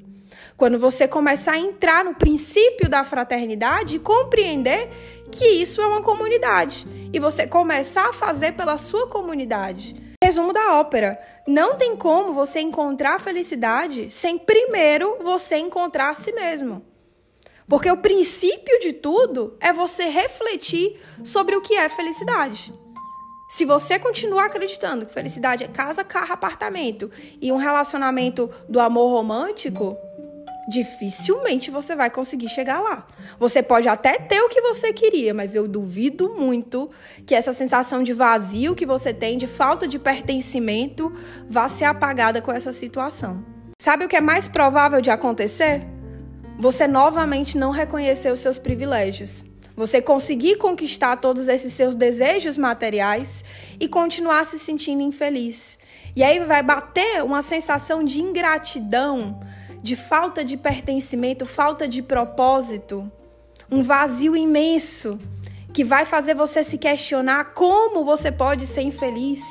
Quando 0.56 0.78
você 0.78 1.08
começar 1.08 1.54
a 1.54 1.60
entrar 1.60 2.06
no 2.06 2.13
princípio 2.13 2.88
da 2.88 3.04
fraternidade 3.04 3.96
e 3.96 4.00
compreender 4.00 4.89
que 5.32 5.46
isso 5.46 5.82
é 5.82 5.88
uma 5.88 6.02
comunidade 6.02 6.88
e 7.12 7.19
você 7.19 7.48
começar 7.48 8.10
a 8.10 8.13
fazer 8.13 8.54
pela 8.54 8.78
sua 8.78 9.08
comunidade. 9.08 10.12
Resumo 10.23 10.53
da 10.53 10.79
ópera: 10.79 11.19
não 11.45 11.75
tem 11.75 11.97
como 11.97 12.33
você 12.33 12.62
encontrar 12.62 13.19
felicidade 13.19 14.09
sem 14.09 14.38
primeiro 14.38 15.17
você 15.21 15.57
encontrar 15.57 16.12
a 16.12 16.13
si 16.13 16.31
mesmo. 16.31 16.81
Porque 17.67 17.91
o 17.91 17.97
princípio 17.97 18.79
de 18.79 18.93
tudo 18.93 19.57
é 19.59 19.73
você 19.73 20.05
refletir 20.05 20.97
sobre 21.25 21.57
o 21.57 21.62
que 21.62 21.75
é 21.75 21.89
felicidade. 21.89 22.73
Se 23.49 23.65
você 23.65 23.99
continuar 23.99 24.45
acreditando 24.45 25.05
que 25.05 25.13
felicidade 25.13 25.65
é 25.65 25.67
casa, 25.67 26.05
carro, 26.05 26.31
apartamento 26.31 27.12
e 27.41 27.51
um 27.51 27.57
relacionamento 27.57 28.49
do 28.69 28.79
amor 28.79 29.09
romântico, 29.12 29.97
dificilmente 30.67 31.71
você 31.71 31.95
vai 31.95 32.10
conseguir 32.10 32.49
chegar 32.49 32.80
lá. 32.80 33.08
Você 33.39 33.62
pode 33.62 33.88
até 33.88 34.17
ter 34.17 34.41
o 34.41 34.49
que 34.49 34.62
você 34.62 34.93
queria, 34.93 35.34
mas 35.34 35.56
eu 35.56 35.67
duvido 35.67 36.34
muito 36.38 36.89
que 37.26 37.36
essa 37.36 37.54
sensação 37.54 38.04
de 38.04 38.13
vazio 38.13 38.76
que 38.76 38.86
você 38.86 39.13
tem, 39.13 39.38
de 39.38 39.47
falta 39.47 39.88
de 39.88 39.99
pertencimento, 39.99 41.12
vá 41.49 41.67
ser 41.67 41.86
apagada 41.86 42.41
com 42.41 42.52
essa 42.52 42.71
situação. 42.71 43.43
Sabe 43.82 44.06
o 44.06 44.08
que 44.08 44.15
é 44.15 44.21
mais 44.21 44.47
provável 44.47 45.02
de 45.02 45.10
acontecer? 45.10 45.93
você 46.58 46.88
novamente 46.88 47.58
não 47.58 47.71
reconhecer 47.71 48.32
os 48.32 48.39
seus 48.39 48.60
privilégios. 48.60 49.43
Você 49.76 50.02
conseguir 50.02 50.58
conquistar 50.58 51.17
todos 51.17 51.47
esses 51.47 51.73
seus 51.73 51.95
desejos 51.95 52.58
materiais 52.58 53.43
e 53.80 53.88
continuar 53.88 54.45
se 54.45 54.60
sentindo 54.60 55.02
infeliz. 55.02 55.80
E 56.15 56.23
aí 56.23 56.39
vai 56.39 56.62
bater 56.62 57.23
uma 57.23 57.41
sensação 57.41 58.04
de 58.04 58.21
ingratidão, 58.21 59.39
de 59.84 59.98
falta 59.98 60.46
de 60.46 60.56
pertencimento, 60.56 61.46
falta 61.46 61.86
de 61.86 62.02
propósito, 62.02 63.12
um 63.69 63.84
vazio 63.84 64.34
imenso 64.36 65.19
que 65.74 65.84
vai 65.84 66.06
fazer 66.06 66.34
você 66.34 66.63
se 66.63 66.78
questionar 66.78 67.54
como 67.54 68.06
você 68.06 68.32
pode 68.32 68.65
ser 68.65 68.82
infeliz 68.82 69.41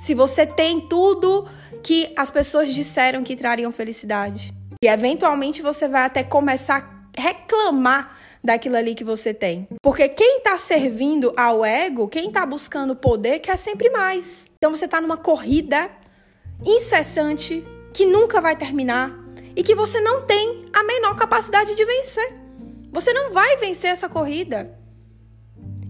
se 0.00 0.12
você 0.12 0.44
tem 0.44 0.80
tudo 0.80 1.48
que 1.82 2.12
as 2.16 2.30
pessoas 2.30 2.74
disseram 2.74 3.22
que 3.22 3.36
trariam 3.36 3.70
felicidade. 3.70 4.52
E 4.82 4.88
eventualmente 4.88 5.62
você 5.62 5.86
vai 5.86 6.02
até 6.02 6.24
começar 6.24 7.10
a 7.16 7.20
reclamar 7.20 8.18
daquilo 8.42 8.76
ali 8.76 8.94
que 8.94 9.04
você 9.04 9.32
tem. 9.32 9.68
Porque 9.82 10.08
quem 10.08 10.38
está 10.38 10.58
servindo 10.58 11.32
ao 11.36 11.64
ego, 11.64 12.08
quem 12.08 12.28
está 12.28 12.44
buscando 12.44 12.96
poder, 12.96 13.38
quer 13.38 13.56
sempre 13.56 13.88
mais. 13.90 14.46
Então 14.56 14.74
você 14.74 14.86
está 14.86 15.00
numa 15.00 15.16
corrida 15.16 15.90
incessante 16.64 17.64
que 17.92 18.04
nunca 18.04 18.40
vai 18.40 18.56
terminar 18.56 19.25
e 19.56 19.62
que 19.62 19.74
você 19.74 20.00
não 20.00 20.22
tem 20.22 20.68
a 20.72 20.84
menor 20.84 21.16
capacidade 21.16 21.74
de 21.74 21.84
vencer. 21.84 22.36
Você 22.92 23.12
não 23.12 23.32
vai 23.32 23.56
vencer 23.56 23.90
essa 23.90 24.08
corrida. 24.08 24.78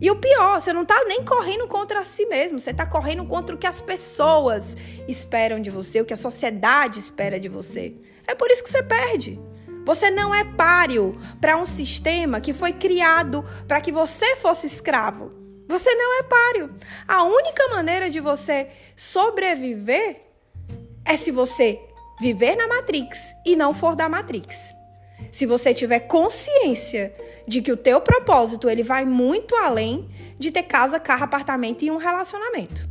E 0.00 0.10
o 0.10 0.16
pior, 0.16 0.60
você 0.60 0.72
não 0.72 0.82
está 0.82 1.04
nem 1.04 1.24
correndo 1.24 1.66
contra 1.66 2.04
si 2.04 2.26
mesmo, 2.26 2.58
você 2.60 2.70
está 2.70 2.86
correndo 2.86 3.24
contra 3.24 3.56
o 3.56 3.58
que 3.58 3.66
as 3.66 3.80
pessoas 3.80 4.76
esperam 5.08 5.60
de 5.60 5.70
você, 5.70 6.00
o 6.00 6.04
que 6.04 6.12
a 6.12 6.18
sociedade 6.18 6.98
espera 6.98 7.40
de 7.40 7.48
você. 7.48 7.94
É 8.26 8.34
por 8.34 8.50
isso 8.50 8.62
que 8.62 8.70
você 8.70 8.82
perde. 8.82 9.40
Você 9.84 10.10
não 10.10 10.34
é 10.34 10.44
páreo 10.44 11.18
para 11.40 11.56
um 11.56 11.64
sistema 11.64 12.40
que 12.40 12.52
foi 12.52 12.72
criado 12.72 13.44
para 13.66 13.80
que 13.80 13.90
você 13.90 14.36
fosse 14.36 14.66
escravo. 14.66 15.32
Você 15.68 15.92
não 15.94 16.20
é 16.20 16.22
páreo. 16.24 16.74
A 17.08 17.24
única 17.24 17.68
maneira 17.68 18.10
de 18.10 18.20
você 18.20 18.68
sobreviver 18.94 20.22
é 21.04 21.16
se 21.16 21.30
você 21.30 21.80
viver 22.20 22.56
na 22.56 22.66
Matrix 22.66 23.34
e 23.44 23.54
não 23.54 23.74
for 23.74 23.94
da 23.94 24.08
Matrix. 24.08 24.74
Se 25.30 25.46
você 25.46 25.72
tiver 25.74 26.00
consciência 26.00 27.14
de 27.46 27.62
que 27.62 27.72
o 27.72 27.76
teu 27.76 28.00
propósito 28.00 28.68
ele 28.68 28.82
vai 28.82 29.04
muito 29.04 29.54
além 29.56 30.08
de 30.38 30.50
ter 30.50 30.64
casa, 30.64 31.00
carro, 31.00 31.24
apartamento 31.24 31.84
e 31.84 31.90
um 31.90 31.96
relacionamento. 31.96 32.88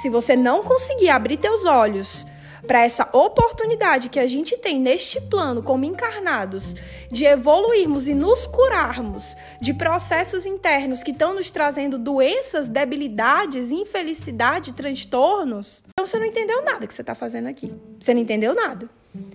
Se 0.00 0.08
você 0.08 0.36
não 0.36 0.62
conseguir 0.62 1.10
abrir 1.10 1.36
teus 1.36 1.64
olhos 1.64 2.26
para 2.70 2.84
essa 2.84 3.08
oportunidade 3.12 4.08
que 4.08 4.20
a 4.20 4.28
gente 4.28 4.56
tem 4.56 4.78
neste 4.78 5.20
plano 5.20 5.60
como 5.60 5.84
encarnados 5.84 6.76
de 7.10 7.24
evoluirmos 7.24 8.06
e 8.06 8.14
nos 8.14 8.46
curarmos 8.46 9.34
de 9.60 9.74
processos 9.74 10.46
internos 10.46 11.02
que 11.02 11.10
estão 11.10 11.34
nos 11.34 11.50
trazendo 11.50 11.98
doenças, 11.98 12.68
debilidades, 12.68 13.72
infelicidade, 13.72 14.72
transtornos, 14.72 15.82
então 15.88 16.06
você 16.06 16.16
não 16.16 16.26
entendeu 16.26 16.62
nada 16.62 16.86
que 16.86 16.94
você 16.94 17.00
está 17.00 17.12
fazendo 17.12 17.48
aqui. 17.48 17.74
Você 17.98 18.14
não 18.14 18.20
entendeu 18.20 18.54
nada. 18.54 18.88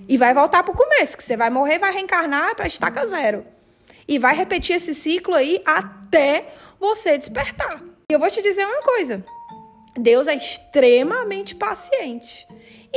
E 0.07 0.17
vai 0.17 0.33
voltar 0.33 0.63
para 0.63 0.73
o 0.73 0.77
começo, 0.77 1.17
que 1.17 1.23
você 1.23 1.35
vai 1.35 1.49
morrer, 1.49 1.77
vai 1.77 1.91
reencarnar 1.91 2.55
para 2.55 2.67
estaca 2.67 3.05
zero. 3.05 3.45
E 4.07 4.17
vai 4.17 4.33
repetir 4.33 4.77
esse 4.77 4.95
ciclo 4.95 5.35
aí 5.35 5.61
até 5.65 6.53
você 6.79 7.17
despertar. 7.17 7.83
E 8.09 8.13
eu 8.13 8.19
vou 8.19 8.31
te 8.31 8.41
dizer 8.41 8.65
uma 8.65 8.81
coisa. 8.81 9.25
Deus 9.97 10.25
é 10.27 10.35
extremamente 10.35 11.53
paciente. 11.53 12.47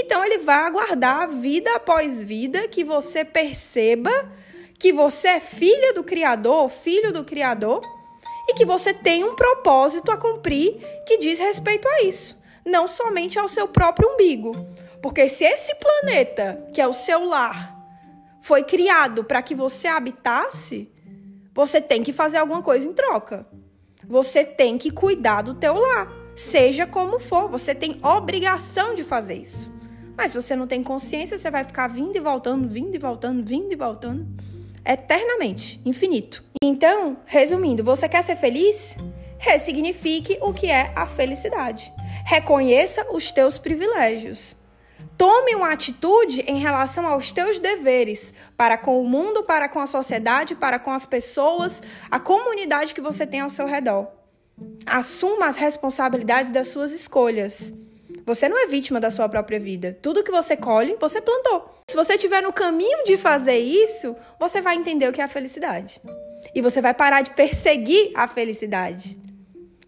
Então 0.01 0.24
ele 0.24 0.38
vai 0.38 0.64
aguardar 0.64 1.28
vida 1.28 1.74
após 1.74 2.22
vida 2.22 2.68
que 2.68 2.84
você 2.84 3.24
perceba 3.24 4.11
que 4.78 4.92
você 4.92 5.26
é 5.26 5.40
filha 5.40 5.92
do 5.92 6.05
Criador, 6.05 6.70
filho 6.70 7.12
do 7.12 7.24
Criador, 7.24 7.82
e 8.49 8.55
que 8.55 8.64
você 8.64 8.94
tem 8.94 9.24
um 9.24 9.34
propósito 9.34 10.12
a 10.12 10.16
cumprir 10.16 10.76
que 11.05 11.18
diz 11.18 11.40
respeito 11.40 11.88
a 11.88 12.03
isso, 12.03 12.38
não 12.64 12.86
somente 12.86 13.40
ao 13.40 13.49
seu 13.49 13.66
próprio 13.66 14.14
umbigo. 14.14 14.55
Porque 15.03 15.28
se 15.28 15.44
esse 15.44 15.74
planeta, 15.74 16.64
que 16.72 16.80
é 16.80 16.86
o 16.86 16.92
seu 16.92 17.24
lar, 17.24 17.76
foi 18.40 18.62
criado 18.62 19.24
para 19.24 19.42
que 19.42 19.55
você 19.55 19.88
habitasse, 19.88 20.88
você 21.53 21.80
tem 21.80 22.05
que 22.05 22.12
fazer 22.12 22.38
alguma 22.38 22.62
coisa 22.62 22.86
em 22.86 22.92
troca. 22.92 23.44
Você 24.07 24.44
tem 24.44 24.78
que 24.78 24.92
cuidar 24.92 25.42
do 25.42 25.55
teu 25.55 25.74
lar, 25.74 26.09
seja 26.36 26.86
como 26.86 27.18
for, 27.18 27.49
você 27.49 27.74
tem 27.74 28.01
obrigação 28.03 28.94
de 28.94 29.03
fazer 29.03 29.34
isso. 29.34 29.78
Mas 30.19 30.33
se 30.33 30.43
você 30.43 30.57
não 30.57 30.66
tem 30.66 30.83
consciência, 30.83 31.39
você 31.39 31.49
vai 31.49 31.62
ficar 31.62 31.87
vindo 31.87 32.16
e 32.16 32.21
voltando, 32.21 32.69
vindo 32.69 32.93
e 32.93 32.99
voltando, 32.99 33.47
vindo 33.47 33.73
e 33.73 33.77
voltando, 33.77 34.27
eternamente, 34.85 35.81
infinito. 35.85 36.43
Então, 36.61 37.19
resumindo, 37.25 37.85
você 37.85 38.09
quer 38.09 38.25
ser 38.25 38.35
feliz? 38.35 38.97
Ressignifique 39.39 40.37
o 40.43 40.53
que 40.53 40.69
é 40.69 40.93
a 40.97 41.07
felicidade. 41.07 41.93
Reconheça 42.27 43.07
os 43.12 43.31
teus 43.31 43.59
privilégios. 43.59 44.57
Tome 45.16 45.55
uma 45.55 45.73
atitude 45.73 46.41
em 46.49 46.59
relação 46.59 47.07
aos 47.07 47.31
teus 47.31 47.61
deveres 47.61 48.35
para 48.57 48.77
com 48.77 49.01
o 49.01 49.09
mundo, 49.09 49.45
para 49.45 49.69
com 49.69 49.79
a 49.79 49.87
sociedade, 49.87 50.57
para 50.57 50.81
com 50.81 50.91
as 50.91 51.07
pessoas, 51.07 51.81
a 52.11 52.19
comunidade 52.19 52.93
que 52.93 53.01
você 53.01 53.25
tem 53.25 53.39
ao 53.39 53.51
seu 53.51 53.66
redor. 53.66 54.09
Assuma 54.85 55.47
as 55.47 55.57
responsabilidades 55.57 56.51
das 56.51 56.66
suas 56.66 56.91
escolhas. 56.91 57.73
Você 58.29 58.47
não 58.47 58.62
é 58.62 58.66
vítima 58.66 59.01
da 59.01 59.11
sua 59.11 59.26
própria 59.26 59.59
vida. 59.59 59.97
Tudo 60.03 60.22
que 60.22 60.31
você 60.31 60.55
colhe, 60.55 60.99
você 61.01 61.18
plantou. 61.18 61.76
Se 61.89 61.97
você 61.97 62.12
estiver 62.12 62.43
no 62.43 62.53
caminho 62.53 63.03
de 63.05 63.16
fazer 63.16 63.57
isso, 63.57 64.14
você 64.39 64.61
vai 64.61 64.76
entender 64.76 65.09
o 65.09 65.12
que 65.14 65.22
é 65.22 65.24
a 65.24 65.29
felicidade. 65.29 65.99
E 66.55 66.61
você 66.61 66.83
vai 66.83 66.93
parar 66.93 67.22
de 67.22 67.31
perseguir 67.31 68.12
a 68.14 68.29
felicidade. 68.29 69.18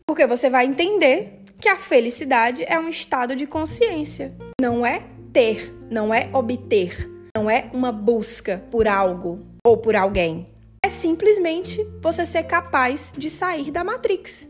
Porque 0.07 0.26
você 0.26 0.49
vai 0.49 0.64
entender 0.64 1.43
que 1.61 1.68
a 1.68 1.76
felicidade 1.76 2.64
é 2.66 2.78
um 2.78 2.88
estado 2.88 3.36
de 3.36 3.47
consciência. 3.47 4.32
Não 4.59 4.86
é 4.86 5.03
ter, 5.34 5.70
não 5.91 6.12
é 6.12 6.30
obter, 6.32 7.11
não 7.36 7.51
é 7.51 7.68
uma 7.74 7.93
busca 7.93 8.64
por 8.70 8.88
algo 8.88 9.47
ou 9.62 9.76
por 9.76 9.95
alguém. 9.95 10.49
É 10.82 10.88
simplesmente 10.88 11.86
você 12.01 12.24
ser 12.24 12.45
capaz 12.45 13.12
de 13.14 13.28
sair 13.28 13.70
da 13.70 13.84
Matrix 13.84 14.49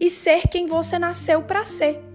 e 0.00 0.10
ser 0.10 0.48
quem 0.48 0.66
você 0.66 0.98
nasceu 0.98 1.42
para 1.42 1.64
ser 1.64 2.08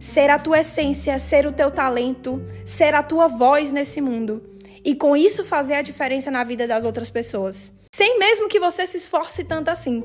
ser 0.00 0.30
a 0.30 0.38
tua 0.38 0.60
essência, 0.60 1.18
ser 1.18 1.46
o 1.46 1.52
teu 1.52 1.70
talento, 1.70 2.42
ser 2.64 2.94
a 2.94 3.02
tua 3.02 3.28
voz 3.28 3.70
nesse 3.70 4.00
mundo. 4.00 4.42
E 4.82 4.94
com 4.94 5.14
isso 5.14 5.44
fazer 5.44 5.74
a 5.74 5.82
diferença 5.82 6.30
na 6.30 6.42
vida 6.42 6.66
das 6.66 6.84
outras 6.84 7.10
pessoas. 7.10 7.72
Sem 7.94 8.18
mesmo 8.18 8.48
que 8.48 8.58
você 8.58 8.86
se 8.86 8.96
esforce 8.96 9.44
tanto 9.44 9.68
assim. 9.68 10.02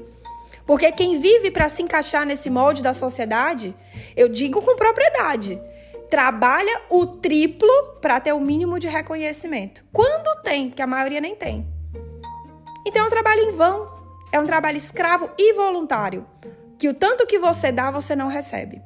Porque 0.65 0.91
quem 0.91 1.19
vive 1.19 1.49
para 1.49 1.69
se 1.69 1.81
encaixar 1.81 2.25
nesse 2.25 2.49
molde 2.49 2.83
da 2.83 2.93
sociedade, 2.93 3.73
eu 4.17 4.27
digo 4.27 4.61
com 4.61 4.75
propriedade, 4.75 5.61
trabalha 6.09 6.81
o 6.89 7.05
triplo 7.05 7.69
para 8.01 8.19
ter 8.19 8.33
o 8.33 8.39
mínimo 8.39 8.79
de 8.79 8.87
reconhecimento. 8.87 9.85
Quando 9.93 10.41
tem, 10.41 10.69
que 10.69 10.81
a 10.81 10.87
maioria 10.87 11.21
nem 11.21 11.35
tem. 11.35 11.65
Então 12.85 13.03
é 13.03 13.07
um 13.07 13.09
trabalho 13.09 13.41
em 13.41 13.51
vão, 13.51 13.89
é 14.31 14.39
um 14.39 14.45
trabalho 14.45 14.77
escravo 14.77 15.29
e 15.37 15.53
voluntário, 15.53 16.25
que 16.77 16.89
o 16.89 16.93
tanto 16.93 17.25
que 17.25 17.39
você 17.39 17.71
dá, 17.71 17.89
você 17.89 18.15
não 18.15 18.27
recebe. 18.27 18.81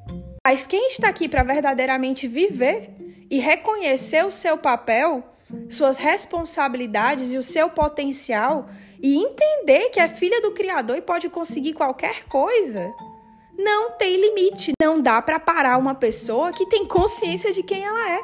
Mas 0.45 0.65
quem 0.65 0.87
está 0.87 1.09
aqui 1.09 1.27
para 1.27 1.43
verdadeiramente 1.43 2.27
viver 2.27 2.89
e 3.29 3.39
reconhecer 3.39 4.25
o 4.25 4.31
seu 4.31 4.57
papel, 4.57 5.23
suas 5.69 5.97
responsabilidades 5.97 7.31
e 7.31 7.37
o 7.37 7.43
seu 7.43 7.69
potencial 7.69 8.67
e 9.01 9.17
entender 9.17 9.89
que 9.89 9.99
é 9.99 10.07
filha 10.07 10.41
do 10.41 10.51
Criador 10.51 10.97
e 10.97 11.01
pode 11.01 11.29
conseguir 11.29 11.73
qualquer 11.73 12.25
coisa, 12.25 12.93
não 13.57 13.91
tem 13.91 14.19
limite. 14.19 14.71
Não 14.81 15.01
dá 15.01 15.21
para 15.21 15.39
parar 15.39 15.77
uma 15.77 15.93
pessoa 15.93 16.53
que 16.53 16.65
tem 16.65 16.85
consciência 16.85 17.51
de 17.51 17.61
quem 17.61 17.83
ela 17.83 18.11
é. 18.11 18.23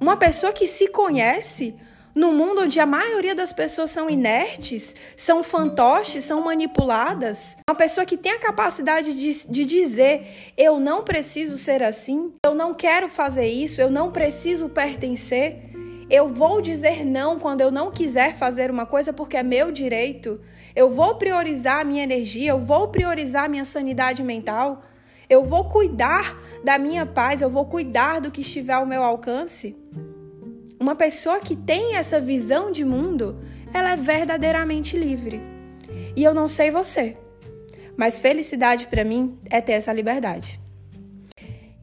Uma 0.00 0.16
pessoa 0.16 0.52
que 0.52 0.66
se 0.66 0.88
conhece 0.88 1.74
no 2.14 2.32
mundo 2.32 2.62
onde 2.62 2.78
a 2.78 2.86
maioria 2.86 3.34
das 3.34 3.52
pessoas 3.52 3.90
são 3.90 4.08
inertes, 4.08 4.94
são 5.16 5.42
fantoches, 5.42 6.24
são 6.24 6.42
manipuladas, 6.42 7.56
uma 7.68 7.76
pessoa 7.76 8.06
que 8.06 8.16
tem 8.16 8.32
a 8.32 8.38
capacidade 8.38 9.12
de, 9.14 9.46
de 9.48 9.64
dizer: 9.64 10.52
eu 10.56 10.78
não 10.78 11.02
preciso 11.02 11.58
ser 11.58 11.82
assim, 11.82 12.32
eu 12.46 12.54
não 12.54 12.72
quero 12.72 13.08
fazer 13.08 13.46
isso, 13.46 13.80
eu 13.80 13.90
não 13.90 14.12
preciso 14.12 14.68
pertencer. 14.68 15.70
Eu 16.10 16.28
vou 16.28 16.60
dizer 16.60 17.04
não 17.04 17.38
quando 17.38 17.62
eu 17.62 17.70
não 17.70 17.90
quiser 17.90 18.36
fazer 18.36 18.70
uma 18.70 18.84
coisa 18.84 19.12
porque 19.12 19.38
é 19.38 19.42
meu 19.42 19.72
direito. 19.72 20.38
Eu 20.76 20.90
vou 20.90 21.14
priorizar 21.16 21.80
a 21.80 21.84
minha 21.84 22.02
energia, 22.02 22.50
eu 22.50 22.58
vou 22.58 22.88
priorizar 22.88 23.44
a 23.44 23.48
minha 23.48 23.64
sanidade 23.64 24.22
mental. 24.22 24.82
Eu 25.30 25.44
vou 25.44 25.64
cuidar 25.64 26.38
da 26.62 26.78
minha 26.78 27.06
paz, 27.06 27.40
eu 27.40 27.48
vou 27.48 27.64
cuidar 27.64 28.20
do 28.20 28.30
que 28.30 28.42
estiver 28.42 28.74
ao 28.74 28.84
meu 28.84 29.02
alcance. 29.02 29.74
Uma 30.78 30.94
pessoa 30.94 31.40
que 31.40 31.56
tem 31.56 31.96
essa 31.96 32.20
visão 32.20 32.70
de 32.70 32.84
mundo, 32.84 33.40
ela 33.72 33.92
é 33.92 33.96
verdadeiramente 33.96 34.96
livre. 34.96 35.40
E 36.16 36.22
eu 36.22 36.34
não 36.34 36.46
sei 36.46 36.70
você, 36.70 37.16
mas 37.96 38.18
felicidade 38.18 38.86
para 38.86 39.04
mim 39.04 39.38
é 39.50 39.60
ter 39.60 39.72
essa 39.72 39.92
liberdade. 39.92 40.60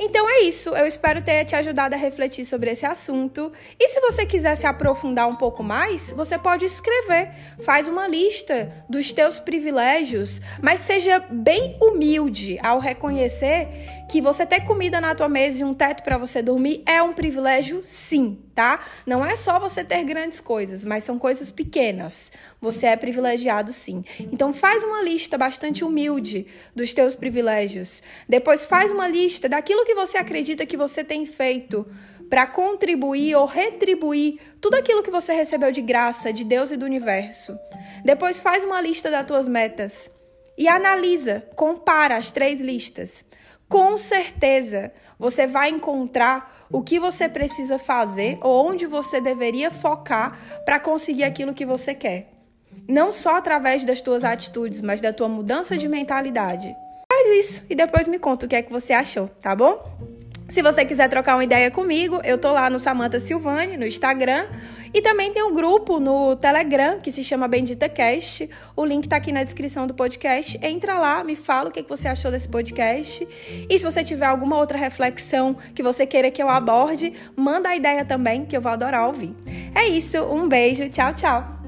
Então 0.04 0.28
é 0.28 0.40
isso, 0.40 0.72
eu 0.72 0.88
espero 0.88 1.22
ter 1.22 1.46
te 1.46 1.56
ajudado 1.56 1.94
a 1.94 1.98
refletir 1.98 2.44
sobre 2.44 2.72
esse 2.72 2.84
assunto. 2.88 3.52
E 3.80 3.88
se 3.90 4.02
você 4.02 4.26
quiser 4.26 4.56
se 4.56 4.66
aprofundar 4.66 5.28
um 5.28 5.36
pouco 5.36 5.62
mais, 5.62 6.12
você 6.12 6.40
pode 6.40 6.66
escrever, 6.66 7.30
faz 7.62 7.88
uma 7.88 8.08
lista 8.08 8.84
dos 8.90 9.14
teus 9.14 9.40
privilégios, 9.40 10.42
mas 10.60 10.80
seja 10.80 11.20
bem 11.20 11.78
humilde 11.80 12.58
ao 12.64 12.80
reconhecer 12.80 13.68
que 14.10 14.20
você 14.20 14.44
ter 14.44 14.62
comida 14.62 15.00
na 15.00 15.14
tua 15.14 15.30
mesa 15.30 15.62
e 15.62 15.64
um 15.64 15.74
teto 15.74 16.02
para 16.02 16.18
você 16.18 16.42
dormir 16.42 16.82
é 16.88 17.00
um 17.04 17.14
privilégio, 17.14 17.84
sim, 17.84 18.40
tá? 18.54 18.86
Não 19.06 19.26
é 19.26 19.36
só 19.36 19.60
você 19.60 19.84
ter 19.84 20.04
grandes 20.04 20.40
coisas, 20.40 20.84
mas 20.84 21.04
são 21.04 21.18
coisas 21.18 21.52
pequenas. 21.52 22.32
Você 22.60 22.88
é 22.88 22.96
privilegiado, 22.96 23.72
sim. 23.72 24.04
Então 24.20 24.54
faz 24.54 24.84
uma 24.84 25.02
lista 25.02 25.38
bastante 25.38 25.84
humilde 25.84 26.48
dos 26.76 26.94
teus 26.94 27.16
privilégios. 27.16 28.02
Depois 28.28 28.66
faz 28.66 28.92
uma 28.92 29.08
lista 29.08 29.48
daquilo 29.48 29.86
que 29.86 29.96
você 29.96 30.18
acredita 30.18 30.66
que 30.66 30.78
você 30.78 31.04
tem 31.04 31.26
feito 31.26 31.88
para 32.30 32.48
contribuir 32.48 33.36
ou 33.36 33.46
retribuir 33.46 34.40
tudo 34.62 34.76
aquilo 34.76 35.04
que 35.04 35.12
você 35.12 35.34
recebeu 35.34 35.72
de 35.72 35.82
graça 35.82 36.32
de 36.32 36.46
Deus 36.46 36.72
e 36.72 36.78
do 36.78 36.86
universo. 36.86 37.58
Depois 38.06 38.40
faz 38.40 38.64
uma 38.64 38.80
lista 38.82 39.12
das 39.12 39.28
tuas 39.28 39.50
metas 39.50 40.10
e 40.58 40.68
analisa, 40.68 41.44
compara 41.56 42.16
as 42.16 42.32
três 42.32 42.62
listas 42.62 43.26
com 43.72 43.96
certeza 43.96 44.92
você 45.18 45.48
vai 45.48 45.70
encontrar 45.70 46.68
o 46.70 46.84
que 46.84 47.00
você 47.00 47.30
precisa 47.30 47.80
fazer 47.80 48.38
ou 48.42 48.68
onde 48.68 48.86
você 48.86 49.22
deveria 49.22 49.72
focar 49.72 50.38
para 50.66 50.78
conseguir 50.78 51.24
aquilo 51.24 51.54
que 51.54 51.66
você 51.66 51.96
quer. 51.96 52.34
Não 52.88 53.12
só 53.12 53.38
através 53.38 53.86
das 53.86 54.02
tuas 54.02 54.26
atitudes, 54.26 54.82
mas 54.82 55.00
da 55.00 55.14
tua 55.14 55.30
mudança 55.30 55.78
de 55.78 55.88
mentalidade. 55.88 56.76
Faz 57.12 57.46
isso 57.46 57.64
e 57.70 57.76
depois 57.76 58.10
me 58.10 58.20
conta 58.20 58.46
o 58.46 58.50
que 58.50 58.56
é 58.58 58.62
que 58.62 58.72
você 58.72 58.92
achou, 58.92 59.30
tá 59.30 59.56
bom? 59.56 59.82
Se 60.52 60.62
você 60.62 60.84
quiser 60.84 61.08
trocar 61.08 61.38
uma 61.38 61.46
ideia 61.46 61.72
comigo, 61.72 62.20
eu 62.26 62.38
tô 62.38 62.52
lá 62.52 62.70
no 62.70 62.78
Samantha 62.78 63.22
Silvani, 63.22 63.78
no 63.78 63.88
Instagram. 63.88 64.48
E 64.94 65.02
também 65.02 65.32
tem 65.32 65.42
um 65.42 65.54
grupo 65.54 65.98
no 65.98 66.36
Telegram 66.36 67.00
que 67.00 67.10
se 67.10 67.24
chama 67.24 67.48
Bendita 67.48 67.88
Cast. 67.88 68.50
O 68.76 68.84
link 68.84 69.08
tá 69.08 69.16
aqui 69.16 69.32
na 69.32 69.46
descrição 69.46 69.88
do 69.88 69.94
podcast. 69.94 70.60
Entra 70.62 71.00
lá, 71.00 71.24
me 71.24 71.38
fala 71.38 71.70
o 71.70 71.72
que 71.72 71.82
você 71.84 72.10
achou 72.10 72.30
desse 72.30 72.50
podcast. 72.50 73.26
E 73.70 73.80
se 73.80 73.86
você 73.86 74.04
tiver 74.04 74.26
alguma 74.26 74.58
outra 74.58 74.78
reflexão 74.78 75.56
que 75.74 75.82
você 75.82 76.06
queira 76.06 76.30
que 76.30 76.44
eu 76.44 76.50
aborde, 76.50 77.14
manda 77.34 77.70
a 77.70 77.76
ideia 77.78 78.04
também, 78.04 78.44
que 78.44 78.58
eu 78.58 78.60
vou 78.60 78.74
adorar 78.74 79.08
ouvir. 79.08 79.34
É 79.74 79.88
isso, 79.88 80.22
um 80.26 80.50
beijo, 80.50 80.90
tchau, 80.90 81.14
tchau. 81.14 81.61